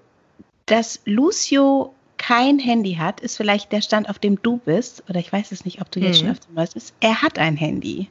dass 0.67 1.01
Lucio 1.07 1.95
kein 2.19 2.59
Handy 2.59 2.95
hat, 2.95 3.21
ist 3.21 3.37
vielleicht 3.37 3.73
der 3.73 3.81
Stand, 3.81 4.09
auf 4.09 4.19
dem 4.19 4.41
du 4.43 4.59
bist, 4.59 5.03
oder 5.09 5.19
ich 5.19 5.33
weiß 5.33 5.51
es 5.53 5.65
nicht, 5.65 5.81
ob 5.81 5.91
du 5.91 6.01
jetzt 6.01 6.19
mhm. 6.19 6.27
schon 6.27 6.31
auf 6.31 6.41
dem 6.41 6.55
Neues 6.55 6.75
bist. 6.75 6.95
Er 7.01 7.23
hat 7.23 7.39
ein 7.39 7.57
Handy. 7.57 8.09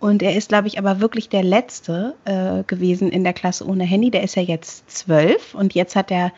Und 0.00 0.22
er 0.22 0.34
ist, 0.34 0.48
glaube 0.48 0.66
ich, 0.66 0.78
aber 0.78 1.00
wirklich 1.00 1.28
der 1.28 1.42
Letzte 1.44 2.16
äh, 2.24 2.64
gewesen 2.64 3.12
in 3.12 3.22
der 3.22 3.34
Klasse 3.34 3.66
ohne 3.66 3.84
Handy. 3.84 4.10
Der 4.10 4.22
ist 4.22 4.34
ja 4.34 4.42
jetzt 4.42 4.90
zwölf 4.90 5.54
und 5.54 5.74
jetzt 5.74 5.94
hat 5.94 6.10
er 6.10 6.32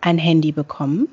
ein 0.00 0.16
Handy 0.18 0.50
bekommen. 0.50 1.08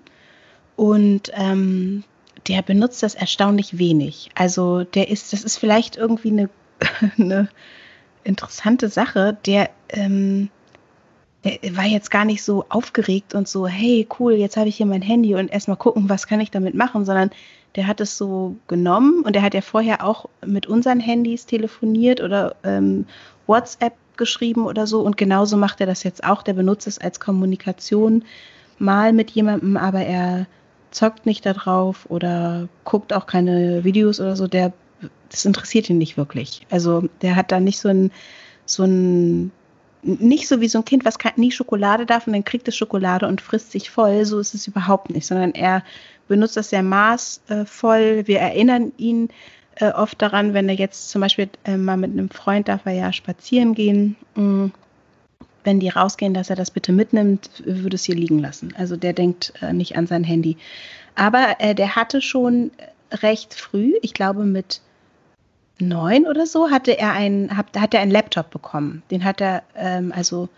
Und 0.77 1.29
ähm, 1.33 2.05
der 2.47 2.61
benutzt 2.61 3.03
das 3.03 3.15
erstaunlich 3.15 3.77
wenig. 3.77 4.29
Also 4.33 4.85
der 4.85 5.09
ist, 5.09 5.33
das 5.33 5.43
ist 5.43 5.57
vielleicht 5.57 5.97
irgendwie 5.97 6.29
eine, 6.29 6.49
eine 7.17 7.49
interessante 8.23 8.87
Sache. 8.87 9.37
Der, 9.45 9.69
ähm, 9.89 10.49
der 11.43 11.75
war 11.75 11.85
jetzt 11.85 12.11
gar 12.11 12.23
nicht 12.23 12.43
so 12.43 12.65
aufgeregt 12.69 13.35
und 13.35 13.49
so, 13.49 13.67
hey, 13.67 14.07
cool, 14.19 14.33
jetzt 14.33 14.55
habe 14.55 14.69
ich 14.69 14.77
hier 14.77 14.85
mein 14.85 15.01
Handy 15.01 15.35
und 15.35 15.51
erstmal 15.51 15.77
gucken, 15.77 16.07
was 16.07 16.27
kann 16.27 16.39
ich 16.39 16.49
damit 16.49 16.75
machen, 16.75 17.03
sondern 17.03 17.31
der 17.75 17.87
hat 17.87 18.01
es 18.01 18.17
so 18.17 18.55
genommen 18.67 19.21
und 19.23 19.33
der 19.35 19.41
hat 19.41 19.53
ja 19.53 19.61
vorher 19.61 20.03
auch 20.03 20.25
mit 20.45 20.67
unseren 20.67 20.99
Handys 20.99 21.45
telefoniert 21.45 22.21
oder 22.21 22.55
ähm, 22.63 23.05
WhatsApp 23.47 23.93
geschrieben 24.17 24.65
oder 24.65 24.87
so 24.87 25.01
und 25.01 25.17
genauso 25.17 25.57
macht 25.57 25.79
er 25.79 25.87
das 25.87 26.03
jetzt 26.03 26.23
auch. 26.23 26.43
Der 26.43 26.53
benutzt 26.53 26.87
es 26.87 26.99
als 26.99 27.19
Kommunikation 27.19 28.23
mal 28.77 29.13
mit 29.13 29.31
jemandem, 29.31 29.77
aber 29.77 30.01
er 30.01 30.47
zockt 30.91 31.25
nicht 31.25 31.45
darauf 31.45 32.09
oder 32.09 32.67
guckt 32.83 33.13
auch 33.13 33.27
keine 33.27 33.83
Videos 33.83 34.19
oder 34.19 34.35
so. 34.35 34.47
Der, 34.47 34.73
das 35.29 35.45
interessiert 35.45 35.89
ihn 35.89 35.97
nicht 35.97 36.17
wirklich. 36.17 36.65
Also 36.69 37.07
der 37.21 37.35
hat 37.35 37.51
da 37.51 37.59
nicht 37.59 37.79
so 37.79 37.89
ein, 37.89 38.11
so 38.65 38.83
ein 38.83 39.51
nicht 40.01 40.47
so 40.47 40.61
wie 40.61 40.67
so 40.67 40.79
ein 40.79 40.85
Kind, 40.85 41.05
was 41.05 41.17
nie 41.35 41.51
Schokolade 41.51 42.05
darf 42.05 42.27
und 42.27 42.33
dann 42.33 42.45
kriegt 42.45 42.67
es 42.67 42.75
Schokolade 42.75 43.27
und 43.27 43.41
frisst 43.41 43.71
sich 43.71 43.89
voll. 43.89 44.25
So 44.25 44.39
ist 44.39 44.53
es 44.53 44.67
überhaupt 44.67 45.09
nicht, 45.09 45.25
sondern 45.25 45.51
er 45.51 45.83
benutzt 46.27 46.57
das 46.57 46.69
sehr 46.69 46.83
maßvoll. 46.83 48.23
Wir 48.25 48.39
erinnern 48.39 48.91
ihn 48.97 49.29
äh, 49.75 49.91
oft 49.91 50.21
daran, 50.21 50.53
wenn 50.53 50.69
er 50.69 50.75
jetzt 50.75 51.09
zum 51.09 51.21
Beispiel 51.21 51.49
äh, 51.65 51.77
mal 51.77 51.97
mit 51.97 52.11
einem 52.11 52.29
Freund 52.29 52.67
darf 52.67 52.85
er 52.85 52.93
ja 52.93 53.13
spazieren 53.13 53.75
gehen. 53.75 54.15
Mm, 54.35 54.67
wenn 55.63 55.79
die 55.79 55.89
rausgehen, 55.89 56.33
dass 56.33 56.49
er 56.49 56.55
das 56.55 56.71
bitte 56.71 56.93
mitnimmt, 56.93 57.63
würde 57.65 57.95
es 57.95 58.05
hier 58.05 58.15
liegen 58.15 58.39
lassen. 58.39 58.73
Also 58.77 58.95
der 58.95 59.13
denkt 59.13 59.53
äh, 59.61 59.73
nicht 59.73 59.97
an 59.97 60.07
sein 60.07 60.23
Handy. 60.23 60.57
Aber 61.15 61.57
der 61.59 61.97
hatte 61.97 62.21
schon 62.21 62.71
recht 63.11 63.53
früh, 63.53 63.95
ich 64.01 64.13
glaube 64.13 64.45
mit 64.45 64.79
neun 65.79 66.25
oder 66.27 66.45
so, 66.45 66.69
hatte 66.69 66.97
er 66.97 67.13
einen, 67.13 67.55
hat, 67.55 67.67
hat 67.77 67.93
er 67.93 68.01
einen 68.01 68.11
Laptop 68.11 68.49
bekommen. 68.49 69.03
Den 69.11 69.23
hat 69.23 69.41
er 69.41 69.63
ähm, 69.75 70.13
also 70.15 70.49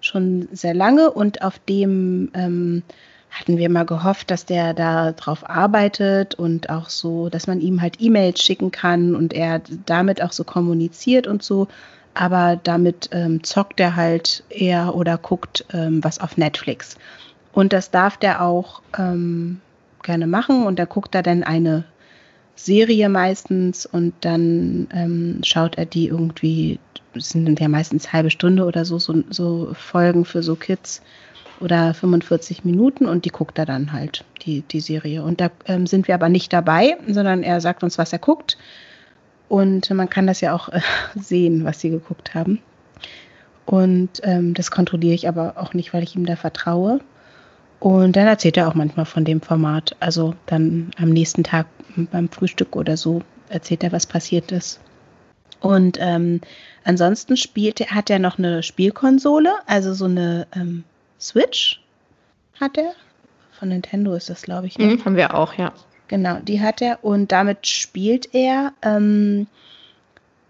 schon 0.00 0.48
sehr 0.52 0.74
lange 0.74 1.10
und 1.10 1.42
auf 1.42 1.58
dem 1.58 2.30
ähm, 2.34 2.82
hatten 3.30 3.58
wir 3.58 3.68
mal 3.68 3.84
gehofft, 3.84 4.30
dass 4.30 4.46
der 4.46 4.74
da 4.74 5.12
drauf 5.12 5.48
arbeitet 5.48 6.34
und 6.34 6.70
auch 6.70 6.88
so, 6.88 7.28
dass 7.28 7.46
man 7.46 7.60
ihm 7.60 7.82
halt 7.82 8.00
E-Mails 8.00 8.42
schicken 8.42 8.70
kann 8.70 9.14
und 9.14 9.34
er 9.34 9.60
damit 9.86 10.22
auch 10.22 10.32
so 10.32 10.44
kommuniziert 10.44 11.26
und 11.26 11.42
so. 11.42 11.68
Aber 12.14 12.58
damit 12.62 13.10
ähm, 13.12 13.44
zockt 13.44 13.80
er 13.80 13.96
halt 13.96 14.42
eher 14.48 14.94
oder 14.94 15.18
guckt 15.18 15.64
ähm, 15.72 16.02
was 16.02 16.18
auf 16.20 16.36
Netflix. 16.36 16.96
Und 17.52 17.72
das 17.72 17.90
darf 17.90 18.16
der 18.16 18.42
auch 18.42 18.82
ähm, 18.98 19.60
gerne 20.02 20.26
machen 20.26 20.66
und 20.66 20.78
da 20.78 20.84
guckt 20.84 21.14
er 21.14 21.22
dann 21.22 21.42
eine 21.42 21.84
Serie 22.58 23.08
meistens 23.08 23.86
und 23.86 24.14
dann 24.22 24.88
ähm, 24.92 25.40
schaut 25.44 25.78
er 25.78 25.86
die 25.86 26.08
irgendwie, 26.08 26.80
sind 27.14 27.60
ja 27.60 27.68
meistens 27.68 28.12
halbe 28.12 28.30
Stunde 28.30 28.64
oder 28.64 28.84
so, 28.84 28.98
so, 28.98 29.22
so 29.30 29.72
Folgen 29.74 30.24
für 30.24 30.42
so 30.42 30.56
Kids 30.56 31.00
oder 31.60 31.94
45 31.94 32.64
Minuten 32.64 33.06
und 33.06 33.24
die 33.24 33.30
guckt 33.30 33.58
er 33.58 33.66
dann 33.66 33.92
halt, 33.92 34.24
die, 34.42 34.62
die 34.62 34.80
Serie. 34.80 35.22
Und 35.22 35.40
da 35.40 35.50
ähm, 35.66 35.86
sind 35.86 36.08
wir 36.08 36.14
aber 36.14 36.28
nicht 36.28 36.52
dabei, 36.52 36.96
sondern 37.06 37.42
er 37.42 37.60
sagt 37.60 37.82
uns, 37.82 37.96
was 37.96 38.12
er 38.12 38.18
guckt. 38.18 38.58
Und 39.48 39.88
man 39.90 40.10
kann 40.10 40.26
das 40.26 40.40
ja 40.40 40.52
auch 40.54 40.68
äh, 40.68 40.80
sehen, 41.14 41.64
was 41.64 41.80
sie 41.80 41.90
geguckt 41.90 42.34
haben. 42.34 42.60
Und 43.66 44.20
ähm, 44.22 44.54
das 44.54 44.70
kontrolliere 44.70 45.14
ich 45.14 45.28
aber 45.28 45.54
auch 45.56 45.74
nicht, 45.74 45.92
weil 45.92 46.02
ich 46.02 46.16
ihm 46.16 46.26
da 46.26 46.36
vertraue. 46.36 47.00
Und 47.80 48.16
dann 48.16 48.26
erzählt 48.26 48.56
er 48.56 48.68
auch 48.68 48.74
manchmal 48.74 49.06
von 49.06 49.24
dem 49.24 49.40
Format. 49.40 49.94
Also 50.00 50.34
dann 50.46 50.90
am 51.00 51.10
nächsten 51.10 51.44
Tag 51.44 51.66
beim 51.96 52.28
Frühstück 52.28 52.76
oder 52.76 52.96
so 52.96 53.22
erzählt 53.48 53.84
er, 53.84 53.92
was 53.92 54.06
passiert 54.06 54.52
ist. 54.52 54.80
Und 55.60 55.98
ähm, 56.00 56.40
ansonsten 56.84 57.36
spielt, 57.36 57.80
hat 57.90 58.10
er 58.10 58.18
noch 58.18 58.38
eine 58.38 58.62
Spielkonsole, 58.62 59.52
also 59.66 59.92
so 59.94 60.04
eine 60.04 60.46
ähm, 60.54 60.84
Switch 61.20 61.80
hat 62.60 62.78
er. 62.78 62.92
Von 63.58 63.68
Nintendo 63.68 64.14
ist 64.14 64.30
das, 64.30 64.42
glaube 64.42 64.68
ich. 64.68 64.78
Ne? 64.78 64.86
Mhm, 64.86 65.04
haben 65.04 65.16
wir 65.16 65.34
auch, 65.34 65.54
ja. 65.54 65.72
Genau, 66.06 66.38
die 66.40 66.60
hat 66.60 66.80
er 66.80 67.04
und 67.04 67.32
damit 67.32 67.66
spielt 67.66 68.34
er 68.34 68.72
ähm, 68.82 69.46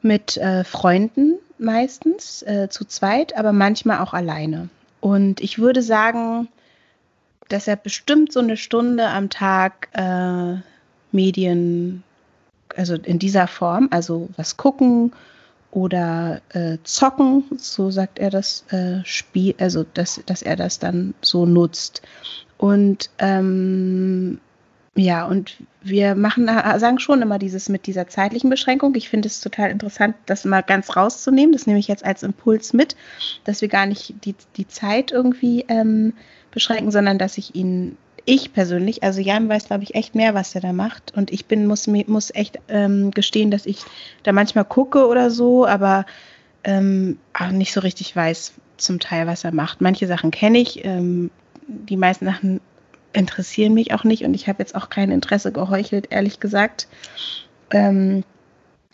mit 0.02 0.36
äh, 0.36 0.62
Freunden 0.62 1.38
meistens 1.58 2.42
äh, 2.42 2.68
zu 2.70 2.84
zweit, 2.84 3.36
aber 3.36 3.52
manchmal 3.52 3.98
auch 3.98 4.12
alleine. 4.12 4.68
Und 5.00 5.40
ich 5.40 5.58
würde 5.58 5.82
sagen, 5.82 6.48
dass 7.48 7.68
er 7.68 7.76
bestimmt 7.76 8.32
so 8.32 8.40
eine 8.40 8.56
Stunde 8.56 9.06
am 9.08 9.30
Tag 9.30 9.88
äh, 9.92 10.56
Medien, 11.12 12.02
also 12.76 12.94
in 12.94 13.18
dieser 13.18 13.46
Form, 13.46 13.88
also 13.90 14.28
was 14.36 14.56
gucken 14.56 15.12
oder 15.70 16.40
äh, 16.50 16.78
zocken, 16.84 17.44
so 17.56 17.90
sagt 17.90 18.18
er 18.18 18.30
das 18.30 18.64
äh, 18.70 19.04
Spiel, 19.04 19.54
also 19.58 19.84
dass, 19.94 20.20
dass 20.26 20.42
er 20.42 20.56
das 20.56 20.78
dann 20.78 21.14
so 21.20 21.46
nutzt. 21.46 22.02
Und 22.56 23.10
ähm, 23.18 24.40
ja, 24.96 25.26
und 25.26 25.56
wir 25.80 26.16
machen, 26.16 26.46
sagen 26.46 26.98
schon 26.98 27.22
immer 27.22 27.38
dieses 27.38 27.68
mit 27.68 27.86
dieser 27.86 28.08
zeitlichen 28.08 28.50
Beschränkung. 28.50 28.96
Ich 28.96 29.08
finde 29.08 29.28
es 29.28 29.40
total 29.40 29.70
interessant, 29.70 30.16
das 30.26 30.44
mal 30.44 30.62
ganz 30.62 30.96
rauszunehmen. 30.96 31.52
Das 31.52 31.68
nehme 31.68 31.78
ich 31.78 31.86
jetzt 31.86 32.04
als 32.04 32.24
Impuls 32.24 32.72
mit, 32.72 32.96
dass 33.44 33.60
wir 33.60 33.68
gar 33.68 33.86
nicht 33.86 34.14
die, 34.24 34.34
die 34.56 34.66
Zeit 34.66 35.12
irgendwie 35.12 35.64
ähm, 35.68 36.14
beschränken, 36.50 36.90
sondern 36.90 37.18
dass 37.18 37.38
ich 37.38 37.54
ihn, 37.54 37.96
ich 38.24 38.52
persönlich, 38.52 39.02
also 39.02 39.20
Jan 39.20 39.48
weiß, 39.48 39.66
glaube 39.66 39.84
ich, 39.84 39.94
echt 39.94 40.14
mehr, 40.14 40.34
was 40.34 40.54
er 40.54 40.60
da 40.60 40.72
macht. 40.72 41.14
Und 41.16 41.30
ich 41.30 41.46
bin, 41.46 41.66
muss, 41.66 41.86
muss 41.86 42.34
echt 42.34 42.58
ähm, 42.68 43.10
gestehen, 43.10 43.50
dass 43.50 43.66
ich 43.66 43.82
da 44.22 44.32
manchmal 44.32 44.64
gucke 44.64 45.06
oder 45.06 45.30
so, 45.30 45.66
aber 45.66 46.06
ähm, 46.64 47.18
auch 47.32 47.50
nicht 47.50 47.72
so 47.72 47.80
richtig 47.80 48.14
weiß 48.14 48.54
zum 48.76 49.00
Teil, 49.00 49.26
was 49.26 49.44
er 49.44 49.52
macht. 49.52 49.80
Manche 49.80 50.06
Sachen 50.06 50.30
kenne 50.30 50.58
ich, 50.58 50.84
ähm, 50.84 51.30
die 51.66 51.96
meisten 51.96 52.24
Sachen 52.24 52.60
interessieren 53.12 53.74
mich 53.74 53.92
auch 53.94 54.04
nicht 54.04 54.24
und 54.24 54.34
ich 54.34 54.48
habe 54.48 54.60
jetzt 54.60 54.74
auch 54.74 54.90
kein 54.90 55.10
Interesse 55.10 55.52
geheuchelt, 55.52 56.08
ehrlich 56.10 56.40
gesagt. 56.40 56.88
Ähm, 57.70 58.24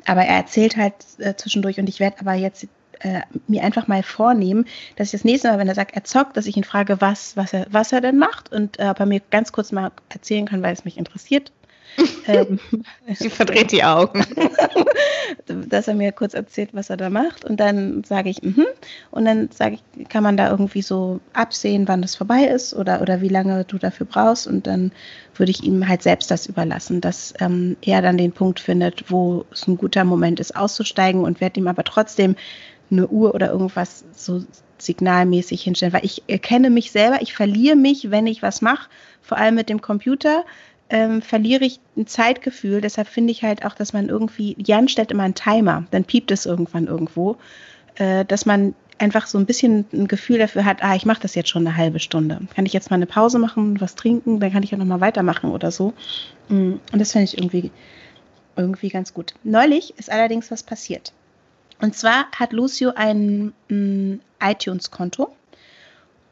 aber 0.06 0.22
er 0.22 0.36
erzählt 0.36 0.76
halt 0.76 0.94
äh, 1.18 1.34
zwischendurch 1.34 1.78
und 1.78 1.88
ich 1.88 2.00
werde 2.00 2.20
aber 2.20 2.34
jetzt 2.34 2.66
äh, 3.04 3.20
mir 3.46 3.62
einfach 3.62 3.86
mal 3.86 4.02
vornehmen, 4.02 4.64
dass 4.96 5.08
ich 5.08 5.12
das 5.12 5.24
nächste 5.24 5.48
Mal, 5.48 5.58
wenn 5.58 5.68
er 5.68 5.74
sagt, 5.74 5.94
er 5.94 6.04
zockt, 6.04 6.36
dass 6.36 6.46
ich 6.46 6.56
ihn 6.56 6.64
frage, 6.64 7.00
was, 7.00 7.36
was, 7.36 7.52
er, 7.52 7.66
was 7.70 7.92
er 7.92 8.00
denn 8.00 8.16
macht 8.16 8.50
und 8.52 8.78
äh, 8.80 8.88
ob 8.88 8.98
er 8.98 9.06
mir 9.06 9.20
ganz 9.30 9.52
kurz 9.52 9.72
mal 9.72 9.92
erzählen 10.08 10.46
kann, 10.46 10.62
weil 10.62 10.72
es 10.72 10.84
mich 10.84 10.96
interessiert, 10.96 11.52
ähm, 12.26 12.58
Sie 13.14 13.30
verdreht 13.30 13.70
die 13.72 13.84
Augen. 13.84 14.24
dass 15.46 15.88
er 15.88 15.94
mir 15.94 16.12
kurz 16.12 16.34
erzählt, 16.34 16.70
was 16.72 16.90
er 16.90 16.96
da 16.96 17.10
macht. 17.10 17.44
Und 17.44 17.58
dann 17.58 18.04
sage 18.04 18.30
ich, 18.30 18.42
mhm. 18.42 18.66
Und 19.10 19.24
dann 19.24 19.50
sage 19.50 19.76
ich, 19.76 20.08
kann 20.08 20.22
man 20.22 20.36
da 20.36 20.50
irgendwie 20.50 20.82
so 20.82 21.20
absehen, 21.32 21.88
wann 21.88 22.02
das 22.02 22.16
vorbei 22.16 22.44
ist 22.44 22.74
oder, 22.74 23.00
oder 23.00 23.20
wie 23.20 23.28
lange 23.28 23.64
du 23.64 23.78
dafür 23.78 24.06
brauchst. 24.06 24.46
Und 24.46 24.66
dann 24.66 24.92
würde 25.34 25.50
ich 25.50 25.62
ihm 25.62 25.88
halt 25.88 26.02
selbst 26.02 26.30
das 26.30 26.46
überlassen, 26.46 27.00
dass 27.00 27.34
ähm, 27.40 27.76
er 27.82 28.02
dann 28.02 28.16
den 28.16 28.32
Punkt 28.32 28.60
findet, 28.60 29.10
wo 29.10 29.44
es 29.52 29.66
ein 29.66 29.76
guter 29.76 30.04
Moment 30.04 30.40
ist, 30.40 30.56
auszusteigen 30.56 31.22
und 31.22 31.40
werde 31.40 31.60
ihm 31.60 31.68
aber 31.68 31.84
trotzdem 31.84 32.36
eine 32.90 33.08
Uhr 33.08 33.34
oder 33.34 33.50
irgendwas 33.50 34.04
so 34.12 34.44
signalmäßig 34.78 35.62
hinstellen, 35.62 35.92
weil 35.92 36.04
ich 36.04 36.22
erkenne 36.26 36.70
mich 36.70 36.90
selber, 36.90 37.22
ich 37.22 37.34
verliere 37.34 37.76
mich, 37.76 38.10
wenn 38.10 38.26
ich 38.26 38.42
was 38.42 38.60
mache, 38.60 38.88
vor 39.22 39.38
allem 39.38 39.54
mit 39.54 39.68
dem 39.68 39.80
Computer 39.80 40.44
ähm, 40.90 41.22
verliere 41.22 41.64
ich 41.64 41.80
ein 41.96 42.06
Zeitgefühl. 42.06 42.80
Deshalb 42.80 43.08
finde 43.08 43.32
ich 43.32 43.42
halt 43.42 43.64
auch, 43.64 43.74
dass 43.74 43.92
man 43.92 44.08
irgendwie, 44.08 44.54
Jan 44.58 44.88
stellt 44.88 45.10
immer 45.10 45.22
einen 45.22 45.34
Timer, 45.34 45.84
dann 45.90 46.04
piept 46.04 46.30
es 46.30 46.46
irgendwann 46.46 46.86
irgendwo, 46.86 47.36
äh, 47.96 48.24
dass 48.24 48.46
man 48.46 48.74
einfach 48.98 49.26
so 49.26 49.38
ein 49.38 49.46
bisschen 49.46 49.86
ein 49.92 50.06
Gefühl 50.06 50.38
dafür 50.38 50.64
hat, 50.64 50.82
ah, 50.82 50.94
ich 50.94 51.06
mache 51.06 51.20
das 51.20 51.34
jetzt 51.34 51.48
schon 51.48 51.66
eine 51.66 51.76
halbe 51.76 51.98
Stunde. 51.98 52.40
Kann 52.54 52.66
ich 52.66 52.72
jetzt 52.72 52.90
mal 52.90 52.96
eine 52.96 53.06
Pause 53.06 53.38
machen, 53.38 53.80
was 53.80 53.94
trinken, 53.96 54.40
dann 54.40 54.52
kann 54.52 54.62
ich 54.62 54.70
ja 54.70 54.78
nochmal 54.78 55.00
weitermachen 55.00 55.50
oder 55.50 55.70
so. 55.70 55.94
Mm, 56.48 56.74
und 56.92 56.98
das 56.98 57.12
finde 57.12 57.24
ich 57.24 57.36
irgendwie, 57.36 57.70
irgendwie 58.56 58.88
ganz 58.90 59.12
gut. 59.12 59.34
Neulich 59.42 59.94
ist 59.98 60.12
allerdings 60.12 60.50
was 60.50 60.62
passiert. 60.62 61.12
Und 61.80 61.96
zwar 61.96 62.26
hat 62.32 62.52
Lucio 62.52 62.92
ein 62.94 63.52
iTunes-Konto 64.40 65.32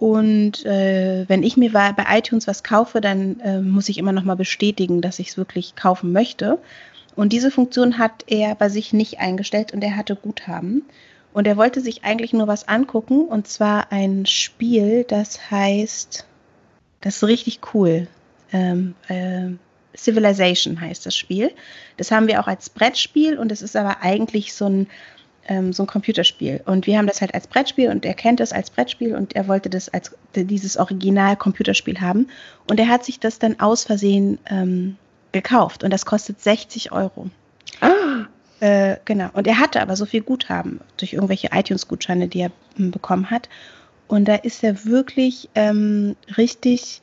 und 0.02 0.66
äh, 0.66 1.28
wenn 1.28 1.44
ich 1.44 1.56
mir 1.56 1.70
bei 1.70 1.94
iTunes 2.08 2.48
was 2.48 2.64
kaufe, 2.64 3.00
dann 3.00 3.38
äh, 3.38 3.60
muss 3.60 3.88
ich 3.88 3.98
immer 3.98 4.10
noch 4.10 4.24
mal 4.24 4.34
bestätigen, 4.34 5.00
dass 5.00 5.20
ich 5.20 5.28
es 5.28 5.36
wirklich 5.36 5.76
kaufen 5.76 6.10
möchte. 6.10 6.58
Und 7.14 7.32
diese 7.32 7.52
Funktion 7.52 7.98
hat 7.98 8.24
er 8.26 8.56
bei 8.56 8.68
sich 8.68 8.92
nicht 8.92 9.20
eingestellt 9.20 9.72
und 9.72 9.84
er 9.84 9.94
hatte 9.94 10.16
Guthaben. 10.16 10.82
Und 11.32 11.46
er 11.46 11.56
wollte 11.56 11.80
sich 11.80 12.02
eigentlich 12.02 12.32
nur 12.32 12.48
was 12.48 12.66
angucken 12.66 13.26
und 13.26 13.46
zwar 13.46 13.92
ein 13.92 14.26
Spiel, 14.26 15.04
das 15.04 15.52
heißt, 15.52 16.26
das 17.00 17.16
ist 17.18 17.28
richtig 17.28 17.60
cool. 17.72 18.08
Ähm, 18.52 18.96
äh, 19.06 19.50
Civilization 19.96 20.80
heißt 20.80 21.06
das 21.06 21.14
Spiel. 21.14 21.52
Das 21.96 22.10
haben 22.10 22.26
wir 22.26 22.40
auch 22.40 22.48
als 22.48 22.70
Brettspiel 22.70 23.38
und 23.38 23.52
es 23.52 23.62
ist 23.62 23.76
aber 23.76 24.02
eigentlich 24.02 24.52
so 24.52 24.66
ein 24.66 24.88
ähm, 25.48 25.72
so 25.72 25.84
ein 25.84 25.86
Computerspiel. 25.86 26.60
Und 26.66 26.86
wir 26.86 26.98
haben 26.98 27.06
das 27.06 27.20
halt 27.20 27.34
als 27.34 27.46
Brettspiel 27.46 27.90
und 27.90 28.04
er 28.04 28.14
kennt 28.14 28.40
es 28.40 28.52
als 28.52 28.70
Brettspiel 28.70 29.14
und 29.14 29.34
er 29.34 29.48
wollte 29.48 29.70
das 29.70 29.88
als 29.88 30.14
dieses 30.34 30.76
Original-Computerspiel 30.76 32.00
haben. 32.00 32.28
Und 32.68 32.78
er 32.78 32.88
hat 32.88 33.04
sich 33.04 33.20
das 33.20 33.38
dann 33.38 33.60
aus 33.60 33.84
Versehen 33.84 34.38
ähm, 34.50 34.96
gekauft 35.32 35.84
und 35.84 35.90
das 35.90 36.06
kostet 36.06 36.40
60 36.40 36.92
Euro. 36.92 37.30
Ah. 37.80 38.26
Äh, 38.60 38.98
genau. 39.04 39.28
Und 39.32 39.46
er 39.48 39.58
hatte 39.58 39.82
aber 39.82 39.96
so 39.96 40.06
viel 40.06 40.22
Guthaben 40.22 40.80
durch 40.96 41.14
irgendwelche 41.14 41.48
iTunes-Gutscheine, 41.52 42.28
die 42.28 42.42
er 42.42 42.52
hm, 42.76 42.92
bekommen 42.92 43.30
hat. 43.30 43.48
Und 44.06 44.28
da 44.28 44.36
ist 44.36 44.62
er 44.62 44.84
wirklich 44.84 45.48
ähm, 45.54 46.16
richtig 46.36 47.02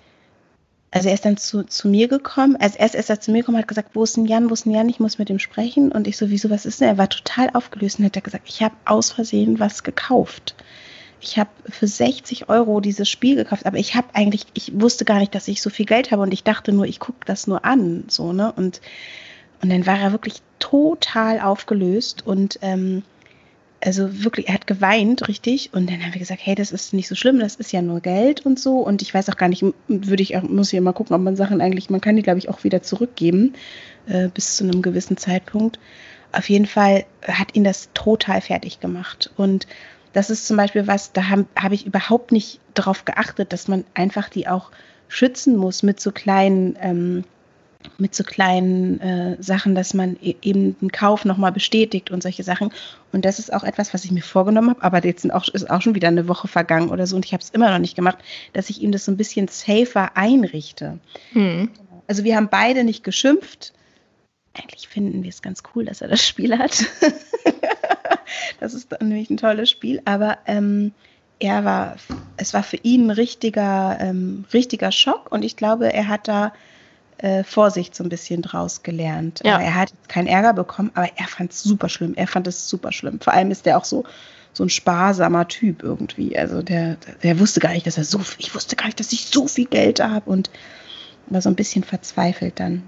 also 0.91 1.07
er 1.07 1.13
ist 1.13 1.25
dann 1.25 1.37
zu, 1.37 1.63
zu 1.63 1.87
mir 1.87 2.07
gekommen, 2.07 2.55
also 2.55 2.77
erst 2.79 2.95
ist 2.95 3.09
er 3.09 3.19
zu 3.19 3.31
mir 3.31 3.39
gekommen, 3.39 3.59
hat 3.59 3.67
gesagt, 3.67 3.91
wo 3.93 4.03
ist 4.03 4.17
denn 4.17 4.25
Jan, 4.25 4.49
wo 4.49 4.53
ist 4.53 4.65
denn 4.65 4.73
Jan, 4.73 4.89
ich 4.89 4.99
muss 4.99 5.19
mit 5.19 5.29
ihm 5.29 5.39
sprechen. 5.39 5.91
Und 5.91 6.07
ich 6.07 6.17
so, 6.17 6.29
wieso, 6.29 6.49
was 6.49 6.65
ist 6.65 6.81
denn? 6.81 6.87
Er 6.87 6.97
war 6.97 7.09
total 7.09 7.51
aufgelöst 7.53 7.99
und 7.99 8.05
hat 8.05 8.23
gesagt, 8.23 8.49
ich 8.49 8.63
habe 8.63 8.75
aus 8.85 9.11
Versehen 9.11 9.59
was 9.59 9.83
gekauft. 9.83 10.55
Ich 11.21 11.37
habe 11.37 11.49
für 11.69 11.85
60 11.85 12.49
Euro 12.49 12.79
dieses 12.79 13.09
Spiel 13.09 13.35
gekauft, 13.35 13.65
aber 13.65 13.77
ich 13.77 13.93
habe 13.93 14.07
eigentlich, 14.13 14.45
ich 14.53 14.71
wusste 14.79 15.05
gar 15.05 15.19
nicht, 15.19 15.35
dass 15.35 15.47
ich 15.47 15.61
so 15.61 15.69
viel 15.69 15.85
Geld 15.85 16.11
habe 16.11 16.23
und 16.23 16.33
ich 16.33 16.43
dachte 16.43 16.71
nur, 16.71 16.85
ich 16.85 16.99
gucke 16.99 17.25
das 17.25 17.45
nur 17.45 17.65
an, 17.65 18.05
so, 18.07 18.31
ne? 18.31 18.51
Und, 18.53 18.81
und 19.61 19.69
dann 19.69 19.85
war 19.85 19.99
er 19.99 20.11
wirklich 20.11 20.41
total 20.59 21.39
aufgelöst 21.41 22.25
und 22.25 22.57
ähm, 22.61 23.03
also 23.81 24.23
wirklich, 24.23 24.47
er 24.47 24.55
hat 24.55 24.67
geweint, 24.67 25.27
richtig. 25.27 25.69
Und 25.73 25.89
dann 25.89 26.03
haben 26.03 26.13
wir 26.13 26.19
gesagt, 26.19 26.41
hey, 26.43 26.55
das 26.55 26.71
ist 26.71 26.93
nicht 26.93 27.07
so 27.07 27.15
schlimm, 27.15 27.39
das 27.39 27.55
ist 27.55 27.71
ja 27.71 27.81
nur 27.81 28.01
Geld 28.01 28.45
und 28.45 28.59
so. 28.59 28.79
Und 28.79 29.01
ich 29.01 29.13
weiß 29.13 29.29
auch 29.29 29.37
gar 29.37 29.47
nicht, 29.47 29.63
würde 29.87 30.23
ich, 30.23 30.41
muss 30.43 30.73
ich 30.73 30.81
mal 30.81 30.93
gucken, 30.93 31.15
ob 31.15 31.21
man 31.21 31.35
Sachen 31.35 31.61
eigentlich, 31.61 31.89
man 31.89 32.01
kann 32.01 32.15
die, 32.15 32.21
glaube 32.21 32.39
ich, 32.39 32.49
auch 32.49 32.63
wieder 32.63 32.81
zurückgeben, 32.81 33.53
äh, 34.07 34.27
bis 34.27 34.57
zu 34.57 34.63
einem 34.63 34.81
gewissen 34.81 35.17
Zeitpunkt. 35.17 35.79
Auf 36.31 36.49
jeden 36.49 36.65
Fall 36.65 37.05
hat 37.23 37.55
ihn 37.55 37.63
das 37.63 37.89
total 37.93 38.41
fertig 38.41 38.79
gemacht. 38.79 39.31
Und 39.37 39.65
das 40.13 40.29
ist 40.29 40.47
zum 40.47 40.57
Beispiel 40.57 40.87
was, 40.87 41.13
da 41.13 41.29
habe 41.29 41.45
hab 41.55 41.71
ich 41.71 41.85
überhaupt 41.85 42.31
nicht 42.31 42.59
darauf 42.73 43.05
geachtet, 43.05 43.53
dass 43.53 43.67
man 43.67 43.85
einfach 43.93 44.29
die 44.29 44.47
auch 44.47 44.71
schützen 45.07 45.55
muss 45.55 45.83
mit 45.83 45.99
so 45.99 46.11
kleinen 46.11 46.77
ähm, 46.81 47.23
mit 47.97 48.13
so 48.13 48.23
kleinen 48.23 48.99
äh, 48.99 49.41
Sachen, 49.41 49.73
dass 49.73 49.93
man 49.93 50.17
e 50.21 50.35
eben 50.41 50.77
den 50.79 50.91
Kauf 50.91 51.23
nochmal 51.23 51.51
bestätigt 51.51 52.11
und 52.11 52.21
solche 52.21 52.43
Sachen. 52.43 52.71
Und 53.13 53.23
das 53.23 53.39
ist 53.39 53.53
auch 53.53 53.63
etwas, 53.63 53.93
was 53.93 54.03
ich 54.03 54.11
mir 54.11 54.21
vorgenommen 54.21 54.71
habe, 54.71 54.83
aber 54.83 55.05
jetzt 55.05 55.21
sind 55.21 55.31
auch, 55.31 55.47
ist 55.47 55.69
auch 55.69 55.81
schon 55.81 55.95
wieder 55.95 56.09
eine 56.09 56.27
Woche 56.27 56.47
vergangen 56.47 56.89
oder 56.89 57.07
so 57.07 57.15
und 57.15 57.25
ich 57.25 57.33
habe 57.33 57.41
es 57.41 57.49
immer 57.49 57.71
noch 57.71 57.79
nicht 57.79 57.95
gemacht, 57.95 58.17
dass 58.53 58.69
ich 58.69 58.81
ihm 58.81 58.91
das 58.91 59.05
so 59.05 59.11
ein 59.11 59.17
bisschen 59.17 59.47
safer 59.47 60.17
einrichte. 60.17 60.99
Hm. 61.31 61.69
Also 62.07 62.23
wir 62.23 62.35
haben 62.35 62.49
beide 62.49 62.83
nicht 62.83 63.03
geschimpft. 63.03 63.73
Eigentlich 64.53 64.87
finden 64.89 65.23
wir 65.23 65.29
es 65.29 65.41
ganz 65.41 65.63
cool, 65.73 65.85
dass 65.85 66.01
er 66.01 66.09
das 66.09 66.27
Spiel 66.27 66.57
hat. 66.57 66.85
das 68.59 68.73
ist 68.73 68.91
nämlich 68.99 69.29
ein 69.29 69.37
tolles 69.37 69.69
Spiel, 69.69 70.01
aber 70.03 70.39
ähm, 70.47 70.91
er 71.39 71.63
war, 71.63 71.95
es 72.35 72.53
war 72.53 72.63
für 72.63 72.77
ihn 72.77 73.07
ein 73.07 73.11
richtiger, 73.11 73.97
ähm, 74.01 74.43
richtiger 74.51 74.91
Schock 74.91 75.31
und 75.31 75.45
ich 75.45 75.55
glaube, 75.55 75.93
er 75.93 76.09
hat 76.09 76.27
da 76.27 76.51
äh, 77.19 77.43
Vorsicht 77.43 77.95
so 77.95 78.03
ein 78.03 78.09
bisschen 78.09 78.41
draus 78.41 78.81
gelernt. 78.81 79.41
Ja. 79.43 79.59
er 79.59 79.75
hat 79.75 79.91
keinen 80.07 80.27
Ärger 80.27 80.53
bekommen, 80.53 80.91
aber 80.93 81.09
er 81.15 81.27
fand 81.27 81.51
es 81.51 81.61
super 81.61 81.89
schlimm. 81.89 82.13
Er 82.15 82.27
fand 82.27 82.47
es 82.47 82.69
super 82.69 82.91
schlimm. 82.91 83.19
Vor 83.19 83.33
allem 83.33 83.51
ist 83.51 83.67
er 83.67 83.77
auch 83.77 83.83
so, 83.83 84.05
so 84.53 84.63
ein 84.63 84.69
sparsamer 84.69 85.47
Typ 85.47 85.83
irgendwie. 85.83 86.37
Also 86.37 86.61
der, 86.61 86.97
der 87.21 87.39
wusste 87.39 87.59
gar 87.59 87.73
nicht, 87.73 87.85
dass 87.85 87.97
er 87.97 88.05
so, 88.05 88.21
ich 88.37 88.55
wusste 88.55 88.75
gar 88.75 88.85
nicht, 88.85 88.99
dass 88.99 89.11
ich 89.11 89.27
so 89.27 89.47
viel 89.47 89.65
Geld 89.65 89.99
habe 89.99 90.29
und 90.29 90.49
war 91.27 91.41
so 91.41 91.49
ein 91.49 91.55
bisschen 91.55 91.83
verzweifelt 91.83 92.59
dann. 92.59 92.83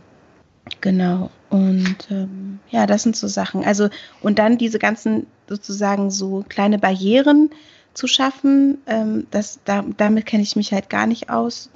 Genau. 0.79 1.29
Und 1.49 1.97
ähm, 2.09 2.59
ja, 2.69 2.85
das 2.85 3.03
sind 3.03 3.17
so 3.17 3.27
Sachen. 3.27 3.65
Also, 3.65 3.89
und 4.21 4.39
dann 4.39 4.57
diese 4.57 4.79
ganzen 4.79 5.27
sozusagen 5.49 6.09
so 6.09 6.45
kleine 6.47 6.79
Barrieren 6.79 7.49
zu 7.93 8.07
schaffen, 8.07 8.77
ähm, 8.87 9.27
das, 9.31 9.59
da, 9.65 9.83
damit 9.97 10.25
kenne 10.25 10.43
ich 10.43 10.55
mich 10.55 10.71
halt 10.71 10.89
gar 10.89 11.05
nicht 11.05 11.29
aus 11.29 11.69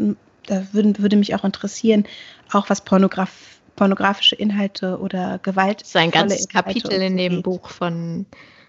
da 0.48 0.68
würden, 0.72 0.98
würde 1.00 1.18
mich 1.18 1.36
auch 1.36 1.44
interessieren, 1.44 2.06
auch 2.52 2.70
was 2.70 2.82
Pornograf 2.82 3.32
pornografische 3.76 4.36
Inhalte 4.36 5.00
oder 5.00 5.40
Gewalt. 5.44 5.82
Das 5.82 5.90
ist 5.90 5.96
ein 5.98 6.12
ganzes 6.12 6.46
Inhalte 6.46 6.80
Kapitel 6.80 7.02
in 7.02 7.18
dem 7.18 7.42
Buch 7.42 7.70
von, 7.70 8.26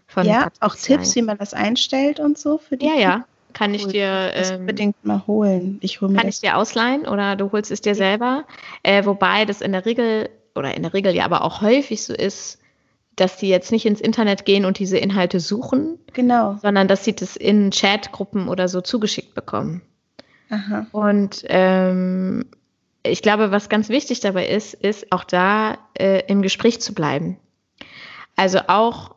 von 0.07 0.27
Ja, 0.27 0.51
Patricia. 0.51 0.67
auch 0.67 0.75
Tipps, 0.75 1.15
wie 1.15 1.23
man 1.23 1.39
das 1.39 1.55
einstellt 1.55 2.19
und 2.19 2.37
so 2.39 2.59
für 2.59 2.77
die. 2.77 2.87
Ja, 2.87 2.95
ja. 2.95 3.25
Kann 3.53 3.73
ich 3.73 3.87
dir 3.87 4.33
ähm, 4.35 4.61
unbedingt 4.61 5.03
mal 5.05 5.27
holen. 5.27 5.79
Ich 5.81 6.01
hol 6.01 6.11
mir 6.11 6.19
kann 6.19 6.29
ich 6.29 6.41
dir 6.41 6.59
ausleihen 6.59 7.07
oder 7.07 7.37
du 7.37 7.53
holst 7.53 7.71
es 7.71 7.81
dir 7.81 7.95
selber? 7.95 8.45
Äh, 8.83 9.07
wobei 9.07 9.47
das 9.47 9.63
in 9.63 9.73
der 9.73 9.87
Regel 9.87 10.29
oder 10.55 10.75
in 10.75 10.83
der 10.83 10.93
Regel 10.93 11.15
ja 11.15 11.25
aber 11.25 11.43
auch 11.43 11.63
häufig 11.63 12.03
so 12.05 12.13
ist, 12.13 12.59
dass 13.15 13.39
die 13.39 13.49
jetzt 13.49 13.73
nicht 13.73 13.87
ins 13.87 14.01
Internet 14.03 14.45
gehen 14.45 14.67
und 14.67 14.79
diese 14.79 14.99
Inhalte 14.99 15.41
suchen, 15.41 15.99
genau. 16.13 16.59
sondern 16.61 16.87
dass 16.87 17.05
sie 17.05 17.17
das 17.17 17.35
in 17.35 17.71
Chatgruppen 17.71 18.49
oder 18.49 18.69
so 18.69 18.83
zugeschickt 18.83 19.35
bekommen. 19.35 19.81
Aha. 20.51 20.87
Und 20.93 21.43
ähm, 21.49 22.45
ich 23.11 23.23
glaube, 23.23 23.51
was 23.51 23.69
ganz 23.69 23.89
wichtig 23.89 24.21
dabei 24.21 24.47
ist, 24.49 24.75
ist 24.75 25.13
auch 25.13 25.25
da 25.25 25.79
äh, 25.99 26.23
im 26.27 26.43
Gespräch 26.43 26.81
zu 26.81 26.95
bleiben. 26.95 27.39
Also 28.37 28.61
auch 28.69 29.17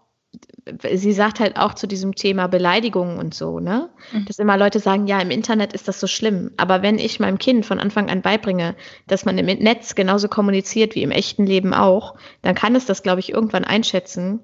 sie 0.84 1.14
sagt 1.14 1.40
halt 1.40 1.58
auch 1.58 1.74
zu 1.74 1.88
diesem 1.88 2.16
Thema 2.16 2.48
Beleidigungen 2.48 3.18
und 3.18 3.34
so, 3.34 3.60
ne? 3.60 3.90
Mhm. 4.12 4.26
Dass 4.26 4.40
immer 4.40 4.58
Leute 4.58 4.80
sagen, 4.80 5.08
ja, 5.08 5.20
im 5.20 5.32
Internet 5.32 5.74
ist 5.74 5.88
das 5.88 6.00
so 6.00 6.08
schlimm. 6.08 6.52
Aber 6.58 6.82
wenn 6.82 7.00
ich 7.00 7.20
meinem 7.20 7.38
Kind 7.38 7.66
von 7.66 7.80
Anfang 7.80 8.10
an 8.10 8.22
beibringe, 8.22 8.76
dass 9.08 9.26
man 9.26 9.38
im 9.38 9.46
Netz 9.46 9.96
genauso 9.96 10.28
kommuniziert 10.28 10.96
wie 10.96 11.04
im 11.04 11.12
echten 11.12 11.46
Leben 11.46 11.74
auch, 11.74 12.16
dann 12.42 12.56
kann 12.56 12.76
es 12.76 12.86
das, 12.86 13.04
glaube 13.04 13.20
ich, 13.20 13.34
irgendwann 13.34 13.64
einschätzen, 13.64 14.40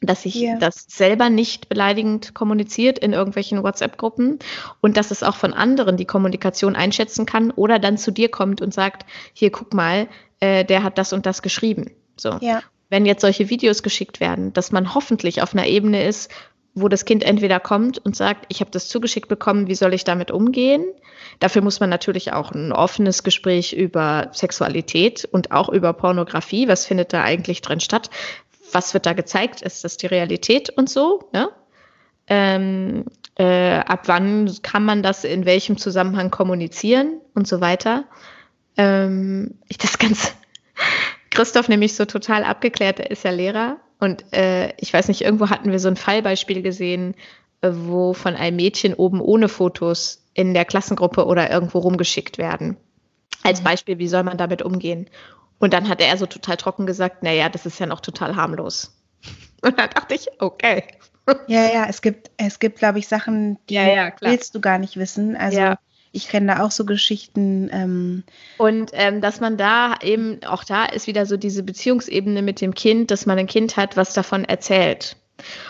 dass 0.00 0.24
ich 0.24 0.36
yeah. 0.36 0.58
das 0.58 0.86
selber 0.88 1.28
nicht 1.28 1.68
beleidigend 1.68 2.34
kommuniziert 2.34 2.98
in 2.98 3.12
irgendwelchen 3.12 3.62
WhatsApp-Gruppen 3.62 4.38
und 4.80 4.96
dass 4.96 5.10
es 5.10 5.22
auch 5.22 5.36
von 5.36 5.52
anderen 5.52 5.96
die 5.96 6.06
Kommunikation 6.06 6.74
einschätzen 6.74 7.26
kann 7.26 7.50
oder 7.50 7.78
dann 7.78 7.98
zu 7.98 8.10
dir 8.10 8.30
kommt 8.30 8.62
und 8.62 8.72
sagt, 8.72 9.04
hier 9.34 9.50
guck 9.50 9.74
mal, 9.74 10.08
äh, 10.40 10.64
der 10.64 10.82
hat 10.82 10.96
das 10.96 11.12
und 11.12 11.26
das 11.26 11.42
geschrieben. 11.42 11.90
So. 12.16 12.38
Ja 12.40 12.62
wenn 12.90 13.06
jetzt 13.06 13.22
solche 13.22 13.48
Videos 13.48 13.82
geschickt 13.82 14.20
werden, 14.20 14.52
dass 14.52 14.72
man 14.72 14.94
hoffentlich 14.94 15.40
auf 15.40 15.54
einer 15.54 15.66
Ebene 15.66 16.06
ist, 16.06 16.30
wo 16.74 16.88
das 16.88 17.04
Kind 17.04 17.22
entweder 17.22 17.58
kommt 17.58 17.98
und 17.98 18.14
sagt, 18.14 18.46
ich 18.48 18.60
habe 18.60 18.70
das 18.70 18.88
zugeschickt 18.88 19.28
bekommen, 19.28 19.66
wie 19.66 19.74
soll 19.74 19.94
ich 19.94 20.04
damit 20.04 20.30
umgehen? 20.30 20.84
Dafür 21.38 21.62
muss 21.62 21.80
man 21.80 21.90
natürlich 21.90 22.32
auch 22.32 22.52
ein 22.52 22.72
offenes 22.72 23.22
Gespräch 23.22 23.72
über 23.72 24.30
Sexualität 24.32 25.28
und 25.30 25.52
auch 25.52 25.68
über 25.68 25.92
Pornografie, 25.92 26.68
was 26.68 26.86
findet 26.86 27.12
da 27.12 27.22
eigentlich 27.22 27.62
drin 27.62 27.80
statt? 27.80 28.10
Was 28.72 28.94
wird 28.94 29.06
da 29.06 29.12
gezeigt? 29.12 29.62
Ist 29.62 29.84
das 29.84 29.96
die 29.96 30.06
Realität 30.06 30.70
und 30.70 30.88
so? 30.88 31.28
Ne? 31.32 31.48
Ähm, 32.26 33.04
äh, 33.36 33.78
ab 33.78 34.02
wann 34.06 34.52
kann 34.62 34.84
man 34.84 35.02
das 35.02 35.24
in 35.24 35.44
welchem 35.46 35.78
Zusammenhang 35.78 36.30
kommunizieren 36.30 37.20
und 37.34 37.48
so 37.48 37.60
weiter? 37.60 38.04
Ähm, 38.76 39.58
ich 39.68 39.78
das 39.78 39.98
ganz 39.98 40.34
Christoph 41.30 41.68
nämlich 41.68 41.94
so 41.94 42.04
total 42.04 42.44
abgeklärt, 42.44 43.00
er 43.00 43.10
ist 43.10 43.24
ja 43.24 43.30
Lehrer 43.30 43.78
und 43.98 44.24
äh, 44.32 44.72
ich 44.78 44.92
weiß 44.92 45.08
nicht, 45.08 45.22
irgendwo 45.22 45.50
hatten 45.50 45.70
wir 45.70 45.78
so 45.78 45.88
ein 45.88 45.96
Fallbeispiel 45.96 46.62
gesehen, 46.62 47.14
äh, 47.60 47.70
wo 47.72 48.14
von 48.14 48.34
einem 48.34 48.56
Mädchen 48.56 48.94
oben 48.94 49.20
ohne 49.20 49.48
Fotos 49.48 50.24
in 50.34 50.54
der 50.54 50.64
Klassengruppe 50.64 51.26
oder 51.26 51.50
irgendwo 51.50 51.78
rumgeschickt 51.78 52.38
werden. 52.38 52.76
Als 53.42 53.60
mhm. 53.60 53.64
Beispiel, 53.64 53.98
wie 53.98 54.08
soll 54.08 54.22
man 54.22 54.38
damit 54.38 54.62
umgehen? 54.62 55.08
Und 55.60 55.72
dann 55.72 55.88
hat 55.88 56.00
er 56.00 56.16
so 56.16 56.26
total 56.26 56.56
trocken 56.56 56.86
gesagt, 56.86 57.22
naja, 57.22 57.48
das 57.48 57.66
ist 57.66 57.78
ja 57.78 57.86
noch 57.86 58.00
total 58.00 58.34
harmlos. 58.34 58.96
Und 59.62 59.78
da 59.78 59.86
dachte 59.86 60.14
ich, 60.14 60.26
okay. 60.40 60.84
Ja, 61.46 61.72
ja, 61.72 61.86
es 61.88 62.02
gibt, 62.02 62.30
es 62.38 62.58
gibt, 62.58 62.78
glaube 62.78 62.98
ich, 62.98 63.06
Sachen, 63.06 63.58
die 63.68 63.74
ja, 63.74 63.86
ja, 63.86 64.12
willst 64.20 64.54
du 64.54 64.60
gar 64.60 64.78
nicht 64.78 64.96
wissen. 64.96 65.36
Also 65.36 65.58
ja. 65.58 65.78
Ich 66.12 66.28
kenne 66.28 66.54
da 66.54 66.64
auch 66.64 66.72
so 66.72 66.84
Geschichten. 66.84 67.70
Ähm 67.72 68.24
und 68.58 68.90
ähm, 68.94 69.20
dass 69.20 69.38
man 69.38 69.56
da 69.56 69.94
eben, 70.02 70.42
auch 70.42 70.64
da 70.64 70.86
ist 70.86 71.06
wieder 71.06 71.24
so 71.24 71.36
diese 71.36 71.62
Beziehungsebene 71.62 72.42
mit 72.42 72.60
dem 72.60 72.74
Kind, 72.74 73.12
dass 73.12 73.26
man 73.26 73.38
ein 73.38 73.46
Kind 73.46 73.76
hat, 73.76 73.96
was 73.96 74.12
davon 74.12 74.44
erzählt. 74.44 75.16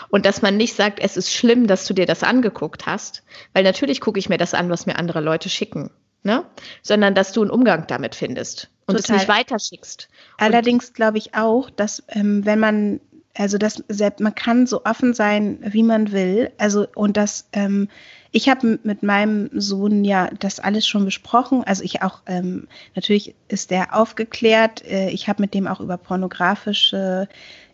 Und 0.09 0.25
dass 0.25 0.41
man 0.41 0.57
nicht 0.57 0.75
sagt, 0.75 0.99
es 0.99 1.15
ist 1.15 1.31
schlimm, 1.31 1.67
dass 1.67 1.85
du 1.85 1.93
dir 1.93 2.07
das 2.07 2.23
angeguckt 2.23 2.87
hast, 2.87 3.23
weil 3.53 3.63
natürlich 3.63 4.01
gucke 4.01 4.17
ich 4.19 4.29
mir 4.29 4.39
das 4.39 4.53
an, 4.53 4.69
was 4.69 4.87
mir 4.87 4.97
andere 4.97 5.21
Leute 5.21 5.47
schicken, 5.47 5.91
ne? 6.23 6.45
Sondern 6.81 7.15
dass 7.15 7.31
du 7.31 7.41
einen 7.41 7.51
Umgang 7.51 7.85
damit 7.87 8.15
findest 8.15 8.69
und 8.85 8.95
Total. 8.95 9.15
es 9.15 9.21
nicht 9.21 9.29
weiterschickst. 9.29 10.09
Allerdings 10.37 10.93
glaube 10.93 11.17
ich 11.17 11.35
auch, 11.35 11.69
dass 11.69 12.03
ähm, 12.09 12.45
wenn 12.45 12.59
man 12.59 12.99
also 13.37 13.57
dass 13.57 13.83
selbst 13.87 14.19
man 14.19 14.35
kann 14.35 14.67
so 14.67 14.83
offen 14.83 15.13
sein, 15.13 15.59
wie 15.61 15.83
man 15.83 16.11
will. 16.11 16.51
Also 16.57 16.87
und 16.95 17.15
das 17.17 17.47
ähm, 17.53 17.87
ich 18.31 18.47
habe 18.49 18.79
mit 18.83 19.03
meinem 19.03 19.49
Sohn 19.53 20.05
ja 20.05 20.29
das 20.39 20.59
alles 20.59 20.87
schon 20.87 21.03
besprochen. 21.03 21.63
Also 21.65 21.83
ich 21.83 22.01
auch, 22.01 22.21
ähm, 22.27 22.67
natürlich 22.95 23.35
ist 23.49 23.71
der 23.71 23.95
aufgeklärt. 23.95 24.85
Äh, 24.85 25.09
ich 25.09 25.27
habe 25.27 25.41
mit 25.41 25.53
dem 25.53 25.67
auch 25.67 25.81
über 25.81 25.97
pornografische 25.97 27.27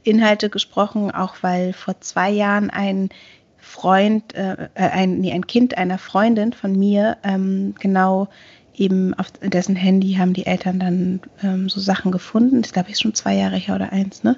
Inhalte 0.04 0.50
gesprochen, 0.50 1.12
auch 1.12 1.36
weil 1.42 1.74
vor 1.74 2.02
zwei 2.02 2.32
Jahren 2.32 2.72
ein 2.72 3.10
Freund, 3.68 4.34
äh, 4.34 4.70
äh 4.76 4.90
ein, 4.90 5.20
nee, 5.20 5.34
ein 5.34 5.46
Kind 5.46 5.78
einer 5.78 5.98
Freundin 5.98 6.54
von 6.54 6.78
mir 6.78 7.18
ähm, 7.24 7.76
genau 7.80 8.30
eben 8.78 9.14
auf 9.16 9.32
dessen 9.42 9.76
Handy 9.76 10.14
haben 10.14 10.34
die 10.34 10.46
Eltern 10.46 10.80
dann 10.80 11.20
ähm, 11.44 11.68
so 11.68 11.80
Sachen 11.80 12.12
gefunden. 12.12 12.62
Das 12.62 12.74
glaube 12.74 12.90
ich 12.90 13.00
schon 13.00 13.14
zwei 13.14 13.36
Jahre 13.36 13.58
her 13.58 13.76
oder 13.76 13.92
eins, 13.92 14.24
ne? 14.24 14.38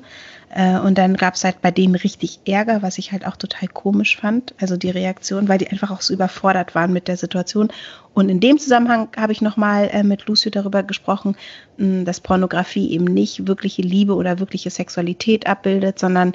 Äh, 0.54 0.80
und 0.80 0.98
dann 0.98 1.16
gab 1.16 1.36
es 1.36 1.44
halt 1.44 1.62
bei 1.62 1.72
denen 1.72 1.96
richtig 1.96 2.40
Ärger, 2.46 2.82
was 2.82 2.98
ich 2.98 3.12
halt 3.12 3.28
auch 3.28 3.36
total 3.36 3.68
komisch 3.68 4.18
fand. 4.18 4.56
Also 4.60 4.78
die 4.78 4.90
Reaktion, 4.90 5.48
weil 5.48 5.60
die 5.60 5.70
einfach 5.70 5.92
auch 5.92 6.02
so 6.02 6.14
überfordert 6.14 6.74
waren 6.74 6.94
mit 6.94 7.08
der 7.08 7.18
Situation. 7.18 7.70
Und 8.14 8.30
in 8.30 8.40
dem 8.40 8.58
Zusammenhang 8.58 9.10
habe 9.16 9.34
ich 9.34 9.42
nochmal 9.42 9.90
äh, 9.92 10.04
mit 10.04 10.26
Lucio 10.26 10.50
darüber 10.50 10.84
gesprochen, 10.84 11.36
mh, 11.78 12.06
dass 12.06 12.22
Pornografie 12.22 12.92
eben 12.92 13.06
nicht 13.06 13.48
wirkliche 13.48 13.82
Liebe 13.82 14.16
oder 14.16 14.40
wirkliche 14.40 14.70
Sexualität 14.70 15.46
abbildet, 15.48 16.00
sondern 16.00 16.34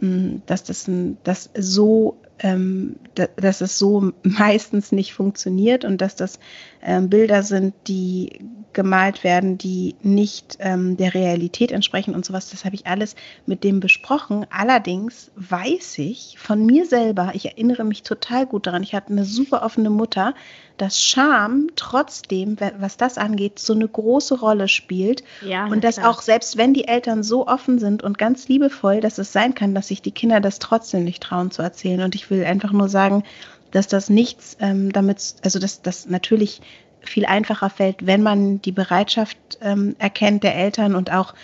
mh, 0.00 0.42
dass 0.46 0.62
das, 0.62 0.88
das 1.24 1.50
so 1.56 2.18
ähm, 2.40 2.96
dass 3.36 3.60
es 3.60 3.78
so 3.78 4.12
meistens 4.22 4.92
nicht 4.92 5.14
funktioniert 5.14 5.84
und 5.84 6.00
dass 6.00 6.16
das 6.16 6.38
ähm, 6.82 7.08
Bilder 7.08 7.42
sind, 7.42 7.74
die 7.88 8.40
gemalt 8.72 9.24
werden, 9.24 9.56
die 9.56 9.94
nicht 10.02 10.58
ähm, 10.60 10.96
der 10.96 11.14
Realität 11.14 11.72
entsprechen 11.72 12.14
und 12.14 12.24
sowas. 12.24 12.50
Das 12.50 12.64
habe 12.64 12.74
ich 12.74 12.86
alles 12.86 13.16
mit 13.46 13.64
dem 13.64 13.80
besprochen. 13.80 14.46
Allerdings 14.50 15.30
weiß 15.36 15.98
ich 15.98 16.36
von 16.38 16.64
mir 16.66 16.84
selber, 16.84 17.30
ich 17.34 17.46
erinnere 17.46 17.84
mich 17.84 18.02
total 18.02 18.46
gut 18.46 18.66
daran, 18.66 18.82
ich 18.82 18.94
hatte 18.94 19.12
eine 19.12 19.24
super 19.24 19.62
offene 19.62 19.90
Mutter, 19.90 20.34
dass 20.76 21.02
Scham 21.02 21.68
trotzdem, 21.74 22.56
was 22.78 22.96
das 22.98 23.16
angeht, 23.16 23.58
so 23.58 23.72
eine 23.72 23.88
große 23.88 24.38
Rolle 24.38 24.68
spielt. 24.68 25.24
Ja, 25.40 25.66
und 25.66 25.82
dass 25.82 25.96
klar. 25.96 26.10
auch 26.10 26.20
selbst 26.20 26.58
wenn 26.58 26.74
die 26.74 26.86
Eltern 26.86 27.22
so 27.22 27.46
offen 27.46 27.78
sind 27.78 28.02
und 28.02 28.18
ganz 28.18 28.48
liebevoll, 28.48 29.00
dass 29.00 29.18
es 29.18 29.32
sein 29.32 29.54
kann, 29.54 29.74
dass 29.74 29.88
sich 29.88 30.02
die 30.02 30.10
Kinder 30.10 30.40
das 30.40 30.58
trotzdem 30.58 31.04
nicht 31.04 31.22
trauen 31.22 31.50
zu 31.50 31.62
erzählen. 31.62 32.02
Und 32.02 32.14
ich 32.14 32.30
will 32.30 32.44
einfach 32.44 32.72
nur 32.72 32.88
sagen, 32.88 33.24
dass 33.70 33.88
das 33.88 34.10
nichts 34.10 34.56
ähm, 34.60 34.92
damit, 34.92 35.36
also 35.42 35.58
dass 35.58 35.82
das 35.82 36.06
natürlich 36.06 36.60
viel 37.08 37.26
einfacher 37.26 37.70
fällt, 37.70 38.06
wenn 38.06 38.22
man 38.22 38.60
die 38.62 38.72
Bereitschaft 38.72 39.38
ähm, 39.60 39.96
erkennt 39.98 40.42
der 40.42 40.54
Eltern 40.54 40.94
und 40.94 41.12
auch 41.12 41.34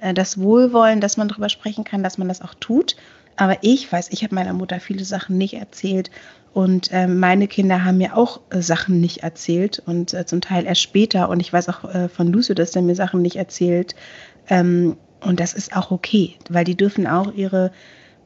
äh, 0.00 0.14
das 0.14 0.38
Wohlwollen, 0.38 1.00
dass 1.00 1.16
man 1.16 1.28
darüber 1.28 1.48
sprechen 1.48 1.84
kann, 1.84 2.02
dass 2.02 2.18
man 2.18 2.28
das 2.28 2.42
auch 2.42 2.54
tut. 2.54 2.96
Aber 3.36 3.58
ich 3.62 3.90
weiß, 3.90 4.08
ich 4.10 4.22
habe 4.22 4.34
meiner 4.34 4.52
Mutter 4.52 4.80
viele 4.80 5.04
Sachen 5.04 5.38
nicht 5.38 5.54
erzählt 5.54 6.10
und 6.52 6.90
äh, 6.90 7.06
meine 7.06 7.46
Kinder 7.46 7.84
haben 7.84 7.98
mir 7.98 8.16
auch 8.16 8.40
äh, 8.50 8.60
Sachen 8.60 9.00
nicht 9.00 9.22
erzählt 9.22 9.80
und 9.86 10.12
äh, 10.14 10.26
zum 10.26 10.40
Teil 10.40 10.66
erst 10.66 10.82
später. 10.82 11.28
Und 11.28 11.40
ich 11.40 11.52
weiß 11.52 11.68
auch 11.68 11.84
äh, 11.84 12.08
von 12.08 12.32
Lucio, 12.32 12.54
dass 12.54 12.74
er 12.74 12.82
mir 12.82 12.96
Sachen 12.96 13.22
nicht 13.22 13.36
erzählt. 13.36 13.94
Ähm, 14.48 14.96
und 15.20 15.38
das 15.38 15.52
ist 15.54 15.76
auch 15.76 15.90
okay, 15.90 16.34
weil 16.48 16.64
die 16.64 16.76
dürfen 16.76 17.06
auch 17.06 17.32
ihre 17.34 17.70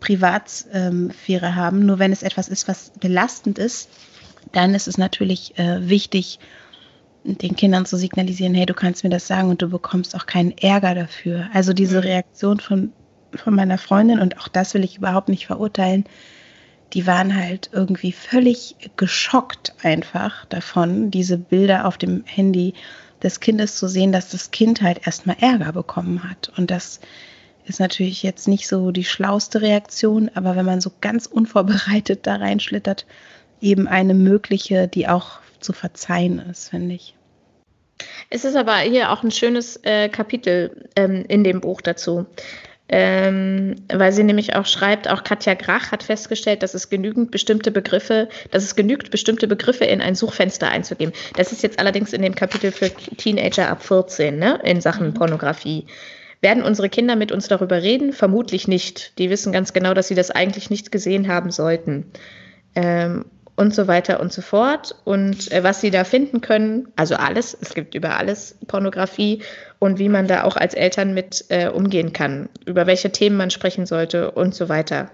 Privatsphäre 0.00 1.54
haben. 1.54 1.86
Nur 1.86 1.98
wenn 1.98 2.12
es 2.12 2.22
etwas 2.22 2.48
ist, 2.48 2.68
was 2.68 2.92
belastend 3.00 3.58
ist, 3.58 3.90
dann 4.52 4.74
ist 4.74 4.88
es 4.88 4.96
natürlich 4.96 5.58
äh, 5.58 5.88
wichtig, 5.88 6.38
den 7.24 7.56
Kindern 7.56 7.86
zu 7.86 7.96
signalisieren, 7.96 8.54
hey, 8.54 8.66
du 8.66 8.74
kannst 8.74 9.02
mir 9.02 9.10
das 9.10 9.26
sagen 9.26 9.48
und 9.48 9.62
du 9.62 9.68
bekommst 9.68 10.14
auch 10.14 10.26
keinen 10.26 10.56
Ärger 10.58 10.94
dafür. 10.94 11.48
Also 11.52 11.72
diese 11.72 11.96
mhm. 11.96 12.02
Reaktion 12.02 12.60
von, 12.60 12.92
von 13.34 13.54
meiner 13.54 13.78
Freundin, 13.78 14.20
und 14.20 14.38
auch 14.38 14.48
das 14.48 14.74
will 14.74 14.84
ich 14.84 14.98
überhaupt 14.98 15.28
nicht 15.28 15.46
verurteilen, 15.46 16.04
die 16.92 17.06
waren 17.06 17.34
halt 17.34 17.70
irgendwie 17.72 18.12
völlig 18.12 18.76
geschockt 18.96 19.74
einfach 19.82 20.44
davon, 20.46 21.10
diese 21.10 21.38
Bilder 21.38 21.86
auf 21.86 21.98
dem 21.98 22.24
Handy 22.26 22.74
des 23.22 23.40
Kindes 23.40 23.76
zu 23.76 23.88
sehen, 23.88 24.12
dass 24.12 24.28
das 24.28 24.50
Kind 24.50 24.82
halt 24.82 25.06
erstmal 25.06 25.36
Ärger 25.40 25.72
bekommen 25.72 26.28
hat. 26.28 26.52
Und 26.56 26.70
das 26.70 27.00
ist 27.64 27.80
natürlich 27.80 28.22
jetzt 28.22 28.46
nicht 28.46 28.68
so 28.68 28.90
die 28.90 29.04
schlauste 29.04 29.62
Reaktion, 29.62 30.30
aber 30.34 30.56
wenn 30.56 30.66
man 30.66 30.82
so 30.82 30.92
ganz 31.00 31.26
unvorbereitet 31.26 32.26
da 32.26 32.36
reinschlittert, 32.36 33.06
eben 33.60 33.88
eine 33.88 34.12
mögliche, 34.12 34.86
die 34.86 35.08
auch 35.08 35.40
zu 35.64 35.72
verzeihen 35.72 36.38
ist, 36.50 36.68
finde 36.68 36.94
ich. 36.94 37.14
Es 38.30 38.44
ist 38.44 38.56
aber 38.56 38.76
hier 38.78 39.10
auch 39.10 39.22
ein 39.22 39.30
schönes 39.30 39.80
äh, 39.82 40.08
Kapitel 40.08 40.88
ähm, 40.96 41.24
in 41.28 41.44
dem 41.44 41.60
Buch 41.60 41.80
dazu. 41.80 42.26
Ähm, 42.86 43.76
weil 43.90 44.12
sie 44.12 44.24
nämlich 44.24 44.56
auch 44.56 44.66
schreibt, 44.66 45.08
auch 45.08 45.24
Katja 45.24 45.54
Grach 45.54 45.90
hat 45.90 46.02
festgestellt, 46.02 46.62
dass 46.62 46.74
es 46.74 46.90
genügend 46.90 47.30
bestimmte 47.30 47.70
Begriffe, 47.70 48.28
dass 48.50 48.62
es 48.62 48.76
genügt, 48.76 49.10
bestimmte 49.10 49.48
Begriffe 49.48 49.86
in 49.86 50.02
ein 50.02 50.14
Suchfenster 50.14 50.68
einzugeben. 50.68 51.14
Das 51.34 51.50
ist 51.50 51.62
jetzt 51.62 51.78
allerdings 51.78 52.12
in 52.12 52.20
dem 52.20 52.34
Kapitel 52.34 52.72
für 52.72 52.90
Teenager 52.90 53.70
ab 53.70 53.82
14, 53.82 54.38
ne, 54.38 54.60
in 54.64 54.82
Sachen 54.82 55.08
mhm. 55.08 55.14
Pornografie. 55.14 55.86
Werden 56.42 56.62
unsere 56.62 56.90
Kinder 56.90 57.16
mit 57.16 57.32
uns 57.32 57.48
darüber 57.48 57.82
reden? 57.82 58.12
Vermutlich 58.12 58.68
nicht. 58.68 59.18
Die 59.18 59.30
wissen 59.30 59.50
ganz 59.50 59.72
genau, 59.72 59.94
dass 59.94 60.08
sie 60.08 60.14
das 60.14 60.30
eigentlich 60.30 60.68
nicht 60.68 60.92
gesehen 60.92 61.26
haben 61.28 61.50
sollten. 61.50 62.12
Ähm, 62.74 63.24
und 63.56 63.74
so 63.74 63.86
weiter 63.86 64.20
und 64.20 64.32
so 64.32 64.42
fort. 64.42 64.94
Und 65.04 65.50
äh, 65.52 65.62
was 65.62 65.80
sie 65.80 65.90
da 65.90 66.04
finden 66.04 66.40
können, 66.40 66.88
also 66.96 67.14
alles, 67.14 67.56
es 67.60 67.74
gibt 67.74 67.94
über 67.94 68.16
alles 68.16 68.56
Pornografie 68.66 69.42
und 69.78 69.98
wie 69.98 70.08
man 70.08 70.26
da 70.26 70.44
auch 70.44 70.56
als 70.56 70.74
Eltern 70.74 71.14
mit 71.14 71.44
äh, 71.48 71.68
umgehen 71.68 72.12
kann, 72.12 72.48
über 72.66 72.86
welche 72.86 73.10
Themen 73.10 73.36
man 73.36 73.50
sprechen 73.50 73.86
sollte 73.86 74.30
und 74.30 74.54
so 74.54 74.68
weiter. 74.68 75.10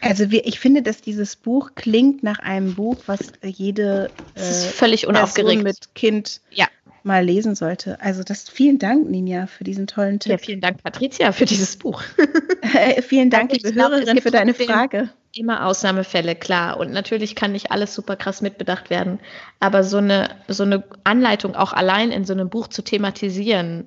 Also 0.00 0.30
wir, 0.30 0.46
ich 0.46 0.58
finde, 0.58 0.82
dass 0.82 1.00
dieses 1.00 1.36
Buch 1.36 1.70
klingt 1.76 2.22
nach 2.22 2.40
einem 2.40 2.74
Buch, 2.74 2.96
was 3.06 3.32
jede 3.42 4.10
äh, 4.34 4.40
völlig 4.40 5.06
unaufgeregt 5.06 5.62
mit 5.62 5.94
Kind 5.94 6.40
ja. 6.50 6.66
Mal 7.04 7.24
lesen 7.24 7.54
sollte. 7.54 8.00
Also 8.00 8.22
das 8.22 8.48
vielen 8.48 8.78
Dank, 8.78 9.08
Ninja, 9.08 9.46
für 9.46 9.64
diesen 9.64 9.86
tollen 9.86 10.18
Tipp. 10.18 10.32
Ja, 10.32 10.38
vielen 10.38 10.60
Dank, 10.60 10.82
Patricia, 10.82 11.32
für 11.32 11.44
dieses 11.44 11.76
Buch. 11.76 12.02
äh, 12.74 13.02
vielen 13.02 13.30
Dank, 13.30 13.52
liebe 13.52 13.74
Hörerin, 13.74 14.20
für 14.20 14.30
deine 14.30 14.54
Frage. 14.54 15.08
Immer 15.34 15.66
Ausnahmefälle, 15.66 16.34
klar. 16.34 16.78
Und 16.78 16.92
natürlich 16.92 17.34
kann 17.34 17.52
nicht 17.52 17.70
alles 17.70 17.94
super 17.94 18.16
krass 18.16 18.42
mitbedacht 18.42 18.90
werden. 18.90 19.18
Aber 19.60 19.82
so 19.82 19.98
eine, 19.98 20.28
so 20.48 20.62
eine 20.62 20.84
Anleitung 21.04 21.54
auch 21.54 21.72
allein 21.72 22.12
in 22.12 22.24
so 22.24 22.34
einem 22.34 22.50
Buch 22.50 22.68
zu 22.68 22.82
thematisieren, 22.82 23.86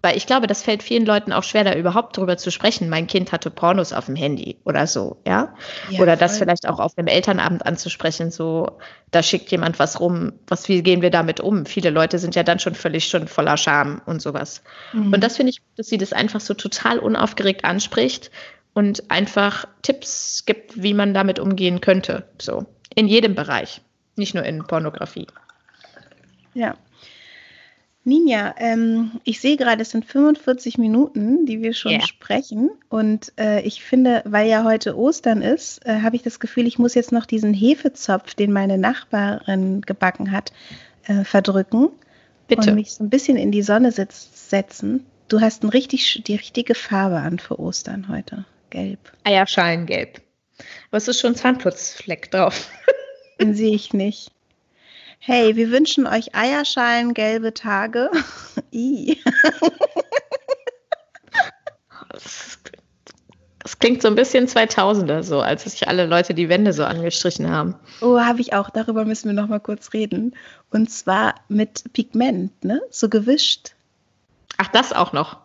weil 0.00 0.16
ich 0.16 0.26
glaube, 0.26 0.46
das 0.46 0.62
fällt 0.62 0.82
vielen 0.82 1.04
Leuten 1.04 1.32
auch 1.32 1.42
schwer, 1.42 1.64
da 1.64 1.74
überhaupt 1.74 2.16
drüber 2.16 2.36
zu 2.36 2.50
sprechen. 2.50 2.88
Mein 2.88 3.08
Kind 3.08 3.32
hatte 3.32 3.50
Pornos 3.50 3.92
auf 3.92 4.06
dem 4.06 4.14
Handy 4.14 4.56
oder 4.64 4.86
so, 4.86 5.16
ja. 5.26 5.54
ja 5.90 6.00
oder 6.00 6.12
voll. 6.12 6.20
das 6.20 6.38
vielleicht 6.38 6.68
auch 6.68 6.78
auf 6.78 6.96
einem 6.96 7.08
Elternabend 7.08 7.66
anzusprechen, 7.66 8.30
so, 8.30 8.78
da 9.10 9.22
schickt 9.22 9.50
jemand 9.50 9.78
was 9.78 9.98
rum, 9.98 10.32
was, 10.46 10.68
wie 10.68 10.82
gehen 10.82 11.02
wir 11.02 11.10
damit 11.10 11.40
um? 11.40 11.66
Viele 11.66 11.90
Leute 11.90 12.18
sind 12.18 12.36
ja 12.36 12.44
dann 12.44 12.60
schon 12.60 12.74
völlig 12.74 13.08
schon 13.08 13.26
voller 13.26 13.56
Scham 13.56 14.00
und 14.06 14.22
sowas. 14.22 14.62
Mhm. 14.92 15.12
Und 15.12 15.24
das 15.24 15.36
finde 15.36 15.50
ich, 15.50 15.60
dass 15.76 15.88
sie 15.88 15.98
das 15.98 16.12
einfach 16.12 16.40
so 16.40 16.54
total 16.54 16.98
unaufgeregt 17.00 17.64
anspricht 17.64 18.30
und 18.74 19.10
einfach 19.10 19.66
Tipps 19.82 20.44
gibt, 20.46 20.80
wie 20.80 20.94
man 20.94 21.12
damit 21.12 21.40
umgehen 21.40 21.80
könnte. 21.80 22.28
So, 22.40 22.66
in 22.94 23.08
jedem 23.08 23.34
Bereich, 23.34 23.80
nicht 24.14 24.34
nur 24.34 24.44
in 24.44 24.64
Pornografie. 24.64 25.26
Ja, 26.54 26.76
Ninja, 28.08 28.54
ähm, 28.58 29.20
ich 29.24 29.40
sehe 29.40 29.56
gerade, 29.56 29.82
es 29.82 29.90
sind 29.90 30.04
45 30.04 30.78
Minuten, 30.78 31.44
die 31.46 31.62
wir 31.62 31.74
schon 31.74 31.92
yeah. 31.92 32.06
sprechen. 32.06 32.70
Und 32.88 33.32
äh, 33.38 33.60
ich 33.60 33.84
finde, 33.84 34.22
weil 34.24 34.48
ja 34.48 34.64
heute 34.64 34.96
Ostern 34.96 35.42
ist, 35.42 35.84
äh, 35.86 36.00
habe 36.00 36.16
ich 36.16 36.22
das 36.22 36.40
Gefühl, 36.40 36.66
ich 36.66 36.78
muss 36.78 36.94
jetzt 36.94 37.12
noch 37.12 37.26
diesen 37.26 37.52
Hefezopf, 37.52 38.34
den 38.34 38.52
meine 38.52 38.78
Nachbarin 38.78 39.82
gebacken 39.82 40.32
hat, 40.32 40.52
äh, 41.06 41.24
verdrücken. 41.24 41.90
Bitte. 42.48 42.70
Und 42.70 42.76
mich 42.76 42.92
so 42.92 43.04
ein 43.04 43.10
bisschen 43.10 43.36
in 43.36 43.52
die 43.52 43.62
Sonne 43.62 43.92
setzen. 43.92 45.04
Du 45.28 45.40
hast 45.42 45.62
ein 45.62 45.68
richtig, 45.68 46.22
die 46.26 46.34
richtige 46.34 46.74
Farbe 46.74 47.16
an 47.16 47.38
für 47.38 47.60
Ostern 47.60 48.08
heute. 48.08 48.46
Gelb. 48.70 49.12
Eierschalengelb. 49.24 50.22
Aber 50.90 50.96
es 50.96 51.08
ist 51.08 51.20
schon 51.20 51.34
Zahnputzfleck 51.34 52.30
drauf. 52.30 52.70
Den 53.40 53.54
sehe 53.54 53.74
ich 53.74 53.92
nicht. 53.92 54.32
Hey, 55.18 55.56
wir 55.56 55.70
wünschen 55.70 56.06
euch 56.06 56.34
Eierschalen, 56.34 57.12
gelbe 57.12 57.52
Tage. 57.52 58.10
das 63.58 63.78
klingt 63.78 64.00
so 64.00 64.08
ein 64.08 64.14
bisschen 64.14 64.46
2000er 64.46 65.22
so, 65.22 65.40
als 65.40 65.64
sich 65.64 65.88
alle 65.88 66.06
Leute 66.06 66.34
die 66.34 66.48
Wände 66.48 66.72
so 66.72 66.84
angestrichen 66.84 67.50
haben. 67.50 67.74
Oh, 68.00 68.18
habe 68.18 68.40
ich 68.40 68.52
auch. 68.54 68.70
Darüber 68.70 69.04
müssen 69.04 69.28
wir 69.28 69.34
noch 69.34 69.48
mal 69.48 69.60
kurz 69.60 69.92
reden. 69.92 70.34
Und 70.70 70.90
zwar 70.90 71.34
mit 71.48 71.92
Pigment, 71.92 72.64
ne? 72.64 72.80
So 72.90 73.08
gewischt. 73.08 73.74
Ach, 74.56 74.68
das 74.68 74.92
auch 74.92 75.12
noch. 75.12 75.38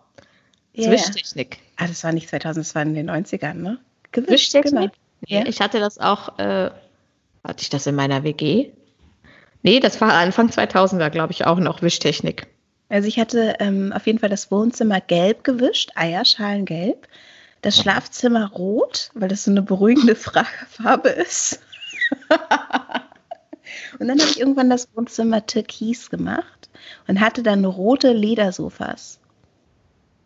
Yeah. 0.76 0.92
Wischtechnik. 0.92 1.60
Ah, 1.76 1.88
das 1.88 2.04
war 2.04 2.12
nicht 2.14 2.30
2000, 2.30 2.66
das 2.66 2.76
war 2.76 2.82
in 2.84 2.94
den 2.94 3.10
90ern, 3.10 3.56
ne? 3.56 3.80
Gewischt, 4.12 4.32
Wischtechnik? 4.32 4.92
Genau. 5.28 5.42
Nee, 5.44 5.50
Ich 5.50 5.62
hatte 5.62 5.80
das 5.80 5.98
auch, 6.00 6.38
äh, 6.40 6.70
hatte 7.44 7.62
ich 7.62 7.70
das 7.70 7.88
in 7.88 7.96
meiner 7.96 8.24
WG? 8.24 8.72
Nee, 9.64 9.80
das 9.80 10.00
war 10.02 10.14
Anfang 10.14 10.50
2000er, 10.50 11.10
glaube 11.10 11.32
ich, 11.32 11.46
auch 11.46 11.58
noch 11.58 11.82
Wischtechnik. 11.82 12.48
Also 12.90 13.08
ich 13.08 13.18
hatte 13.18 13.56
ähm, 13.60 13.92
auf 13.94 14.06
jeden 14.06 14.20
Fall 14.20 14.30
das 14.30 14.52
Wohnzimmer 14.52 15.02
gelb 15.02 15.44
gewischt, 15.44 15.92
Eierschalengelb. 15.96 17.08
Das 17.62 17.78
Schlafzimmer 17.78 18.52
rot, 18.52 19.10
weil 19.14 19.30
das 19.30 19.46
so 19.46 19.52
eine 19.52 19.62
beruhigende 19.62 20.16
Farbe 20.70 21.10
ist. 21.10 21.62
und 24.00 24.08
dann 24.08 24.20
habe 24.20 24.30
ich 24.30 24.40
irgendwann 24.40 24.70
das 24.70 24.90
Wohnzimmer 24.94 25.46
türkis 25.46 26.10
gemacht 26.10 26.70
und 27.08 27.22
hatte 27.22 27.42
dann 27.42 27.64
rote 27.64 28.12
Ledersofas. 28.12 29.20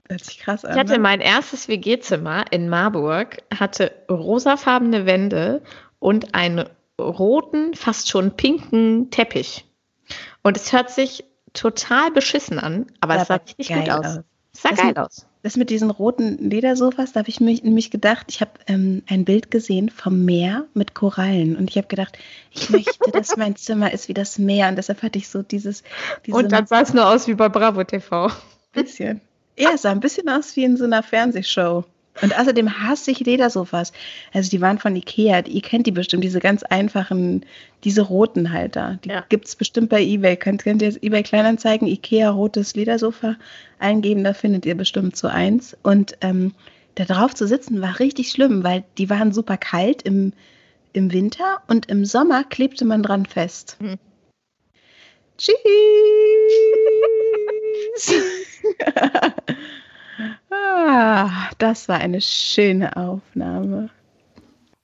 Hört 0.09 0.25
sich 0.25 0.39
krass 0.39 0.65
an. 0.65 0.71
Ich 0.71 0.79
hatte 0.79 0.93
ne? 0.93 0.99
mein 0.99 1.21
erstes 1.21 1.67
WG-Zimmer 1.67 2.45
in 2.51 2.69
Marburg, 2.69 3.38
hatte 3.53 3.91
rosafarbene 4.09 5.05
Wände 5.05 5.61
und 5.99 6.33
ein 6.33 6.67
roten, 6.99 7.73
fast 7.73 8.09
schon 8.09 8.35
pinken 8.35 9.09
Teppich. 9.11 9.65
Und 10.43 10.57
es 10.57 10.71
hört 10.73 10.89
sich 10.89 11.25
total 11.53 12.11
beschissen 12.11 12.59
an, 12.59 12.87
aber 13.01 13.15
es 13.15 13.27
sah 13.27 13.35
richtig 13.35 13.69
gut 13.69 13.89
aus. 13.89 14.05
aus. 14.05 14.19
Es 14.53 14.61
sah 14.61 14.69
das 14.69 14.77
geil 14.79 14.87
mit, 14.87 14.99
aus. 14.99 15.27
Das 15.43 15.55
mit 15.55 15.69
diesen 15.69 15.91
roten 15.91 16.49
Ledersofas, 16.49 17.13
da 17.13 17.19
habe 17.19 17.29
ich 17.29 17.39
mich, 17.39 17.63
nämlich 17.63 17.91
gedacht, 17.91 18.27
ich 18.29 18.41
habe 18.41 18.51
ähm, 18.67 19.03
ein 19.07 19.25
Bild 19.25 19.51
gesehen 19.51 19.89
vom 19.89 20.25
Meer 20.25 20.65
mit 20.73 20.93
Korallen 20.93 21.55
und 21.55 21.69
ich 21.69 21.77
habe 21.77 21.87
gedacht, 21.87 22.17
ich 22.51 22.69
möchte, 22.69 23.11
dass 23.11 23.37
mein 23.37 23.55
Zimmer 23.57 23.91
ist 23.91 24.07
wie 24.07 24.13
das 24.13 24.39
Meer 24.39 24.69
und 24.69 24.77
deshalb 24.77 25.03
hatte 25.03 25.17
ich 25.19 25.29
so 25.29 25.43
dieses. 25.43 25.83
und 26.27 26.51
dann 26.51 26.67
sah 26.67 26.81
es 26.81 26.93
nur 26.93 27.07
aus 27.07 27.27
wie 27.27 27.35
bei 27.35 27.49
Bravo 27.49 27.83
TV. 27.83 28.31
Bisschen. 28.73 29.21
Ja, 29.57 29.71
es 29.73 29.83
sah 29.83 29.91
ein 29.91 29.99
bisschen 29.99 30.29
aus 30.29 30.55
wie 30.55 30.63
in 30.63 30.77
so 30.77 30.83
einer 30.83 31.03
Fernsehshow. 31.03 31.83
Und 32.22 32.38
außerdem 32.38 32.80
hasse 32.82 33.11
ich 33.11 33.20
Ledersofas. 33.20 33.93
Also 34.34 34.49
die 34.49 34.61
waren 34.61 34.80
von 34.80 34.95
Ikea. 34.95 35.45
Ihr 35.45 35.61
kennt 35.61 35.88
die 35.88 35.91
bestimmt, 35.91 36.24
diese 36.24 36.39
ganz 36.39 36.63
einfachen, 36.63 37.45
diese 37.84 38.01
roten 38.01 38.51
Halter. 38.51 38.99
Die 39.03 39.09
ja. 39.09 39.24
gibt 39.30 39.47
es 39.47 39.55
bestimmt 39.55 39.89
bei 39.89 40.01
Ebay. 40.01 40.36
Könnt, 40.36 40.63
könnt 40.63 40.82
ihr 40.82 40.89
jetzt 40.89 41.03
Ebay 41.03 41.24
Kleinanzeigen, 41.24 41.88
Ikea 41.88 42.30
rotes 42.30 42.76
Ledersofa 42.76 43.36
eingeben, 43.80 44.24
da 44.24 44.34
findet 44.34 44.65
ihr 44.65 44.76
bestimmt 44.76 45.15
so 45.15 45.28
eins. 45.28 45.78
Und 45.84 46.18
ähm, 46.22 46.53
da 46.95 47.05
drauf 47.05 47.36
zu 47.36 47.47
sitzen 47.47 47.82
war 47.82 47.99
richtig 47.99 48.32
schlimm, 48.32 48.63
weil 48.63 48.84
die 48.97 49.09
waren 49.09 49.32
super 49.32 49.57
kalt 49.57 50.01
im, 50.01 50.34
im 50.93 51.13
Winter 51.13 51.61
und 51.68 51.88
im 51.88 52.05
Sommer 52.05 52.43
klebte 52.43 52.86
man 52.86 53.03
dran 53.03 53.26
fest. 53.26 53.78
Hm. 53.80 53.97
Tschüss! 55.38 55.57
Ah, 60.49 61.49
das 61.57 61.88
war 61.88 61.97
eine 61.97 62.22
schöne 62.22 62.95
Aufnahme. 62.95 63.89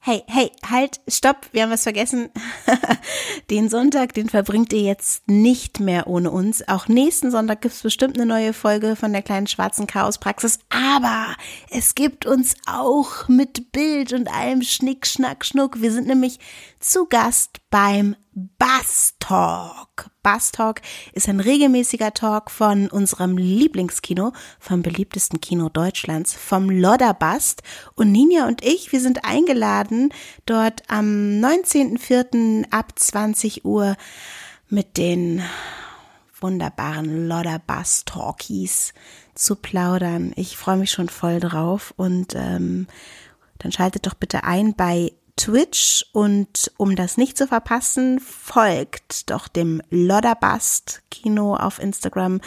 Hey, 0.05 0.21
hey, 0.27 0.51
halt, 0.69 0.99
stopp, 1.07 1.47
wir 1.53 1.63
haben 1.63 1.71
was 1.71 1.83
vergessen. 1.83 2.29
den 3.49 3.69
Sonntag, 3.69 4.13
den 4.13 4.27
verbringt 4.27 4.73
ihr 4.73 4.81
jetzt 4.81 5.25
nicht 5.29 5.79
mehr 5.79 6.07
ohne 6.07 6.29
uns. 6.29 6.67
Auch 6.67 6.89
nächsten 6.89 7.31
Sonntag 7.31 7.61
gibt 7.61 7.73
es 7.73 7.83
bestimmt 7.83 8.17
eine 8.17 8.25
neue 8.25 8.51
Folge 8.51 8.97
von 8.97 9.13
der 9.13 9.21
kleinen 9.21 9.47
schwarzen 9.47 9.87
Chaospraxis. 9.87 10.59
Aber 10.69 11.27
es 11.69 11.95
gibt 11.95 12.25
uns 12.25 12.55
auch 12.65 13.29
mit 13.29 13.71
Bild 13.71 14.11
und 14.11 14.27
allem 14.27 14.61
Schnick, 14.61 15.07
Schnack, 15.07 15.45
Schnuck. 15.45 15.81
Wir 15.81 15.93
sind 15.93 16.07
nämlich 16.07 16.37
zu 16.83 17.05
Gast 17.05 17.61
beim 17.69 18.15
Bass 18.33 19.15
Talk. 19.19 20.09
Bass 20.21 20.51
Talk 20.51 20.81
ist 21.13 21.29
ein 21.29 21.39
regelmäßiger 21.39 22.13
Talk 22.13 22.51
von 22.51 22.89
unserem 22.89 23.37
Lieblingskino, 23.37 24.33
vom 24.59 24.81
beliebtesten 24.81 25.39
Kino 25.39 25.69
Deutschlands, 25.69 26.33
vom 26.33 26.69
Lodderbast. 26.69 27.63
Und 27.95 28.11
Ninja 28.11 28.47
und 28.47 28.65
ich, 28.65 28.91
wir 28.91 28.99
sind 28.99 29.23
eingeladen, 29.23 30.09
dort 30.45 30.83
am 30.89 31.05
19.04. 31.05 32.69
ab 32.69 32.99
20 32.99 33.63
Uhr 33.63 33.95
mit 34.67 34.97
den 34.97 35.41
wunderbaren 36.41 37.29
Lodderbast 37.29 38.07
Talkies 38.07 38.93
zu 39.35 39.55
plaudern. 39.55 40.33
Ich 40.35 40.57
freue 40.57 40.77
mich 40.77 40.91
schon 40.91 41.07
voll 41.07 41.39
drauf 41.39 41.93
und 41.95 42.35
ähm, 42.35 42.87
dann 43.59 43.71
schaltet 43.71 44.05
doch 44.05 44.15
bitte 44.15 44.43
ein 44.43 44.75
bei 44.75 45.13
Twitch 45.35 46.05
und 46.13 46.71
um 46.77 46.95
das 46.95 47.17
nicht 47.17 47.37
zu 47.37 47.47
verpassen, 47.47 48.19
folgt 48.19 49.29
doch 49.29 49.47
dem 49.47 49.81
Lodderbast 49.89 51.01
Kino 51.09 51.55
auf 51.55 51.79
Instagram. 51.79 52.39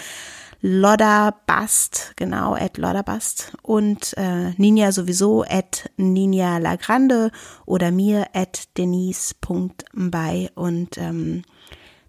Lodderbast, 0.63 2.15
genau, 2.17 2.55
at 2.55 2.79
Lodderbast 2.79 3.53
und 3.63 4.17
äh, 4.17 4.51
Ninja 4.57 4.91
sowieso 4.91 5.45
at 5.45 5.91
Ninja 5.97 6.59
Lagrande 6.59 7.31
oder 7.67 7.91
mir 7.91 8.29
at 8.33 8.69
denise.by 8.77 10.51
und 10.55 10.99
ähm, 10.99 11.43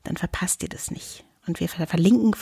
dann 0.04 0.18
verpasst 0.18 0.64
ihr 0.64 0.70
das 0.70 0.90
nicht. 0.90 1.27
Und 1.48 1.60
wir 1.60 1.70
verlinken, 1.70 2.34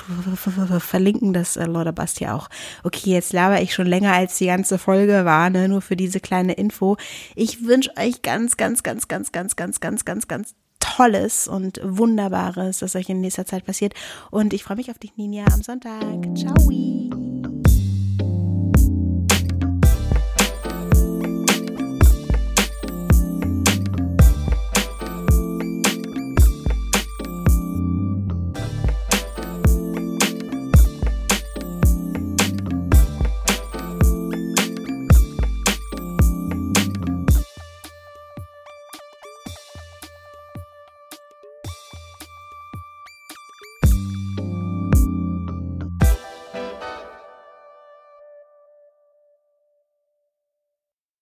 verlinken 0.80 1.34
das 1.34 1.58
äh, 1.58 1.66
Lord 1.66 1.94
Bastia 1.96 2.36
auch. 2.36 2.50
Okay, 2.84 3.12
jetzt 3.12 3.34
laber 3.34 3.62
ich 3.62 3.74
schon 3.74 3.88
länger 3.88 4.14
als 4.14 4.38
die 4.38 4.48
ganze 4.48 4.78
Folge 4.78 5.26
war, 5.26 5.50
ne? 5.50 5.70
Nur 5.70 5.82
für 5.82 5.96
diese 5.96 6.20
kleine 6.20 6.54
Info. 6.54 6.98
Ich 7.36 7.66
wünsche 7.66 7.92
euch 7.98 8.22
ganz, 8.22 8.58
ganz, 8.58 8.84
ganz, 8.84 9.08
ganz, 9.08 9.32
ganz, 9.32 9.56
ganz, 9.56 9.80
ganz, 9.80 10.06
ganz, 10.06 10.28
ganz 10.28 10.56
Tolles 10.80 11.48
und 11.48 11.80
Wunderbares, 11.84 12.80
das 12.80 12.96
euch 12.96 13.10
in 13.10 13.22
nächster 13.22 13.46
Zeit 13.46 13.66
passiert. 13.66 13.94
Und 14.32 14.54
ich 14.54 14.64
freue 14.64 14.78
mich 14.78 14.92
auf 14.92 15.00
dich, 15.00 15.16
Ninja, 15.18 15.46
am 15.52 15.62
Sonntag. 15.62 16.02
Ciao. 16.36 17.35